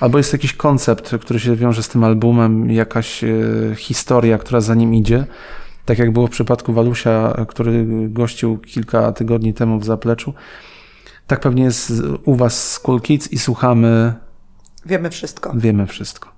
Albo 0.00 0.18
jest 0.18 0.32
jakiś 0.32 0.52
koncept, 0.52 1.16
który 1.20 1.40
się 1.40 1.56
wiąże 1.56 1.82
z 1.82 1.88
tym 1.88 2.04
albumem, 2.04 2.70
jakaś 2.70 3.24
e, 3.24 3.28
historia, 3.76 4.38
która 4.38 4.60
za 4.60 4.74
nim 4.74 4.94
idzie. 4.94 5.24
Tak 5.84 5.98
jak 5.98 6.10
było 6.10 6.26
w 6.26 6.30
przypadku 6.30 6.72
Walusia, 6.72 7.44
który 7.48 7.84
gościł 8.08 8.58
kilka 8.58 9.12
tygodni 9.12 9.54
temu 9.54 9.78
w 9.78 9.84
Zapleczu. 9.84 10.34
Tak 11.28 11.40
pewnie 11.40 11.64
jest 11.64 11.92
u 12.24 12.34
Was 12.34 12.72
z 12.72 12.78
Cool 12.78 13.00
Kids 13.00 13.32
i 13.32 13.38
słuchamy. 13.38 14.14
Wiemy 14.86 15.10
wszystko. 15.10 15.52
Wiemy 15.54 15.86
wszystko. 15.86 16.37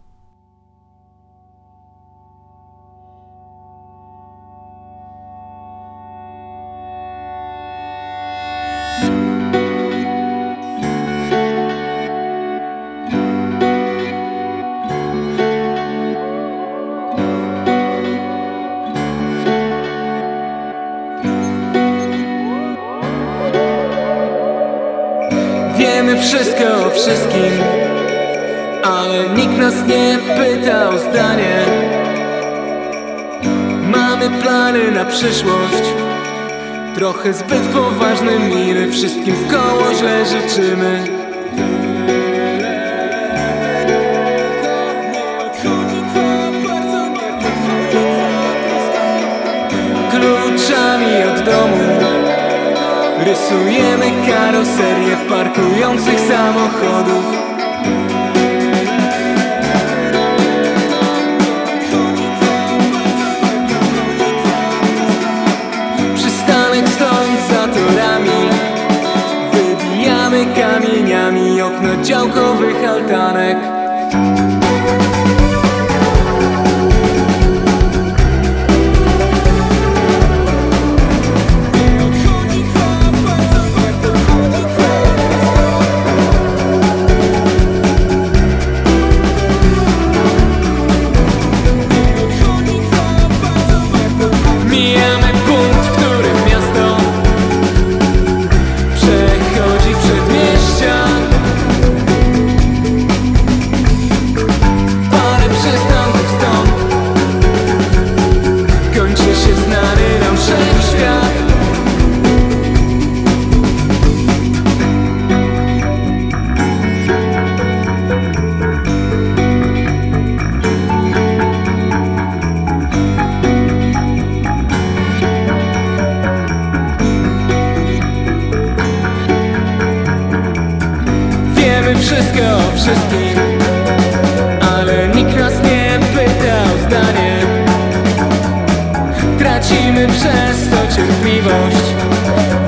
przez 140.13 140.69
to 140.71 140.97
cierpliwość 140.97 141.87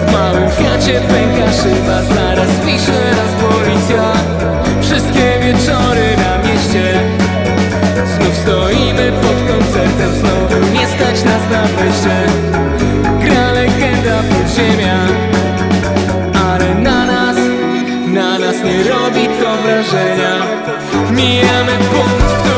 W 0.07 0.12
małym 0.12 0.51
Fiacie 0.51 1.01
pęka 1.01 1.53
szyba, 1.53 2.03
zaraz 2.03 2.51
pisze 2.66 3.01
raz 3.11 3.32
policja 3.43 4.12
Wszystkie 4.82 5.40
wieczory 5.40 6.16
na 6.16 6.38
mieście. 6.38 7.01
Znów 8.14 8.36
stoimy 8.36 9.12
pod 9.12 9.55
koncertem, 9.55 10.11
znowu 10.20 10.72
nie 10.72 10.86
stać 10.86 11.24
nas 11.24 11.43
na 11.51 11.62
wyjście. 11.62 12.16
Gra 13.20 13.53
legenda 13.53 14.22
podziemia 14.22 14.99
Ale 16.51 16.74
na 16.74 17.07
nas, 17.07 17.36
na 18.07 18.38
nas 18.38 18.57
nie 18.64 18.82
robi 18.82 19.28
to 19.40 19.57
wrażenia. 19.62 20.47
Mijamy 21.11 21.72
punkt, 21.72 22.52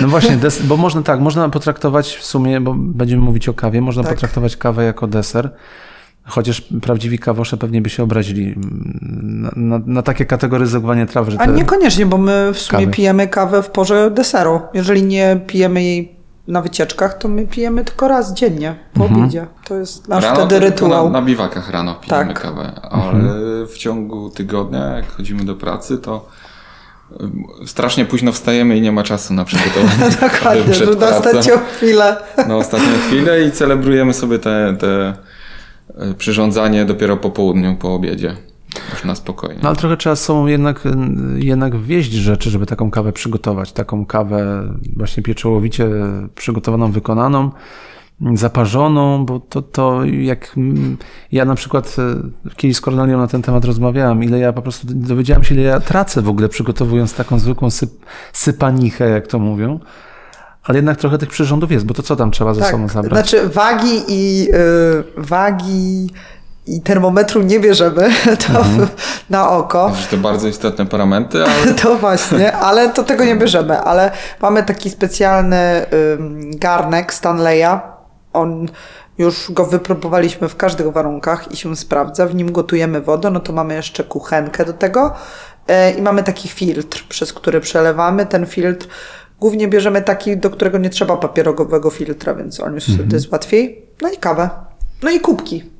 No 0.00 0.08
właśnie, 0.08 0.36
des, 0.36 0.62
bo 0.62 0.76
można 0.76 1.02
tak, 1.02 1.20
można 1.20 1.48
potraktować 1.48 2.16
w 2.16 2.24
sumie, 2.24 2.60
bo 2.60 2.74
będziemy 2.78 3.22
mówić 3.22 3.48
o 3.48 3.54
kawie, 3.54 3.80
można 3.80 4.02
tak. 4.02 4.14
potraktować 4.14 4.56
kawę 4.56 4.84
jako 4.84 5.06
deser. 5.06 5.50
Chociaż 6.24 6.62
prawdziwi 6.82 7.18
kawosze 7.18 7.56
pewnie 7.56 7.82
by 7.82 7.90
się 7.90 8.02
obrazili 8.02 8.54
na, 9.22 9.50
na, 9.56 9.80
na 9.86 10.02
takie 10.02 10.26
kategoryzowanie 10.26 11.06
traw. 11.06 11.28
Że 11.28 11.40
A 11.40 11.46
niekoniecznie, 11.46 12.06
bo 12.06 12.18
my 12.18 12.50
w 12.54 12.58
sumie 12.58 12.80
kawy. 12.80 12.92
pijemy 12.92 13.28
kawę 13.28 13.62
w 13.62 13.70
porze 13.70 14.10
deseru. 14.10 14.60
Jeżeli 14.74 15.02
nie 15.02 15.40
pijemy 15.46 15.82
jej 15.82 16.16
na 16.48 16.62
wycieczkach, 16.62 17.18
to 17.18 17.28
my 17.28 17.46
pijemy 17.46 17.84
tylko 17.84 18.08
raz 18.08 18.34
dziennie 18.34 18.74
po 18.94 19.04
mhm. 19.04 19.20
obiedzie. 19.20 19.46
To 19.64 19.74
jest 19.74 20.08
nasz 20.08 20.24
rano 20.24 20.36
wtedy 20.36 20.60
rytuał. 20.60 21.10
Na, 21.10 21.20
na 21.20 21.26
biwakach 21.26 21.70
rano 21.70 21.94
pijemy 21.94 22.34
tak. 22.34 22.42
kawę, 22.42 22.80
ale 22.90 23.12
mhm. 23.12 23.66
w 23.66 23.78
ciągu 23.78 24.30
tygodnia, 24.30 24.96
jak 24.96 25.10
chodzimy 25.10 25.44
do 25.44 25.54
pracy, 25.54 25.98
to 25.98 26.28
strasznie 27.66 28.04
późno 28.04 28.32
wstajemy 28.32 28.76
i 28.76 28.80
nie 28.80 28.92
ma 28.92 29.02
czasu 29.02 29.34
na 29.34 29.44
przygotowanie 29.44 30.16
Dokładnie, 30.20 30.74
że 30.74 30.86
na 30.86 30.96
pracą. 30.96 31.16
ostatnią 31.16 31.58
chwilę. 31.76 32.16
Na 32.48 32.56
ostatnią 32.56 32.98
chwilę 33.06 33.44
i 33.44 33.52
celebrujemy 33.52 34.14
sobie 34.14 34.38
te, 34.38 34.76
te 34.78 35.14
e, 35.98 36.14
przyrządzanie 36.14 36.84
dopiero 36.84 37.16
po 37.16 37.30
południu, 37.30 37.76
po 37.76 37.94
obiedzie. 37.94 38.36
Już 38.92 39.04
na 39.04 39.14
spokojnie. 39.14 39.60
No 39.62 39.68
ale 39.68 39.78
trochę 39.78 39.96
trzeba 39.96 40.16
z 40.16 40.24
sobą 40.24 40.46
jednak, 40.46 40.82
jednak 41.36 41.76
wieść 41.76 42.12
rzeczy, 42.12 42.50
żeby 42.50 42.66
taką 42.66 42.90
kawę 42.90 43.12
przygotować. 43.12 43.72
Taką 43.72 44.06
kawę 44.06 44.62
właśnie 44.96 45.22
pieczołowicie 45.22 45.88
przygotowaną, 46.34 46.92
wykonaną, 46.92 47.50
zaparzoną, 48.34 49.26
bo 49.26 49.40
to, 49.40 49.62
to 49.62 50.04
jak 50.04 50.54
ja 51.32 51.44
na 51.44 51.54
przykład 51.54 51.96
e, 51.98 52.52
kiedyś 52.56 52.76
z 52.76 52.80
Kornelią 52.80 53.18
na 53.18 53.26
ten 53.26 53.42
temat 53.42 53.64
rozmawiałem, 53.64 54.24
ile 54.24 54.38
ja 54.38 54.52
po 54.52 54.62
prostu 54.62 54.86
dowiedziałem 54.90 55.44
się, 55.44 55.54
ile 55.54 55.62
ja 55.64 55.80
tracę 55.80 56.22
w 56.22 56.28
ogóle 56.28 56.48
przygotowując 56.48 57.14
taką 57.14 57.38
zwykłą 57.38 57.70
syp, 57.70 57.90
sypanichę, 58.32 59.08
jak 59.08 59.26
to 59.26 59.38
mówią. 59.38 59.80
Ale 60.64 60.78
jednak 60.78 60.96
trochę 60.96 61.18
tych 61.18 61.28
przyrządów 61.28 61.72
jest, 61.72 61.86
bo 61.86 61.94
to 61.94 62.02
co 62.02 62.16
tam 62.16 62.30
trzeba 62.30 62.54
ze 62.54 62.64
sobą 62.64 62.88
zabrać? 62.88 63.12
Znaczy 63.30 63.48
wagi 63.48 64.02
i 64.08 64.48
y, 65.18 65.22
wagi 65.22 66.10
i 66.66 66.80
termometru 66.80 67.42
nie 67.42 67.60
bierzemy 67.60 68.10
to 68.46 68.58
Mhm. 68.58 68.88
na 69.30 69.50
oko. 69.50 69.92
Że 70.00 70.06
to 70.06 70.16
bardzo 70.16 70.48
istotne 70.48 70.86
paramenty, 70.86 71.44
ale 71.44 71.74
To 71.82 71.96
właśnie, 71.96 72.56
ale 72.56 72.88
to 72.92 73.02
tego 73.02 73.24
nie 73.24 73.36
bierzemy. 73.36 73.80
Ale 73.80 74.10
mamy 74.42 74.62
taki 74.62 74.90
specjalny 74.90 75.86
ym, 76.14 76.50
garnek 76.58 77.14
Stanleya. 77.14 77.80
On 78.32 78.68
już 79.18 79.50
go 79.50 79.66
wypróbowaliśmy 79.66 80.48
w 80.48 80.56
każdych 80.56 80.92
warunkach 80.92 81.52
i 81.52 81.56
się 81.56 81.76
sprawdza. 81.76 82.26
W 82.26 82.34
nim 82.34 82.52
gotujemy 82.52 83.00
wodę, 83.00 83.30
no 83.30 83.40
to 83.40 83.52
mamy 83.52 83.74
jeszcze 83.74 84.04
kuchenkę 84.04 84.64
do 84.64 84.72
tego 84.72 85.14
e, 85.68 85.90
i 85.90 86.02
mamy 86.02 86.22
taki 86.22 86.48
filtr, 86.48 87.04
przez 87.08 87.32
który 87.32 87.60
przelewamy. 87.60 88.26
Ten 88.26 88.46
filtr 88.46 88.86
głównie 89.40 89.68
bierzemy 89.68 90.02
taki, 90.02 90.36
do 90.36 90.50
którego 90.50 90.78
nie 90.78 90.90
trzeba 90.90 91.16
papierowego 91.16 91.90
filtra, 91.90 92.34
więc 92.34 92.60
on 92.60 92.74
już 92.74 92.84
wtedy 92.84 93.16
jest 93.16 93.32
łatwiej. 93.32 93.86
No 94.02 94.10
i 94.10 94.16
kawę. 94.16 94.50
No 95.02 95.10
i 95.10 95.20
kubki. 95.20 95.70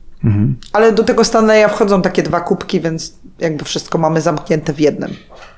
Ale 0.73 0.93
do 0.93 1.05
tego 1.05 1.25
Stanleya 1.25 1.69
wchodzą 1.69 2.03
takie 2.03 2.23
dwa 2.23 2.41
kubki, 2.41 2.81
więc 2.81 3.15
jakby 3.39 3.65
wszystko 3.65 3.99
mamy 3.99 4.21
zamknięte 4.21 4.73
w 4.73 4.81
jednym. 4.81 5.11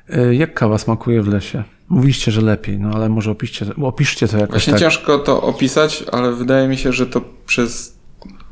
E, 0.09 0.35
Jak 0.35 0.53
kawa 0.53 0.77
smakuje 0.77 1.21
w 1.21 1.27
lesie? 1.27 1.63
Mówiliście, 1.89 2.31
że 2.31 2.41
lepiej, 2.41 2.79
no 2.79 2.89
ale 2.95 3.09
może 3.09 3.31
opiszcie, 3.31 3.65
opiszcie 3.83 4.27
to 4.27 4.37
jakoś 4.37 4.51
właśnie 4.51 4.73
tak. 4.73 4.79
ciężko 4.81 5.17
to 5.19 5.41
opisać, 5.41 6.03
ale 6.11 6.31
wydaje 6.31 6.67
mi 6.67 6.77
się, 6.77 6.93
że 6.93 7.05
to 7.07 7.21
przez 7.45 7.95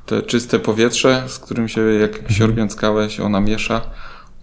te 0.06 0.22
czyste 0.22 0.60
powietrze, 0.60 1.24
z 1.28 1.40
którym 1.40 1.68
się, 1.68 1.82
jak 1.82 2.12
Mhm. 2.14 2.34
siorbiąc 2.34 2.76
kawę, 2.76 3.10
się 3.10 3.24
ona 3.24 3.40
miesza, 3.42 3.82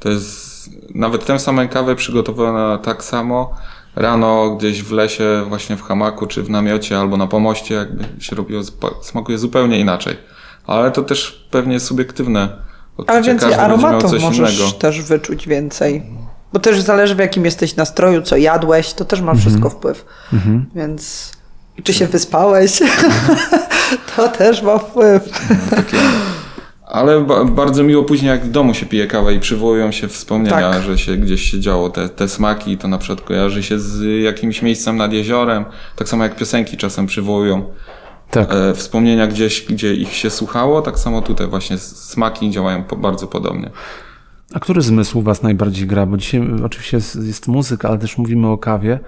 to 0.01 0.09
jest 0.09 0.51
nawet 0.95 1.25
tę 1.27 1.39
samą 1.39 1.69
kawę 1.69 1.97
przygotowana 1.97 2.79
tak 2.79 3.05
samo 3.05 3.55
rano 3.97 4.57
gdzieś 4.57 4.83
w 4.83 4.93
lesie, 4.93 5.45
właśnie 5.49 5.77
w 5.77 5.83
hamaku, 5.83 6.27
czy 6.27 6.43
w 6.43 6.51
namiocie, 6.51 6.99
albo 6.99 7.17
na 7.17 7.27
pomoście, 7.27 7.75
jakby 7.75 8.05
się 8.19 8.37
robiło, 8.37 8.63
smakuje 9.03 9.39
zupełnie 9.39 9.81
inaczej. 9.81 10.17
Ale 10.67 10.91
to 10.91 11.03
też 11.03 11.49
pewnie 11.51 11.75
jest 11.75 11.87
subiektywne. 11.87 12.49
Odczucie. 12.97 13.13
Ale 13.13 13.23
więcej 13.27 13.49
Każdy 13.51 13.65
aromatów 13.65 14.11
coś 14.11 14.23
możesz 14.23 14.59
innego. 14.61 14.73
też 14.73 15.03
wyczuć 15.03 15.49
więcej. 15.49 16.03
Bo 16.53 16.59
też 16.59 16.81
zależy 16.81 17.15
w 17.15 17.19
jakim 17.19 17.45
jesteś 17.45 17.77
nastroju, 17.77 18.23
co 18.23 18.37
jadłeś, 18.37 18.93
to 18.93 19.05
też 19.05 19.21
ma 19.21 19.35
wszystko 19.35 19.71
wpływ. 19.71 20.05
Więc 20.75 21.33
czy 21.83 21.93
się 21.95 22.07
wyspałeś, 22.07 22.79
to 24.17 24.29
też 24.29 24.63
ma 24.63 24.79
wpływ. 24.79 25.49
Takie. 25.71 25.97
Ale 26.87 27.21
ba 27.21 27.45
bardzo 27.45 27.83
miło 27.83 28.05
później, 28.05 28.29
jak 28.29 28.45
w 28.45 28.51
domu 28.51 28.75
się 28.75 28.87
pije 28.87 29.07
kawę 29.07 29.35
i 29.35 29.41
przywołują 29.41 29.93
się 29.93 30.09
wspomnienia, 30.09 30.73
Tak. 30.73 30.83
że 30.83 30.99
się 30.99 31.17
gdzieś 31.17 31.43
się 31.51 31.61
działo 31.61 31.91
te, 31.91 32.09
te 32.09 32.29
smaki, 32.29 32.79
to 32.79 32.89
na 32.89 32.99
przykład 32.99 33.21
kojarzy 33.29 33.63
się 33.63 33.79
z 33.79 34.23
jakimś 34.25 34.63
miejscem 34.63 34.97
nad 34.97 35.13
jeziorem, 35.13 35.65
tak 35.97 36.09
samo 36.09 36.25
jak 36.25 36.37
piosenki 36.37 36.77
czasem 36.77 37.07
przywołują 37.07 37.65
Tak. 38.31 38.49
e, 38.53 38.75
wspomnienia 38.75 39.27
gdzieś, 39.27 39.67
gdzie 39.69 39.95
ich 39.95 40.13
się 40.13 40.31
słuchało, 40.31 40.83
tak 40.83 40.99
samo 40.99 41.23
tutaj 41.23 41.47
właśnie 41.47 41.79
smaki 41.79 42.51
działają 42.51 42.85
po, 42.85 42.97
bardzo 42.97 43.27
podobnie. 43.27 43.71
A 44.55 44.61
który 44.61 44.83
zmysł 44.83 45.19
u 45.19 45.23
Was 45.23 45.43
najbardziej 45.43 45.87
gra? 45.87 46.07
Bo 46.07 46.17
dzisiaj 46.17 46.43
oczywiście 46.65 46.97
jest, 46.97 47.17
jest 47.27 47.49
muzyka, 47.49 47.89
ale 47.89 47.99
też 47.99 48.19
mówimy 48.19 48.49
o 48.49 48.59
kawie. 48.59 48.99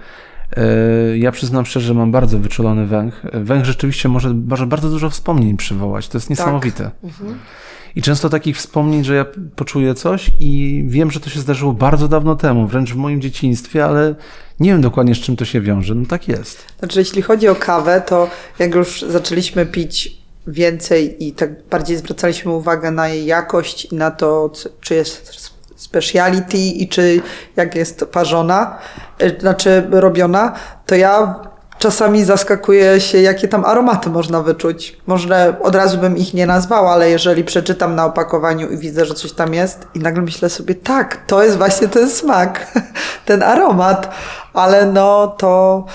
E, 0.57 1.17
Ja 1.17 1.31
przyznam 1.31 1.65
szczerze, 1.65 1.87
że 1.87 1.93
mam 1.93 2.11
bardzo 2.11 2.39
wyczulony 2.39 2.87
węch. 2.87 3.21
Węch 3.33 3.65
rzeczywiście 3.65 4.09
może, 4.09 4.33
może 4.33 4.67
bardzo 4.67 4.89
dużo 4.89 5.09
wspomnień 5.09 5.57
przywołać. 5.57 6.07
To 6.07 6.17
jest 6.17 6.29
niesamowite. 6.29 6.91
I 7.95 8.01
często 8.01 8.29
takich 8.29 8.57
wspomnień, 8.57 9.03
że 9.03 9.15
ja 9.15 9.25
poczuję 9.55 9.93
coś 9.93 10.31
i 10.39 10.83
wiem, 10.87 11.11
że 11.11 11.19
to 11.19 11.29
się 11.29 11.39
zdarzyło 11.39 11.73
bardzo 11.73 12.07
dawno 12.07 12.35
temu, 12.35 12.67
wręcz 12.67 12.93
w 12.93 12.95
moim 12.95 13.21
dzieciństwie, 13.21 13.85
ale 13.85 14.15
nie 14.59 14.69
wiem 14.71 14.81
dokładnie 14.81 15.15
z 15.15 15.19
czym 15.19 15.35
to 15.35 15.45
się 15.45 15.61
wiąże. 15.61 15.95
No 15.95 16.05
tak 16.05 16.27
jest. 16.27 16.65
Znaczy, 16.79 16.99
jeśli 16.99 17.21
chodzi 17.21 17.47
o 17.47 17.55
kawę, 17.55 18.03
to 18.07 18.29
jak 18.59 18.75
już 18.75 19.01
zaczęliśmy 19.01 19.65
pić 19.65 20.22
więcej 20.47 21.27
i 21.27 21.33
tak 21.33 21.63
bardziej 21.63 21.97
zwracaliśmy 21.97 22.51
uwagę 22.51 22.91
na 22.91 23.07
jej 23.07 23.25
jakość 23.25 23.85
i 23.85 23.95
na 23.95 24.11
to, 24.11 24.51
czy 24.81 24.95
jest 24.95 25.53
speciality 25.75 26.57
i 26.57 26.87
czy 26.87 27.21
jak 27.55 27.75
jest 27.75 28.05
parzona, 28.11 28.77
y, 29.21 29.37
znaczy 29.39 29.87
robiona, 29.91 30.53
to 30.85 30.95
ja 30.95 31.39
czasami 31.79 32.23
zaskakuję 32.25 33.01
się, 33.01 33.21
jakie 33.21 33.47
tam 33.47 33.65
aromaty 33.65 34.09
można 34.09 34.41
wyczuć. 34.41 34.97
Może 35.07 35.55
od 35.61 35.75
razu 35.75 35.97
bym 35.97 36.17
ich 36.17 36.33
nie 36.33 36.47
nazwała, 36.47 36.91
ale 36.91 37.09
jeżeli 37.09 37.43
przeczytam 37.43 37.95
na 37.95 38.05
opakowaniu 38.05 38.69
i 38.69 38.77
widzę, 38.77 39.05
że 39.05 39.13
coś 39.13 39.31
tam 39.31 39.53
jest 39.53 39.87
i 39.93 39.99
nagle 39.99 40.21
myślę 40.21 40.49
sobie, 40.49 40.75
tak, 40.75 41.25
to 41.27 41.43
jest 41.43 41.57
właśnie 41.57 41.87
ten 41.87 42.09
smak, 42.09 42.67
ten 43.25 43.43
aromat, 43.43 44.15
ale 44.53 44.85
no 44.85 45.27
to 45.27 45.85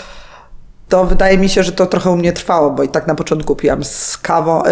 to 0.89 1.05
wydaje 1.05 1.39
mi 1.39 1.49
się, 1.49 1.62
że 1.62 1.72
to 1.72 1.86
trochę 1.86 2.11
u 2.11 2.16
mnie 2.16 2.32
trwało, 2.32 2.70
bo 2.70 2.82
i 2.82 2.89
tak 2.89 3.07
na 3.07 3.14
początku 3.14 3.57
piłam 3.57 3.84
z 3.84 4.18
kawą, 4.18 4.62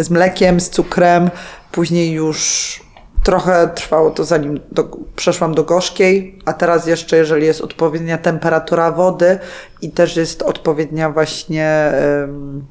z 0.00 0.10
mlekiem, 0.10 0.60
z 0.60 0.70
cukrem, 0.70 1.30
później 1.72 2.12
już 2.12 2.80
trochę 3.24 3.68
trwało 3.68 4.10
to 4.10 4.24
zanim 4.24 4.60
do, 4.72 4.84
przeszłam 5.16 5.54
do 5.54 5.64
gorzkiej, 5.64 6.38
a 6.44 6.52
teraz 6.52 6.86
jeszcze 6.86 7.16
jeżeli 7.16 7.46
jest 7.46 7.60
odpowiednia 7.60 8.18
temperatura 8.18 8.90
wody 8.92 9.38
i 9.82 9.90
też 9.90 10.16
jest 10.16 10.42
odpowiednia 10.42 11.10
właśnie 11.10 11.92
ym, 12.24 12.64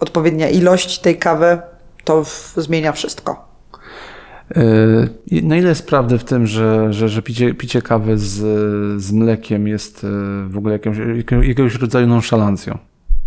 odpowiednia 0.00 0.48
ilość 0.48 0.98
tej 0.98 1.18
kawy, 1.18 1.58
to 2.04 2.24
w, 2.24 2.52
zmienia 2.56 2.92
wszystko. 2.92 3.53
Yy, 5.30 5.42
Na 5.42 5.56
ile 5.56 5.68
jest 5.68 5.86
prawdy 5.86 6.18
w 6.18 6.24
tym, 6.24 6.46
że, 6.46 6.92
że, 6.92 7.08
że 7.08 7.22
picie, 7.22 7.54
picie 7.54 7.82
kawy 7.82 8.18
z, 8.18 8.32
z 9.02 9.12
mlekiem 9.12 9.68
jest 9.68 10.02
yy, 10.02 10.48
w 10.48 10.58
ogóle 10.58 10.78
jaką- 10.78 11.42
jakiegoś 11.42 11.74
rodzaju 11.74 12.06
nonszalancją? 12.06 12.78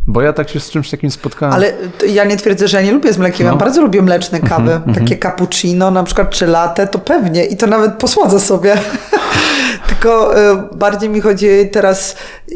Bo 0.09 0.21
ja 0.21 0.33
tak 0.33 0.49
się 0.49 0.59
z 0.59 0.69
czymś 0.69 0.89
takim 0.89 1.11
spotkałem. 1.11 1.55
Ale 1.55 1.73
to 1.99 2.05
ja 2.05 2.25
nie 2.25 2.37
twierdzę, 2.37 2.67
że 2.67 2.77
ja 2.77 2.83
nie 2.83 2.91
lubię 2.91 3.13
z 3.13 3.17
mlekiem. 3.17 3.45
Ja 3.47 3.51
No. 3.51 3.57
bardzo 3.57 3.81
lubię 3.81 4.01
mleczne 4.01 4.39
kawy. 4.39 4.81
Takie 4.95 5.17
cappuccino 5.17 5.91
na 5.91 6.03
przykład, 6.03 6.29
czy 6.29 6.47
latte, 6.47 6.87
to 6.87 6.99
pewnie. 6.99 7.45
I 7.45 7.57
to 7.57 7.67
nawet 7.67 7.93
posłodzę 7.93 8.39
sobie. 8.39 8.75
Tylko 9.89 10.37
y, 10.39 10.57
bardziej 10.75 11.09
mi 11.09 11.21
chodzi 11.21 11.47
teraz, 11.71 12.15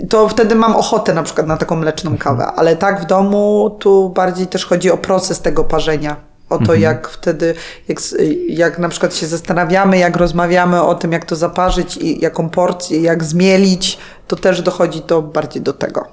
to 0.10 0.28
wtedy 0.30 0.56
mam 0.56 0.76
ochotę 0.76 1.14
na 1.14 1.24
przykład 1.24 1.48
na 1.48 1.58
taką 1.58 1.76
mleczną 1.76 2.18
kawę. 2.18 2.46
Ale 2.46 2.76
tak 2.76 3.02
w 3.02 3.06
domu, 3.06 3.76
tu 3.80 4.10
bardziej 4.10 4.48
też 4.48 4.66
chodzi 4.66 4.92
o 4.92 4.98
proces 4.98 5.42
tego 5.42 5.64
parzenia. 5.64 6.16
O 6.52 6.60
to, 6.60 6.74
jak 6.76 7.08
wtedy, 7.08 7.56
jak, 7.88 8.00
jak 8.48 8.80
na 8.80 8.90
przykład 8.90 9.16
się 9.16 9.28
zastanawiamy, 9.28 9.98
jak 9.98 10.16
rozmawiamy 10.16 10.82
o 10.82 10.96
tym, 10.96 11.12
jak 11.12 11.26
to 11.26 11.36
zaparzyć 11.36 11.98
i 11.98 12.22
jaką 12.22 12.50
porcję, 12.50 13.02
jak 13.02 13.24
zmielić, 13.24 13.98
to 14.28 14.36
też 14.36 14.62
dochodzi 14.62 15.02
to 15.02 15.22
bardziej 15.22 15.62
do 15.62 15.74
tego. 15.74 16.08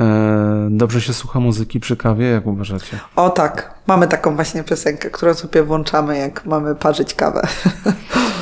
E, 0.00 0.68
Dobrze 0.70 1.00
się 1.00 1.12
słucha 1.12 1.40
muzyki 1.40 1.80
przy 1.80 1.96
kawie, 1.96 2.26
jak 2.26 2.46
uważacie? 2.46 2.98
O 3.16 3.30
tak, 3.30 3.74
mamy 3.86 4.08
taką 4.08 4.34
właśnie 4.34 4.64
piosenkę, 4.64 5.10
którą 5.10 5.34
sobie 5.34 5.62
włączamy, 5.62 6.18
jak 6.18 6.46
mamy 6.46 6.74
parzyć 6.74 7.14
kawę. 7.14 7.42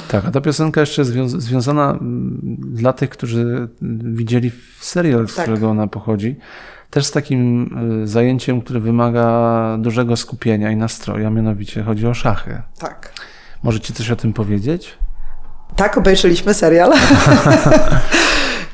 Tak, 0.09 0.25
a 0.25 0.31
ta 0.31 0.41
piosenka 0.41 0.81
jeszcze 0.81 1.03
jest 1.03 1.13
zwią- 1.13 1.41
związana 1.41 1.91
mm, 1.91 2.57
dla 2.59 2.93
tych, 2.93 3.11
którzy 3.11 3.41
mm, 3.43 3.69
widzieli 4.17 4.51
serial, 4.81 5.29
z 5.29 5.35
Tak. 5.35 5.45
którego 5.45 5.71
ona 5.71 5.87
pochodzi, 5.87 6.37
też 6.91 7.07
z 7.07 7.11
takim 7.11 7.71
y, 8.03 8.07
zajęciem, 8.07 8.61
które 8.61 8.81
wymaga 8.81 9.77
dużego 9.79 10.17
skupienia 10.17 10.71
i 10.71 10.77
nastroju, 10.77 11.27
a 11.27 11.31
mianowicie 11.31 11.83
chodzi 11.83 12.07
o 12.07 12.15
szachy. 12.15 12.63
Tak. 12.79 13.13
Możecie 13.63 13.93
coś 13.95 14.11
o 14.11 14.17
tym 14.17 14.33
powiedzieć? 14.33 14.99
Tak, 15.77 15.99
obejrzeliśmy 15.99 16.55
serial. 16.55 16.93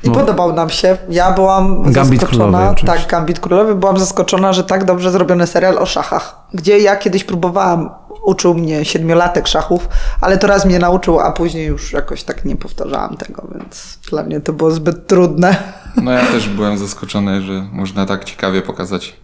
I 0.03 0.07
No. 0.09 0.13
podobał 0.13 0.53
nam 0.53 0.69
się. 0.69 0.97
Ja 1.09 1.31
byłam 1.31 1.91
Gambit 1.91 2.21
zaskoczona. 2.21 2.69
Oczywiście. 2.69 2.99
tak, 3.01 3.11
Gambit 3.11 3.39
Królowy. 3.39 3.75
Byłam 3.75 3.99
zaskoczona, 3.99 4.53
że 4.53 4.63
tak 4.63 4.85
dobrze 4.85 5.11
zrobiony 5.11 5.47
serial 5.47 5.77
o 5.77 5.85
szachach. 5.85 6.35
Gdzie 6.53 6.79
ja 6.79 6.95
kiedyś 6.95 7.23
próbowałam, 7.23 7.89
uczył 8.25 8.53
mnie 8.53 8.85
siedmiolatek 8.85 9.47
szachów, 9.47 9.87
ale 10.21 10.37
to 10.37 10.47
raz 10.47 10.65
mnie 10.65 10.79
nauczył, 10.79 11.19
a 11.19 11.31
później 11.31 11.67
już 11.67 11.93
jakoś 11.93 12.23
tak 12.23 12.45
nie 12.45 12.55
powtarzałam 12.55 13.17
tego, 13.17 13.47
więc 13.55 13.99
dla 14.09 14.23
mnie 14.23 14.41
to 14.41 14.53
było 14.53 14.71
zbyt 14.71 15.07
trudne. 15.07 15.73
No 16.03 16.11
ja 16.11 16.25
też 16.25 16.49
byłem 16.49 16.77
zaskoczony, 16.77 17.41
że 17.41 17.67
można 17.71 18.05
tak 18.05 18.23
ciekawie 18.23 18.61
pokazać 18.61 19.15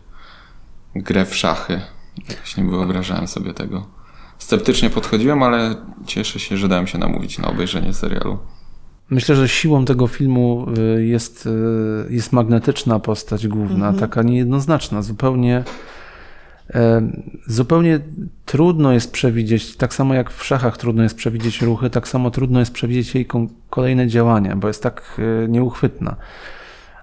grę 0.96 1.26
w 1.26 1.36
szachy. 1.36 1.82
Jakoś 2.30 2.58
nie 2.58 2.64
wyobrażałem 2.64 3.28
sobie 3.28 3.54
tego. 3.54 3.88
Sceptycznie 4.40 4.90
podchodziłem, 4.90 5.44
ale 5.44 5.76
cieszę 6.06 6.40
się, 6.40 6.58
że 6.58 6.68
dałem 6.68 6.88
się 6.88 6.98
namówić 6.98 7.40
na 7.40 7.48
obejrzenie 7.48 7.94
serialu. 7.94 8.38
Myślę, 9.10 9.36
że 9.36 9.48
siłą 9.48 9.86
tego 9.86 10.08
filmu 10.08 10.66
y, 10.98 11.06
jest, 11.06 11.46
y, 11.46 11.50
jest 12.14 12.34
magnetyczna 12.34 13.00
postać 13.00 13.48
główna, 13.48 13.94
taka 13.94 14.24
niejednoznaczna. 14.24 15.02
Zupełnie, 15.02 15.64
zupełnie 17.48 18.00
trudno 18.46 18.92
jest 18.92 19.12
przewidzieć, 19.12 19.76
tak 19.76 19.94
samo 19.94 20.14
jak 20.14 20.32
w 20.32 20.44
szachach 20.44 20.78
trudno 20.78 21.04
jest 21.04 21.16
przewidzieć 21.16 21.62
ruchy, 21.62 21.90
tak 21.90 22.08
samo 22.08 22.32
trudno 22.32 22.60
jest 22.60 22.74
przewidzieć 22.74 23.16
jej 23.16 23.28
kolejne 23.70 24.08
działania, 24.08 24.56
bo 24.56 24.68
jest 24.68 24.84
tak 24.84 25.20
y, 25.20 25.48
nieuchwytna. 25.50 26.16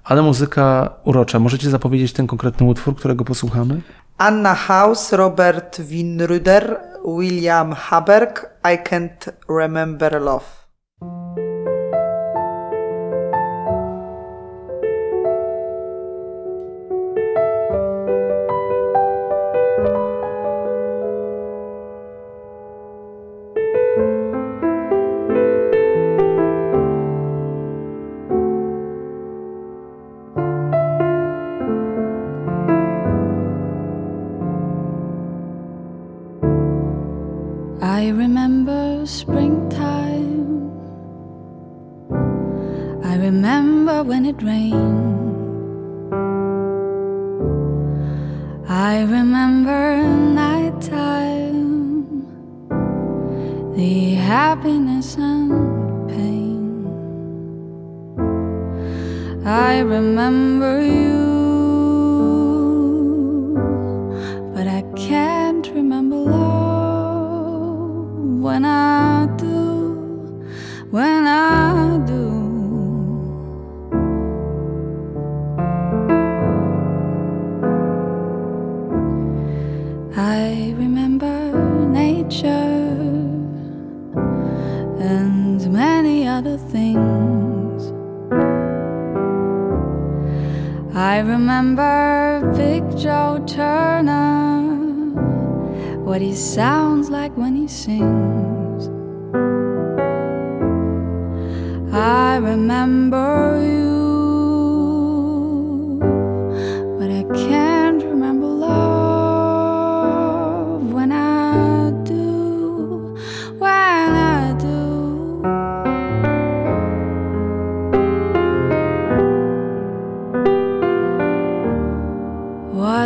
Ale 0.04 0.22
muzyka 0.22 0.90
urocza. 1.04 1.38
Możecie 1.38 1.70
zapowiedzieć 1.70 2.12
ten 2.12 2.26
konkretny 2.26 2.66
utwór, 2.66 2.96
którego 2.96 3.24
posłuchamy? 3.24 3.80
Anna 4.18 4.54
House, 4.54 5.12
Robert 5.12 5.80
Winruder, 5.80 6.80
William 7.18 7.72
Haberg, 7.72 8.50
I 8.64 8.88
Can't 8.88 9.32
Remember 9.48 10.22
Love. 10.22 10.65
When 44.04 44.26
it 44.26 44.42
rained. 44.42 44.74
I 48.68 49.00
remember 49.02 50.02
nighttime. 50.42 52.26
The 53.74 54.14
happiness 54.14 55.16
and 55.16 56.08
pain. 56.08 56.86
I 59.46 59.80
remember 59.80 60.82
you, 60.82 61.16
but 64.54 64.66
I 64.66 64.82
can't 64.96 65.66
remember 65.68 66.16
love 66.16 68.08
when 68.42 68.64
I 68.64 68.95
and 85.06 85.72
many 85.72 86.26
other 86.26 86.58
things. 86.58 87.92
I 90.94 91.18
remember 91.20 92.52
Big 92.56 92.82
Joe 92.98 93.42
Turner, 93.46 94.66
what 96.06 96.20
he 96.20 96.34
sounds 96.34 97.08
like 97.08 97.36
when 97.36 97.54
he 97.54 97.68
sings. 97.68 98.88
I 101.94 102.36
remember 102.38 103.62
you, 103.62 103.75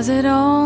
Was 0.01 0.09
it 0.09 0.25
only 0.25 0.60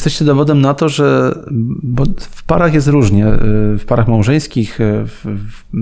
Jesteście 0.00 0.24
dowodem 0.24 0.60
na 0.60 0.74
to, 0.74 0.88
że 0.88 1.38
bo 1.82 2.04
w 2.20 2.42
parach 2.42 2.74
jest 2.74 2.88
różnie, 2.88 3.26
e, 3.26 3.38
w 3.78 3.84
parach 3.86 4.08
małżeńskich, 4.08 4.80
e, 4.80 5.04
w, 5.04 5.24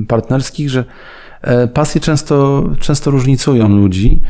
partnerskich, 0.09 0.71
że 0.71 0.85
e, 1.43 1.69
pasje 1.69 2.01
często, 2.01 2.65
często 2.81 3.11
różnicują 3.11 3.69
ludzi. 3.69 4.21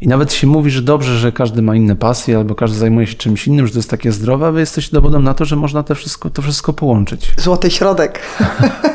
I 0.00 0.08
nawet 0.08 0.32
się 0.32 0.46
mówi, 0.46 0.70
że 0.70 0.82
dobrze, 0.82 1.18
że 1.18 1.32
każdy 1.32 1.62
ma 1.62 1.76
inne 1.76 1.96
pasje, 1.96 2.36
albo 2.36 2.54
każdy 2.54 2.78
zajmuje 2.78 3.06
się 3.06 3.14
czymś 3.14 3.46
innym, 3.46 3.66
że 3.66 3.72
to 3.72 3.78
jest 3.78 3.90
takie 3.90 4.12
zdrowe, 4.12 4.46
a 4.46 4.50
wy 4.50 4.60
jesteście 4.60 4.92
dowodem 4.92 5.24
na 5.24 5.34
to, 5.34 5.44
że 5.44 5.56
można 5.56 5.82
te 5.82 5.94
wszystko, 5.94 6.30
to 6.30 6.42
wszystko 6.42 6.72
połączyć. 6.72 7.32
Złoty 7.36 7.70
środek. 7.70 8.20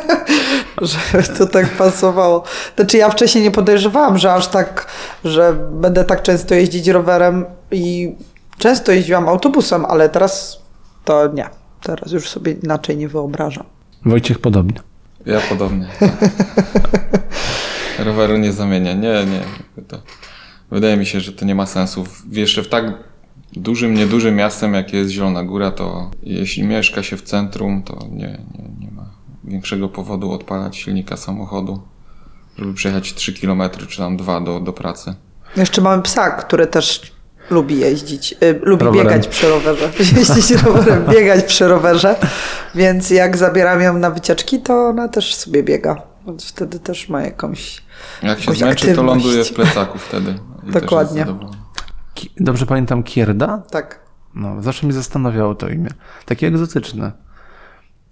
Żeby 0.81 1.23
to 1.37 1.47
tak 1.47 1.69
pasowało. 1.69 2.43
Znaczy 2.75 2.97
ja 2.97 3.09
wcześniej 3.09 3.43
nie 3.43 3.51
podejrzewałam, 3.51 4.17
że 4.17 4.33
aż 4.33 4.47
tak, 4.47 4.87
że 5.23 5.55
będę 5.71 6.03
tak 6.03 6.23
często 6.23 6.55
jeździć 6.55 6.87
rowerem 6.87 7.45
i 7.71 8.15
często 8.57 8.91
jeździłam 8.91 9.29
autobusem, 9.29 9.85
ale 9.85 10.09
teraz 10.09 10.61
to 11.05 11.27
nie. 11.27 11.49
Teraz 11.81 12.11
już 12.11 12.29
sobie 12.29 12.51
inaczej 12.51 12.97
nie 12.97 13.07
wyobrażam. 13.07 13.65
Wojciech 14.05 14.39
podobnie. 14.39 14.79
Ja 15.25 15.39
podobnie. 15.49 15.87
Roweru 18.05 18.37
nie 18.37 18.51
zamienię. 18.51 18.95
Nie, 18.95 19.25
nie. 19.25 19.41
To, 19.87 19.97
wydaje 20.71 20.97
mi 20.97 21.05
się, 21.05 21.19
że 21.19 21.31
to 21.31 21.45
nie 21.45 21.55
ma 21.55 21.65
sensu. 21.65 22.03
Jeszcze 22.31 22.63
w 22.63 22.67
tak 22.67 22.93
dużym, 23.53 23.93
niedużym 23.93 24.35
miastem, 24.35 24.73
jakie 24.73 24.97
jest 24.97 25.11
Zielona 25.11 25.43
Góra, 25.43 25.71
to 25.71 26.11
jeśli 26.23 26.63
mieszka 26.63 27.03
się 27.03 27.17
w 27.17 27.21
centrum, 27.21 27.83
to 27.83 27.99
nie, 28.11 28.27
nie, 28.27 28.69
nie 28.79 28.91
ma 28.91 29.09
większego 29.43 29.89
powodu 29.89 30.31
odpalać 30.31 30.77
silnika 30.77 31.17
samochodu, 31.17 31.81
żeby 32.57 32.73
przejechać 32.73 33.13
3 33.13 33.33
km 33.33 33.61
czy 33.87 33.97
tam 33.97 34.17
2 34.17 34.41
do, 34.41 34.59
do 34.59 34.73
pracy. 34.73 35.15
Jeszcze 35.57 35.81
mamy 35.81 36.03
psa, 36.03 36.31
który 36.31 36.67
też 36.67 37.14
lubi 37.49 37.79
jeździć, 37.79 38.35
y, 38.43 38.59
lubi 38.63 38.85
Rowerem. 38.85 39.07
biegać 39.07 39.27
przy 39.27 39.49
rowerze. 39.49 39.89
Jeździć 40.17 40.51
rowerem, 40.51 41.05
biegać 41.05 41.43
przy 41.45 41.67
rowerze. 41.67 42.15
Więc 42.75 43.09
jak 43.09 43.37
zabieram 43.37 43.81
ją 43.81 43.97
na 43.97 44.11
wycieczki, 44.11 44.61
to 44.61 44.73
ona 44.73 45.07
też 45.07 45.35
sobie 45.35 45.63
biega. 45.63 46.01
Więc 46.27 46.45
wtedy 46.45 46.79
też 46.79 47.09
ma 47.09 47.21
jakąś. 47.21 47.83
Jak 48.23 48.37
się 48.39 48.41
Jakąś 48.43 48.57
zmęczy, 48.57 48.93
to 48.95 49.03
ląduje 49.03 49.43
w 49.43 49.53
plecaku 49.53 49.97
wtedy. 49.97 50.35
I 50.67 50.71
Dokładnie. 50.71 51.25
Ki- 52.13 52.31
Dobrze 52.37 52.65
pamiętam 52.65 53.03
Kierda? 53.03 53.63
Tak. 53.71 53.99
No, 54.35 54.61
zawsze 54.61 54.85
mnie 54.87 54.93
zastanawiało 54.93 55.55
to 55.55 55.69
imię. 55.69 55.89
Takie 56.25 56.47
egzotyczne. 56.47 57.11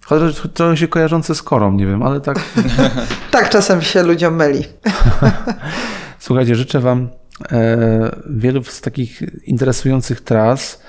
Chociaż 0.04 0.48
trochę 0.54 0.76
się 0.76 0.88
kojarzące 0.88 1.34
z 1.34 1.42
korą, 1.42 1.72
nie 1.72 1.86
wiem, 1.86 2.02
ale 2.02 2.20
tak. 2.20 2.40
Tak 3.30 3.50
czasem 3.50 3.82
się 3.82 4.02
ludziom 4.02 4.36
myli. 4.36 4.64
Słuchajcie, 6.18 6.54
życzę 6.54 6.80
Wam 6.80 7.08
wielu 8.30 8.64
z 8.64 8.80
takich 8.80 9.22
interesujących 9.46 10.20
tras. 10.20 10.82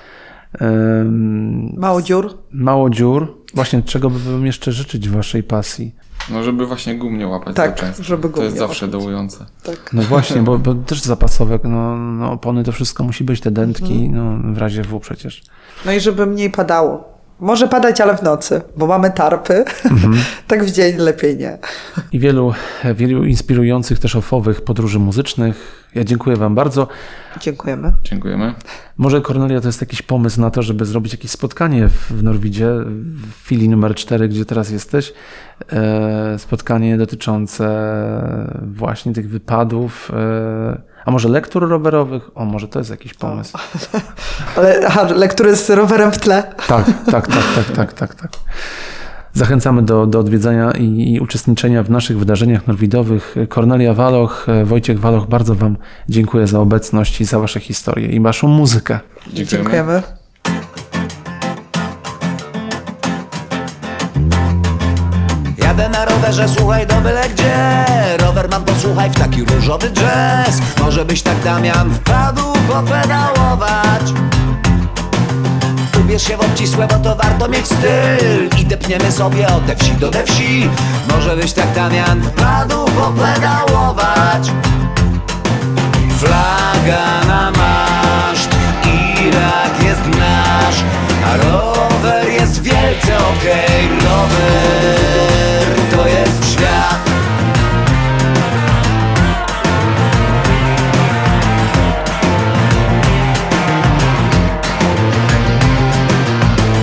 Mało 1.76 2.02
dziur. 2.02 2.38
mało 2.52 2.90
dziur. 2.90 3.36
Właśnie 3.54 3.82
czego 3.82 4.10
by 4.10 4.18
Wam 4.18 4.46
jeszcze 4.46 4.72
życzyć 4.72 5.08
w 5.08 5.12
Waszej 5.12 5.42
pasji? 5.42 5.94
No 6.30 6.42
żeby 6.42 6.66
właśnie 6.66 6.98
gum 6.98 7.18
nie 7.18 7.26
łapać 7.28 7.56
Tak, 7.56 7.70
za 7.70 7.76
często. 7.76 8.02
żeby 8.02 8.28
to 8.28 8.42
jest 8.44 8.56
zawsze 8.58 8.86
łapać. 8.86 9.00
dołujące. 9.00 9.46
Tak. 9.62 9.90
No 9.92 10.02
właśnie, 10.02 10.42
bo, 10.42 10.58
bo 10.58 10.74
też 10.74 11.02
zapasowe, 11.02 11.58
no, 11.64 11.96
no 11.96 12.32
opony 12.32 12.64
to 12.64 12.72
wszystko 12.72 13.04
musi 13.04 13.24
być, 13.24 13.40
te 13.40 13.50
dętki, 13.50 14.08
no 14.10 14.52
w 14.54 14.58
razie 14.58 14.82
W 14.82 15.00
przecież. 15.00 15.42
No 15.86 15.92
i 15.92 16.00
żeby 16.00 16.26
mniej 16.26 16.50
padało. 16.50 17.15
Może 17.40 17.68
padać, 17.68 18.00
ale 18.00 18.16
w 18.16 18.22
nocy, 18.22 18.62
bo 18.76 18.86
mamy 18.86 19.10
tarpy. 19.10 19.64
tak 20.48 20.64
w 20.64 20.70
dzień 20.70 20.96
lepiej 20.96 21.36
nie. 21.36 21.58
I 22.12 22.18
wielu, 22.18 22.52
wielu 22.94 23.24
inspirujących 23.24 23.98
też 23.98 24.16
ofowych 24.16 24.60
podróży 24.60 24.98
muzycznych. 24.98 25.86
Ja 25.94 26.04
dziękuję 26.04 26.36
Wam 26.36 26.54
bardzo. 26.54 26.88
Dziękujemy. 27.40 27.92
Dziękujemy. 28.02 28.54
Może 28.96 29.20
Kornelia 29.20 29.60
to 29.60 29.68
jest 29.68 29.80
jakiś 29.80 30.02
pomysł 30.02 30.40
na 30.40 30.50
to, 30.50 30.62
żeby 30.62 30.84
zrobić 30.84 31.12
jakieś 31.12 31.30
spotkanie 31.30 31.88
w, 31.88 32.12
w 32.12 32.22
Norwidzie, 32.22 32.66
w 32.66 33.32
filii 33.32 33.68
numer 33.68 33.94
4, 33.94 34.28
gdzie 34.28 34.44
teraz 34.44 34.70
jesteś. 34.70 35.12
E, 35.72 36.38
spotkanie 36.38 36.98
dotyczące 36.98 37.68
właśnie 38.62 39.12
tych 39.12 39.28
wypadów. 39.28 40.12
A 41.06 41.10
może 41.10 41.28
lektur 41.28 41.68
rowerowych? 41.68 42.30
O, 42.34 42.44
może 42.44 42.68
to 42.68 42.78
jest 42.78 42.90
jakiś 42.90 43.14
pomysł. 43.14 43.58
Ale 44.56 44.80
aha, 44.86 45.08
lektury 45.14 45.56
z 45.56 45.70
rowerem 45.70 46.12
w 46.12 46.18
tle. 46.18 46.42
Tak, 46.66 46.84
tak, 47.10 47.26
tak, 47.26 47.44
tak, 47.54 47.76
tak, 47.76 47.92
tak, 47.92 48.14
tak. 48.14 48.30
Zachęcamy 49.32 49.82
do, 49.82 50.06
do 50.06 50.18
odwiedzania 50.18 50.72
i, 50.72 51.14
i 51.14 51.20
uczestniczenia 51.20 51.82
w 51.82 51.90
naszych 51.90 52.18
wydarzeniach 52.18 52.66
norwidowych. 52.66 53.36
Kornelia 53.48 53.94
Waloch, 53.94 54.46
Wojciech 54.64 55.00
Waloch, 55.00 55.26
bardzo 55.26 55.54
Wam 55.54 55.76
dziękuję 56.08 56.46
za 56.46 56.60
obecność 56.60 57.20
i 57.20 57.24
za 57.24 57.38
Wasze 57.38 57.60
historie 57.60 58.08
i 58.08 58.20
Waszą 58.20 58.48
muzykę. 58.48 59.00
Dziękujemy. 59.32 59.46
Dziękujemy. 59.46 60.02
Rowerze, 66.10 66.48
słuchaj 66.48 66.86
do 66.86 66.94
byle 66.94 67.28
gdzie. 67.28 67.84
Rower 68.18 68.48
mam 68.48 68.64
posłuchaj 68.64 69.10
w 69.10 69.14
taki 69.14 69.44
różowy 69.44 69.90
jazz 69.90 70.60
Może 70.80 71.04
byś 71.04 71.22
tak 71.22 71.40
Damian 71.44 71.94
wpadł 71.94 72.42
popedałować. 72.68 74.02
Ubierz 76.00 76.22
się 76.22 76.36
w 76.36 76.40
obcisłe, 76.40 76.86
bo 76.86 76.94
to 76.94 77.16
warto 77.16 77.48
mieć 77.48 77.66
styl. 77.66 78.60
I 78.60 78.66
depniemy 78.66 79.12
sobie 79.12 79.48
od 79.48 79.66
te 79.66 79.76
wsi 79.76 79.92
do 79.92 80.10
te 80.10 80.24
wsi. 80.24 80.68
Może 81.10 81.36
byś 81.36 81.52
tak 81.52 81.72
Damian 81.72 82.22
wpadł 82.22 82.84
popedałować. 82.84 84.50
Flaga 86.18 87.26
na 87.26 87.50
maszt, 87.50 88.50
Irak 89.26 89.82
jest 89.82 90.18
nasz. 90.18 90.84
A 91.26 91.36
rower 91.36 92.28
jest 92.28 92.62
wielce 92.62 93.18
okej 93.18 93.88
Rower 94.00 95.65
to 95.96 96.08
jest 96.08 96.52
świat. 96.52 97.10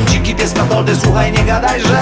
Dziki 0.07 0.36
pies 0.36 0.55
Matoldy, 0.55 0.95
słuchaj, 0.95 1.32
nie 1.32 1.43
gadaj, 1.43 1.82
że 1.82 1.99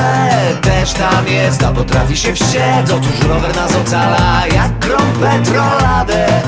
też 0.62 0.94
tam 0.94 1.28
jest, 1.28 1.64
a 1.64 1.72
potrafi 1.72 2.18
się 2.18 2.34
wściec 2.34 2.92
Otóż 2.92 3.28
rower 3.28 3.56
nas 3.56 3.76
ocala, 3.76 4.44
jak 4.56 4.80
grom 4.80 5.12
petroladę 5.22 6.42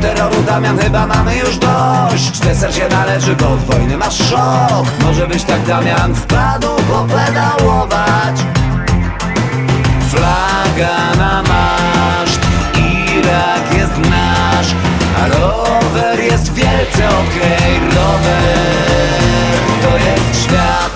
terroru, 0.00 0.42
Damian, 0.42 0.78
chyba 0.78 1.06
mamy 1.06 1.36
już 1.36 1.58
dość. 1.58 2.38
Deser 2.40 2.74
się 2.74 2.88
należy, 2.88 3.36
bo 3.36 3.48
od 3.48 3.64
wojny 3.64 3.96
masz 3.96 4.28
szok. 4.28 4.86
Może 5.02 5.26
być 5.26 5.44
tak, 5.44 5.66
Damian, 5.66 6.14
wpadł 6.14 6.68
popedałować. 6.76 8.40
Flaga 10.10 11.16
na 11.18 11.42
maszt, 11.42 12.40
Irak 13.16 13.74
jest 13.74 13.98
nasz 13.98 14.74
A 15.22 15.28
rower 15.28 16.20
jest 16.20 16.54
wielce 16.54 17.08
okej. 17.08 17.80
Rower 17.94 18.78
to 19.82 19.96
jest 19.96 20.44
świat 20.44 20.92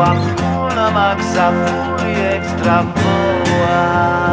Full 0.00 0.74
na 0.74 0.90
maksa, 0.90 1.52
ekstra 2.32 2.82
wołam. 2.82 4.30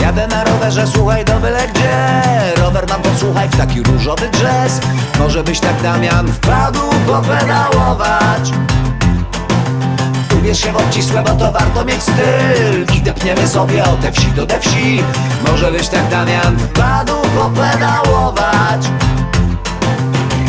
Jadę 0.00 0.26
na 0.26 0.44
rowerze, 0.44 0.86
słuchaj 0.86 1.24
do 1.24 1.40
byle 1.40 1.68
gdzie. 1.68 2.62
Rower 2.62 2.86
mam 2.88 3.02
posłuchaj 3.02 3.48
w 3.48 3.56
taki 3.56 3.82
różowy 3.82 4.28
jazz 4.30 4.80
Może 5.18 5.44
byś 5.44 5.60
tak 5.60 5.82
Damian 5.82 6.32
wpadł 6.32 6.80
popedałować. 7.06 8.52
Ubierz 10.38 10.58
się 10.60 10.72
w 10.72 10.76
obcisłe, 10.76 11.22
bo 11.22 11.30
to 11.30 11.52
warto 11.52 11.84
mieć 11.84 12.02
styl. 12.02 12.96
I 12.96 13.02
depniemy 13.02 13.48
sobie 13.48 13.84
od 13.84 14.00
te 14.00 14.12
wsi 14.12 14.32
do 14.32 14.46
te 14.46 14.60
wsi. 14.60 15.02
Może 15.46 15.72
byś 15.72 15.88
tak 15.88 16.08
Damian 16.08 16.58
wpadł 16.58 17.14
popedałować 17.38 18.88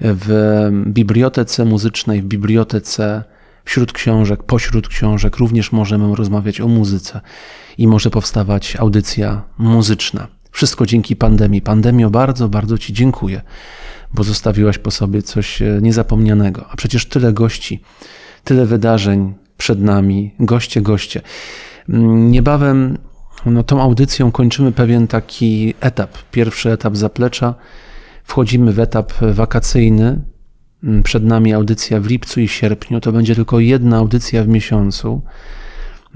W 0.00 0.68
bibliotece 0.86 1.64
muzycznej, 1.64 2.22
w 2.22 2.24
bibliotece 2.24 3.24
wśród 3.64 3.92
książek, 3.92 4.42
pośród 4.42 4.88
książek 4.88 5.36
również 5.36 5.72
możemy 5.72 6.16
rozmawiać 6.16 6.60
o 6.60 6.68
muzyce 6.68 7.20
i 7.78 7.88
może 7.88 8.10
powstawać 8.10 8.76
audycja 8.76 9.42
muzyczna. 9.58 10.28
Wszystko 10.50 10.86
dzięki 10.86 11.16
pandemii. 11.16 11.62
Pandemio, 11.62 12.10
bardzo, 12.10 12.48
bardzo 12.48 12.78
Ci 12.78 12.92
dziękuję, 12.92 13.40
bo 14.14 14.24
zostawiłaś 14.24 14.78
po 14.78 14.90
sobie 14.90 15.22
coś 15.22 15.62
e, 15.62 15.78
niezapomnianego. 15.82 16.64
A 16.70 16.76
przecież 16.76 17.06
tyle 17.06 17.32
gości, 17.32 17.82
tyle 18.44 18.66
wydarzeń 18.66 19.34
przed 19.56 19.80
nami, 19.80 20.34
goście, 20.40 20.80
goście. 20.80 21.20
Mm, 21.88 22.30
Niebawem 22.30 22.98
no, 23.46 23.62
tą 23.62 23.82
audycją 23.82 24.32
kończymy 24.32 24.72
pewien 24.72 25.06
taki 25.06 25.74
etap. 25.80 26.18
Pierwszy 26.30 26.70
etap 26.70 26.96
zaplecza. 26.96 27.54
Wchodzimy 28.24 28.72
w 28.72 28.80
etap 28.80 29.12
wakacyjny. 29.32 30.20
Mm, 30.84 31.02
Przed 31.02 31.24
nami 31.24 31.54
audycja 31.54 32.00
w 32.00 32.06
lipcu 32.06 32.40
i 32.40 32.48
sierpniu. 32.48 33.00
To 33.00 33.12
będzie 33.12 33.34
tylko 33.34 33.60
jedna 33.60 33.96
audycja 33.96 34.44
w 34.44 34.48
miesiącu. 34.48 35.22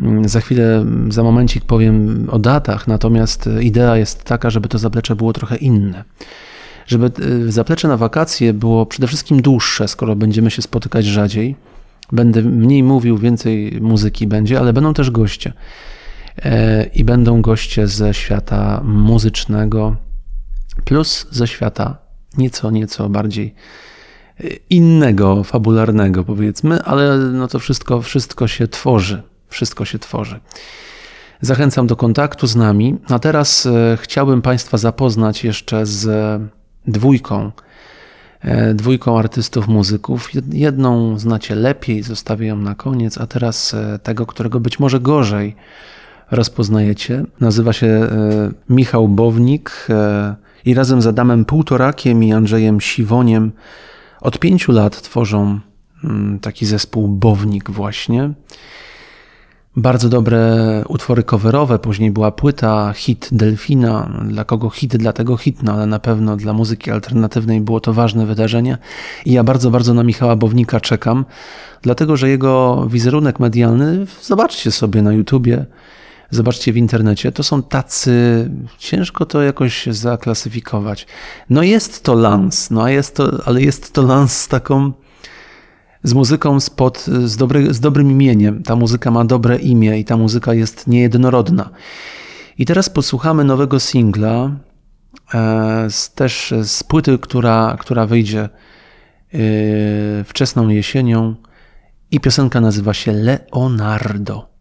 Mm, 0.00 0.28
Za 0.28 0.40
chwilę, 0.40 0.84
za 1.08 1.22
momencik 1.22 1.64
powiem 1.64 2.26
o 2.30 2.38
datach, 2.38 2.86
natomiast 2.88 3.46
e, 3.46 3.62
idea 3.62 3.96
jest 3.96 4.24
taka, 4.24 4.50
żeby 4.50 4.68
to 4.68 4.78
zaplecze 4.78 5.16
było 5.16 5.32
trochę 5.32 5.56
inne. 5.56 6.04
Żeby 6.86 7.06
e, 7.46 7.52
zaplecze 7.52 7.88
na 7.88 7.96
wakacje 7.96 8.52
było 8.52 8.86
przede 8.86 9.06
wszystkim 9.06 9.42
dłuższe, 9.42 9.88
skoro 9.88 10.16
będziemy 10.16 10.50
się 10.50 10.62
spotykać 10.62 11.04
rzadziej. 11.04 11.56
Będę 12.12 12.42
mniej 12.42 12.82
mówił, 12.82 13.18
więcej 13.18 13.78
muzyki 13.80 14.26
będzie, 14.26 14.58
ale 14.58 14.72
będą 14.72 14.94
też 14.94 15.10
goście. 15.10 15.52
E, 16.42 16.84
I 16.84 17.04
będą 17.04 17.42
goście 17.42 17.86
ze 17.86 18.14
świata 18.14 18.80
muzycznego, 18.84 19.96
plus 20.84 21.26
ze 21.30 21.48
świata 21.48 21.96
nieco, 22.38 22.70
nieco 22.70 23.08
bardziej 23.08 23.54
e, 24.40 24.44
innego, 24.70 25.44
fabularnego 25.44 26.24
powiedzmy, 26.24 26.82
ale 26.82 27.18
no 27.18 27.48
to 27.48 27.58
wszystko, 27.58 28.02
wszystko 28.02 28.48
się 28.48 28.68
tworzy. 28.68 29.22
Wszystko 29.48 29.84
się 29.84 29.98
tworzy. 29.98 30.40
Zachęcam 31.40 31.86
do 31.86 31.96
kontaktu 31.96 32.46
z 32.46 32.56
nami. 32.56 32.96
A 33.08 33.18
teraz 33.18 33.66
e, 33.66 33.98
chciałbym 34.00 34.42
Państwa 34.42 34.78
zapoznać 34.78 35.44
jeszcze 35.44 35.86
z 35.86 36.08
dwójką, 36.86 37.52
dwójką 38.74 39.18
artystów, 39.18 39.68
muzyków. 39.68 40.28
Jed- 40.34 40.54
Jedną 40.54 41.18
znacie 41.18 41.54
lepiej, 41.54 42.02
zostawię 42.02 42.46
ją 42.46 42.56
na 42.56 42.74
koniec, 42.74 43.18
a 43.18 43.26
teraz 43.26 43.76
tego, 44.02 44.26
którego 44.26 44.60
być 44.60 44.78
może 44.78 45.00
gorzej 45.00 45.56
rozpoznajecie. 46.34 47.24
Nazywa 47.40 47.72
się 47.72 47.86
e, 47.86 48.08
Michał 48.68 49.08
Bownik 49.08 49.86
e, 49.90 50.34
i 50.64 50.74
razem 50.74 51.02
z 51.02 51.06
Adamem 51.06 51.44
Półtorakiem 51.44 52.24
i 52.24 52.32
Andrzejem 52.32 52.80
Siwoniem 52.80 53.52
od 54.20 54.38
pięciu 54.38 54.72
lat 54.72 55.02
tworzą 55.02 55.60
mm, 56.04 56.38
taki 56.38 56.66
zespół 56.66 57.08
Bownik 57.08 57.70
właśnie. 57.70 58.30
Bardzo 59.76 60.08
dobre 60.08 60.82
utwory 60.88 61.22
coverowe, 61.22 61.78
później 61.78 62.10
była 62.10 62.30
płyta, 62.30 62.92
hit 62.92 63.28
Delfina. 63.32 64.10
Dla 64.28 64.44
kogo 64.44 64.70
hit, 64.70 64.96
dlatego 64.96 65.36
hit, 65.36 65.62
no 65.62 65.72
ale 65.72 65.86
na 65.86 65.98
pewno 65.98 66.36
dla 66.36 66.52
muzyki 66.52 66.90
alternatywnej 66.90 67.60
było 67.60 67.80
to 67.80 67.92
ważne 67.92 68.26
wydarzenie. 68.26 68.78
I 69.24 69.32
ja 69.32 69.44
bardzo, 69.44 69.70
bardzo 69.70 69.94
na 69.94 70.02
Michała 70.02 70.36
Bownika 70.36 70.80
czekam, 70.80 71.24
dlatego 71.82 72.16
że 72.16 72.28
jego 72.28 72.86
wizerunek 72.90 73.40
medialny, 73.40 74.06
zobaczcie 74.22 74.70
sobie 74.70 75.02
na 75.02 75.12
YouTubie, 75.12 75.66
zobaczcie 76.30 76.72
w 76.72 76.76
internecie, 76.76 77.32
to 77.32 77.42
są 77.42 77.62
tacy, 77.62 78.50
ciężko 78.78 79.26
to 79.26 79.42
jakoś 79.42 79.86
zaklasyfikować. 79.86 81.06
No 81.50 81.62
jest 81.62 82.02
to 82.02 82.14
lans, 82.14 82.70
no 82.70 82.82
a 82.82 82.90
jest 82.90 83.16
to, 83.16 83.30
ale 83.46 83.62
jest 83.62 83.92
to 83.92 84.02
lans 84.02 84.36
z 84.36 84.48
taką 84.48 84.92
z 86.04 86.14
muzyką 86.14 86.60
spod, 86.60 87.04
z, 87.24 87.36
dobry, 87.36 87.74
z 87.74 87.80
dobrym 87.80 88.10
imieniem. 88.10 88.62
Ta 88.62 88.76
muzyka 88.76 89.10
ma 89.10 89.24
dobre 89.24 89.56
imię 89.56 89.98
i 89.98 90.04
ta 90.04 90.16
muzyka 90.16 90.54
jest 90.54 90.86
niejednorodna. 90.86 91.70
I 92.58 92.66
teraz 92.66 92.90
posłuchamy 92.90 93.44
nowego 93.44 93.80
singla, 93.80 94.50
e, 95.34 95.90
z, 95.90 96.14
też 96.14 96.54
z 96.62 96.82
płyty, 96.82 97.18
która, 97.18 97.76
która 97.80 98.06
wyjdzie 98.06 98.40
e, 98.40 99.38
wczesną 100.24 100.68
jesienią 100.68 101.34
i 102.10 102.20
piosenka 102.20 102.60
nazywa 102.60 102.94
się 102.94 103.12
Leonardo. 103.12 104.53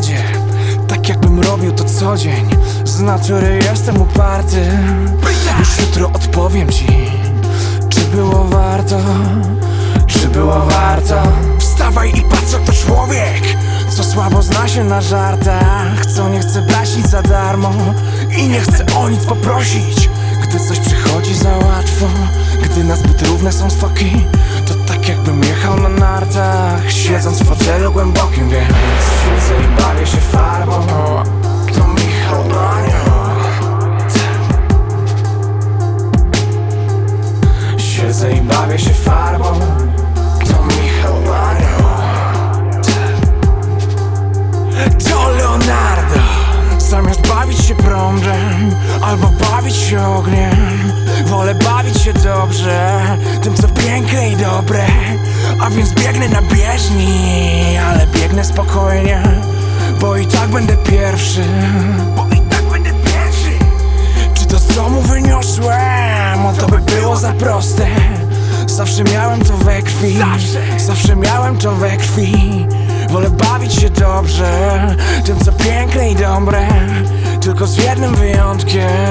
Wodzie. 0.00 0.22
Tak 0.88 1.08
jakbym 1.08 1.40
robił 1.40 1.72
to 1.72 1.84
co 1.84 2.16
dzień. 2.16 2.48
Z 2.84 3.00
natury 3.00 3.58
jestem 3.70 4.02
uparty. 4.02 4.68
Już 5.58 5.78
jutro 5.78 6.06
odpowiem 6.06 6.68
ci 6.68 6.86
Czy 7.88 8.00
było 8.00 8.44
warto 8.44 8.96
Czy 10.06 10.28
było 10.28 10.60
warto. 10.60 11.22
Wstawaj 11.58 12.12
i 12.18 12.22
patrz 12.22 12.52
jak 12.52 12.62
to 12.62 12.72
człowiek 12.72 13.42
Co 13.90 14.04
słabo 14.04 14.42
zna 14.42 14.68
się 14.68 14.84
na 14.84 15.00
żartach. 15.00 16.06
Co 16.16 16.28
nie 16.28 16.40
chce 16.40 16.62
brać 16.62 16.96
nic 16.96 17.08
za 17.08 17.22
darmo 17.22 17.72
I 18.38 18.48
nie 18.48 18.60
chce 18.60 18.86
o 18.96 19.08
nic 19.08 19.24
poprosić 19.24 19.99
Gdy 20.50 20.60
coś 20.60 20.78
przychodzi 20.80 21.34
za 21.34 21.56
łatwo 21.56 22.06
Gdy 22.62 22.84
nazbyt 22.84 23.22
równe 23.22 23.52
są 23.52 23.70
stoki 23.70 24.26
To 24.66 24.74
tak 24.74 25.08
jakbym 25.08 25.42
jechał 25.42 25.80
na 25.80 25.88
nartach 25.88 26.92
Siedząc 26.92 27.42
w 27.42 27.46
fotelu 27.46 27.92
głębokim 27.92 28.50
Więc 28.50 28.68
siedzę 29.24 29.54
i 29.64 29.82
bawię 29.82 30.06
się 30.06 30.16
farbą. 30.16 30.86
To 31.74 31.88
Michał 31.88 32.44
Manio 32.44 33.30
Siedzę 37.78 38.32
i 38.32 38.40
bawię 38.40 38.78
się 38.78 38.94
farbą. 38.94 39.60
To 40.24 40.64
Michał 40.64 41.14
Manio 41.20 41.90
To 45.10 45.28
Leonardo 45.28 46.19
Zamiast 46.90 47.28
bawić 47.28 47.64
się 47.64 47.74
prądem 47.74 48.74
Albo 49.02 49.26
bawić 49.26 49.76
się 49.76 50.06
ogniem 50.06 50.92
Wolę 51.26 51.54
bawić 51.54 52.02
się 52.02 52.12
dobrze 52.12 53.00
Tym 53.42 53.54
co 53.54 53.68
piękne 53.68 54.30
i 54.30 54.36
dobre. 54.36 54.86
A 55.60 55.70
więc 55.70 55.92
biegnę 55.92 56.28
na 56.28 56.42
bieżni 56.42 57.78
Ale 57.78 58.06
biegnę 58.06 58.44
spokojnie 58.44 59.22
Bo 60.00 60.16
i 60.16 60.26
tak 60.26 60.50
będę 60.50 60.76
pierwszy. 60.76 61.44
Bo 62.16 62.26
i 62.36 62.40
tak 62.40 62.62
będę 62.62 62.90
pierwszy. 62.90 63.50
Czy 64.34 64.46
to 64.46 64.58
z 64.58 64.66
domu 64.66 65.02
wyniosłem? 65.02 66.46
O 66.46 66.52
to 66.52 66.66
by 66.66 66.78
było 66.78 67.16
za 67.16 67.32
proste? 67.32 67.86
Zawsze 68.66 69.04
miałem 69.04 69.40
to 69.40 69.56
we 69.56 69.82
krwi 69.82 70.18
Zawsze 70.76 71.16
miałem 71.16 71.58
to 71.58 71.72
we 71.72 71.96
krwi. 71.96 72.66
Wolę 73.10 73.30
bawić 73.30 73.74
się 73.74 73.90
dobrze 73.90 74.50
Tym 75.24 75.40
co 75.40 75.52
piękne 75.52 76.10
i 76.10 76.14
dobre 76.14 76.68
Tylko 77.60 77.72
z 77.72 77.84
jednym 77.84 78.14
wyjątkiem 78.14 79.09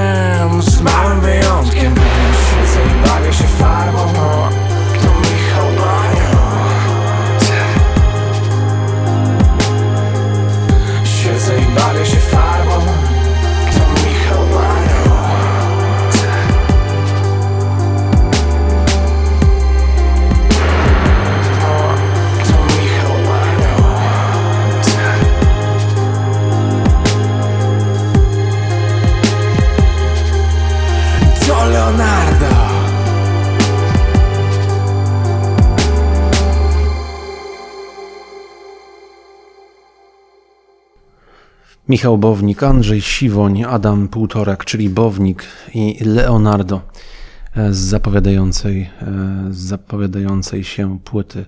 Michał 41.90 42.18
Bownik, 42.18 42.62
Andrzej 42.62 43.00
Siwoń, 43.00 43.64
Adam 43.64 44.08
Półtorak, 44.08 44.64
czyli 44.64 44.90
Bownik 44.90 45.44
i 45.74 46.04
Leonardo. 46.04 46.80
z 47.70 47.76
zapowiadającej, 47.76 48.82
e, 48.82 49.46
z 49.50 49.56
zapowiadającej 49.56 50.64
się 50.64 50.98
płyty. 51.04 51.46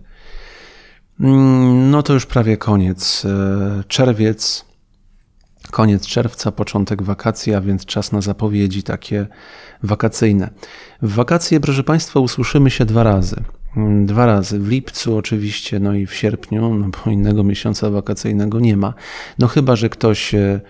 Mm, 1.21 1.91
No 1.91 2.03
to 2.03 2.13
już 2.13 2.27
prawie 2.27 2.57
koniec. 2.57 3.25
E, 3.25 3.85
Czerwiec, 3.89 4.65
koniec 5.71 6.07
czerwca, 6.07 6.53
początek 6.53 7.03
wakacji, 7.03 7.55
a 7.55 7.61
więc 7.61 7.85
czas 7.85 8.13
na 8.13 8.21
zapowiedzi 8.21 8.83
takie 8.83 9.27
wakacyjne. 9.83 10.51
W 11.03 11.15
wakacje, 11.15 11.61
proszę 11.61 11.85
Państwa, 11.85 12.21
usłyszymy 12.21 12.71
się 12.71 12.85
dwa 12.85 13.03
razy. 13.03 13.37
Mm, 13.77 14.07
Dwa 14.07 14.27
razy. 14.27 14.59
W 14.59 14.69
lipcu 14.69 15.17
oczywiście, 15.17 15.81
no 15.81 15.95
i 15.95 16.07
w 16.07 16.15
sierpniu, 16.15 16.75
no 16.75 16.89
bo 16.89 17.11
innego 17.11 17.45
miesiąca 17.45 17.91
wakacyjnego 17.91 18.61
nie 18.61 18.77
ma. 18.77 18.95
No 19.39 19.49
chyba, 19.49 19.77
że 19.77 19.89
ktoś 19.89 20.35
e, 20.35 20.61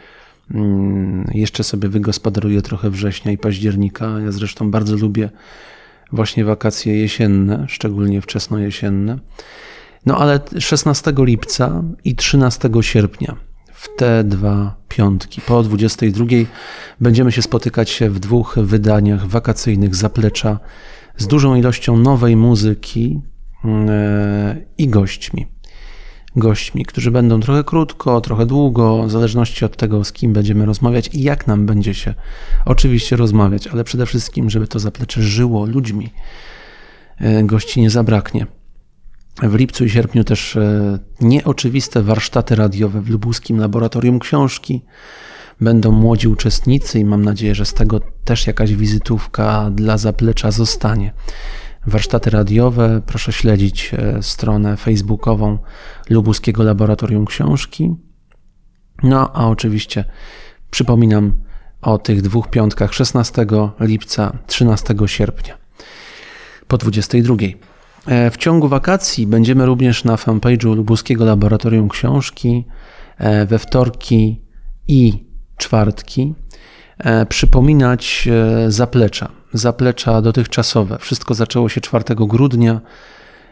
mm, 0.51 1.31
jeszcze 1.35 1.65
sobie 1.65 1.89
wygospodaruje 1.89 2.63
trochę 2.63 2.91
września 2.91 3.33
i 3.33 3.39
października. 3.39 4.21
Ja 4.21 4.33
zresztą 4.33 4.71
bardzo 4.71 4.97
lubię 4.97 5.31
właśnie 6.13 6.45
wakacje 6.45 6.97
jesienne, 7.01 7.67
szczególnie 7.69 8.21
wczesnojesienne. 8.21 9.19
No 10.07 10.19
ale 10.19 10.41
16 10.59 11.13
lipca 11.19 11.83
i 12.05 12.17
13 12.17 12.71
sierpnia, 12.81 13.37
w 13.83 13.97
te 13.97 14.25
dwa 14.25 14.75
piątki, 14.89 15.41
po 15.41 15.63
22 15.63 16.25
będziemy 17.01 17.33
się 17.33 17.43
spotykać 17.43 18.01
w 18.09 18.19
dwóch 18.19 18.59
wydaniach 18.59 19.27
wakacyjnych 19.27 19.95
Zaplecza 19.95 20.59
z 21.17 21.27
dużą 21.27 21.55
ilością 21.55 21.97
nowej 21.97 22.37
muzyki 22.37 23.21
e, 23.65 24.57
i 24.79 24.89
gośćmi. 24.89 25.47
Gośćmi, 26.37 26.85
którzy 26.85 27.11
będą 27.11 27.41
trochę 27.41 27.65
krótko, 27.65 28.21
trochę 28.21 28.47
długo, 28.47 29.03
w 29.03 29.11
zależności 29.11 29.65
od 29.65 29.77
tego, 29.77 30.05
z 30.05 30.13
kim 30.13 30.33
będziemy 30.33 30.67
rozmawiać 30.67 31.11
i 31.13 31.23
jak 31.23 31.47
nam 31.47 31.67
będzie 31.67 31.95
się 31.95 32.15
oczywiście 32.65 33.17
rozmawiać, 33.17 33.67
ale 33.67 33.85
przede 33.85 34.07
wszystkim, 34.07 34.51
żeby 34.51 34.69
to 34.69 34.79
zaplecze 34.79 35.23
żyło 35.23 35.67
ludźmi. 35.67 36.11
E, 37.19 37.45
Gości 37.45 37.81
nie 37.81 37.91
zabraknie. 37.91 38.47
W 39.41 39.55
lipcu 39.55 39.85
i 39.85 39.91
sierpniu 39.91 40.25
też 40.25 40.57
e, 40.57 40.99
nieoczywiste 41.21 42.03
warsztaty 42.03 42.55
radiowe 42.55 43.01
w 43.01 43.11
Lubuskim 43.11 43.59
Laboratorium 43.59 44.19
Książki. 44.19 44.85
Będą 45.61 45.93
młodzi 45.93 46.29
uczestnicy 46.29 46.99
i 46.99 47.05
mam 47.05 47.25
nadzieję, 47.25 47.55
że 47.55 47.65
z 47.65 47.75
tego 47.75 48.01
też 48.25 48.47
jakaś 48.47 48.75
wizytówka 48.75 49.71
dla 49.71 49.99
zaplecza 49.99 50.51
zostanie. 50.51 51.13
Warsztaty 51.87 52.31
radiowe, 52.31 53.03
proszę 53.07 53.33
śledzić 53.33 53.95
e, 53.95 54.23
stronę 54.23 54.77
facebookową 54.77 55.59
Lubuskiego 56.11 56.63
Laboratorium 56.63 57.27
Książki. 57.27 57.95
No 59.03 59.33
a 59.35 59.49
oczywiście 59.49 60.05
przypominam 60.71 61.33
o 61.83 61.99
tych 61.99 62.23
dwóch 62.23 62.51
piątkach 62.51 62.95
16 62.95 63.47
lipca, 63.81 64.39
13 64.47 64.95
sierpnia 65.07 65.63
po 66.73 66.79
22. 66.79 67.37
E, 68.07 68.31
W 68.31 68.37
ciągu 68.37 68.69
wakacji 68.69 69.27
będziemy 69.27 69.67
również 69.67 70.05
na 70.05 70.17
fanpage'u 70.17 70.77
Lubuskiego 70.77 71.25
Laboratorium 71.25 71.89
Książki 71.89 72.65
e, 73.19 73.47
we 73.47 73.59
wtorki 73.59 74.41
i 74.89 75.27
czwartki 75.57 76.35
e, 76.99 77.27
przypominać 77.27 78.29
zaplecza, 78.69 79.29
zaplecza 79.53 80.23
dotychczasowe. 80.23 80.99
Wszystko 80.99 81.35
zaczęło 81.35 81.69
się 81.69 81.81
4 81.81 82.05
grudnia 82.15 82.81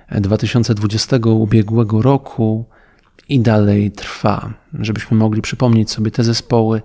e, 0.09 0.20
2020 0.20 1.16
ubiegłego 1.16 2.02
roku 2.02 2.64
i 3.28 3.40
dalej 3.40 3.90
trwa. 3.90 4.52
Żebyśmy 4.74 5.16
mogli 5.16 5.43
przypomnieć 5.43 5.90
sobie 5.90 6.10
te 6.10 6.24
zespoły, 6.24 6.82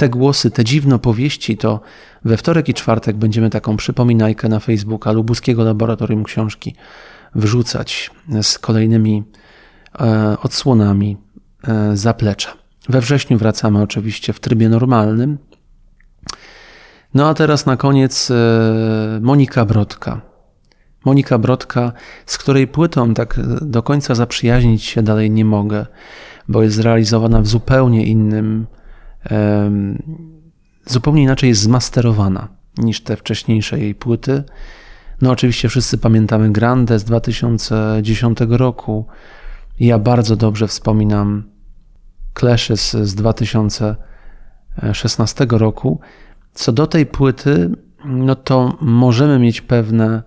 te 0.00 0.08
głosy, 0.08 0.50
te 0.50 0.64
dziwne 0.64 0.98
powieści, 0.98 1.56
to 1.56 1.80
we 2.24 2.36
wtorek 2.36 2.68
i 2.68 2.74
czwartek 2.74 3.16
będziemy 3.16 3.50
taką 3.50 3.76
przypominajkę 3.76 4.48
na 4.48 4.60
Facebooka 4.60 5.12
Lubuskiego 5.12 5.64
Laboratorium 5.64 6.24
Książki 6.24 6.74
wrzucać 7.34 8.10
z 8.42 8.58
kolejnymi 8.58 9.24
e, 10.00 10.36
odsłonami 10.42 11.16
e, 11.68 11.96
zaplecza. 11.96 12.52
We 12.88 13.00
wrześniu 13.00 13.38
wracamy 13.38 13.82
oczywiście 13.82 14.32
w 14.32 14.40
trybie 14.40 14.68
normalnym. 14.68 15.38
No 17.14 17.28
a 17.28 17.34
teraz 17.34 17.66
na 17.66 17.76
koniec 17.76 18.30
e, 18.30 18.34
Monika 19.22 19.64
Brodka. 19.64 20.20
Monika 21.04 21.38
Brodka, 21.38 21.92
z 22.26 22.38
której 22.38 22.68
płytą 22.68 23.14
tak 23.14 23.40
do 23.60 23.82
końca 23.82 24.14
zaprzyjaźnić 24.14 24.84
się 24.84 25.02
dalej 25.02 25.30
nie 25.30 25.44
mogę, 25.44 25.86
bo 26.48 26.62
jest 26.62 26.76
zrealizowana 26.76 27.40
w 27.40 27.46
zupełnie 27.46 28.06
innym, 28.06 28.66
zupełnie 30.86 31.22
inaczej 31.22 31.48
jest 31.48 31.60
zmasterowana 31.60 32.48
niż 32.78 33.00
te 33.00 33.16
wcześniejsze 33.16 33.78
jej 33.78 33.94
płyty. 33.94 34.44
No 35.20 35.30
oczywiście 35.30 35.68
wszyscy 35.68 35.98
pamiętamy 35.98 36.52
Grande 36.52 36.98
z 36.98 37.04
2010 37.04 38.38
roku. 38.48 39.06
Ja 39.80 39.98
bardzo 39.98 40.36
dobrze 40.36 40.68
wspominam 40.68 41.44
Clashes 42.38 42.96
z 42.96 43.14
2016 43.14 45.46
roku. 45.50 46.00
Co 46.52 46.72
do 46.72 46.86
tej 46.86 47.06
płyty, 47.06 47.70
no 48.04 48.34
to 48.34 48.76
możemy 48.80 49.38
mieć 49.38 49.60
pewne 49.60 50.22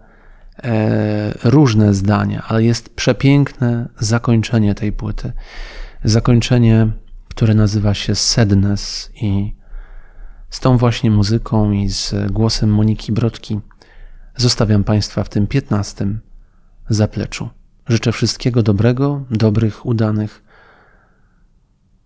e, 0.64 1.34
różne 1.44 1.94
zdania, 1.94 2.44
ale 2.48 2.64
jest 2.64 2.96
przepiękne 2.96 3.90
zakończenie 4.00 4.76
tej 4.76 4.92
płyty. 4.92 5.32
Zakończenie, 6.04 6.88
które 7.36 7.54
nazywa 7.54 7.94
się 7.94 8.16
Sadness 8.16 9.12
i 9.16 9.56
z 10.50 10.60
tą 10.60 10.78
właśnie 10.78 11.12
muzyką 11.12 11.72
i 11.72 11.90
z 11.90 12.32
głosem 12.32 12.70
Moniki 12.70 13.12
Brodki 13.12 13.60
zostawiam 14.36 14.84
Państwa 14.84 15.24
w 15.24 15.30
tym 15.30 15.48
15 15.48 16.20
zapleczu. 16.90 17.50
Życzę 17.88 18.12
wszystkiego 18.12 18.64
dobrego, 18.64 19.26
dobrych, 19.32 19.86
udanych 19.86 20.44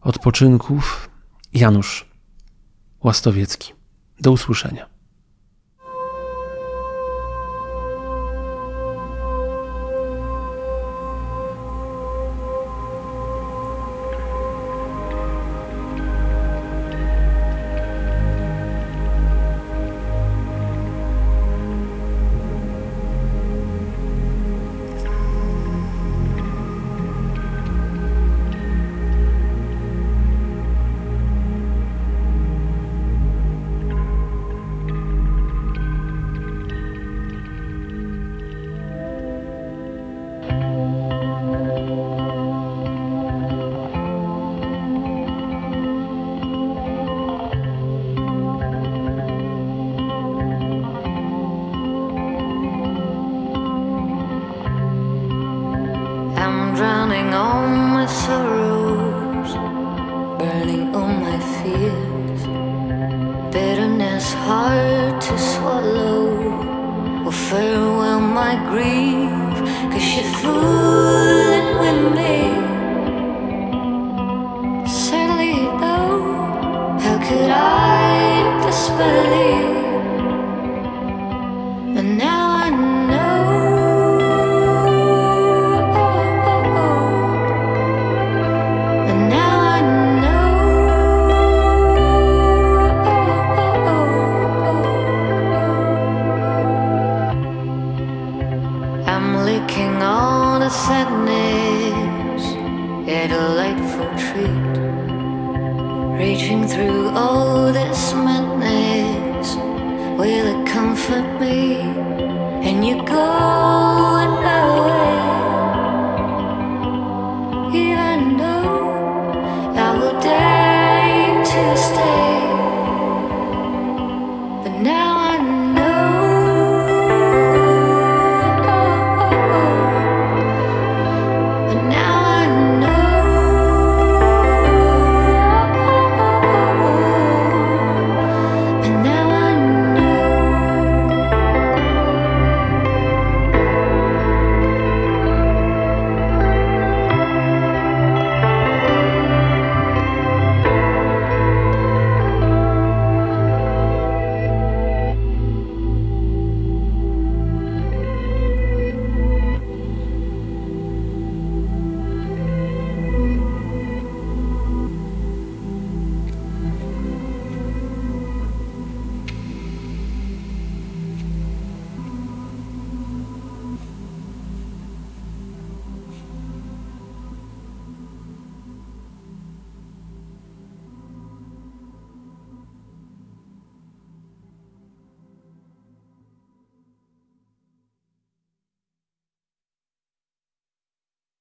odpoczynków. 0.01 1.09
Janusz 1.53 2.09
Łastowiecki. 3.03 3.73
Do 4.21 4.31
usłyszenia. 4.31 4.96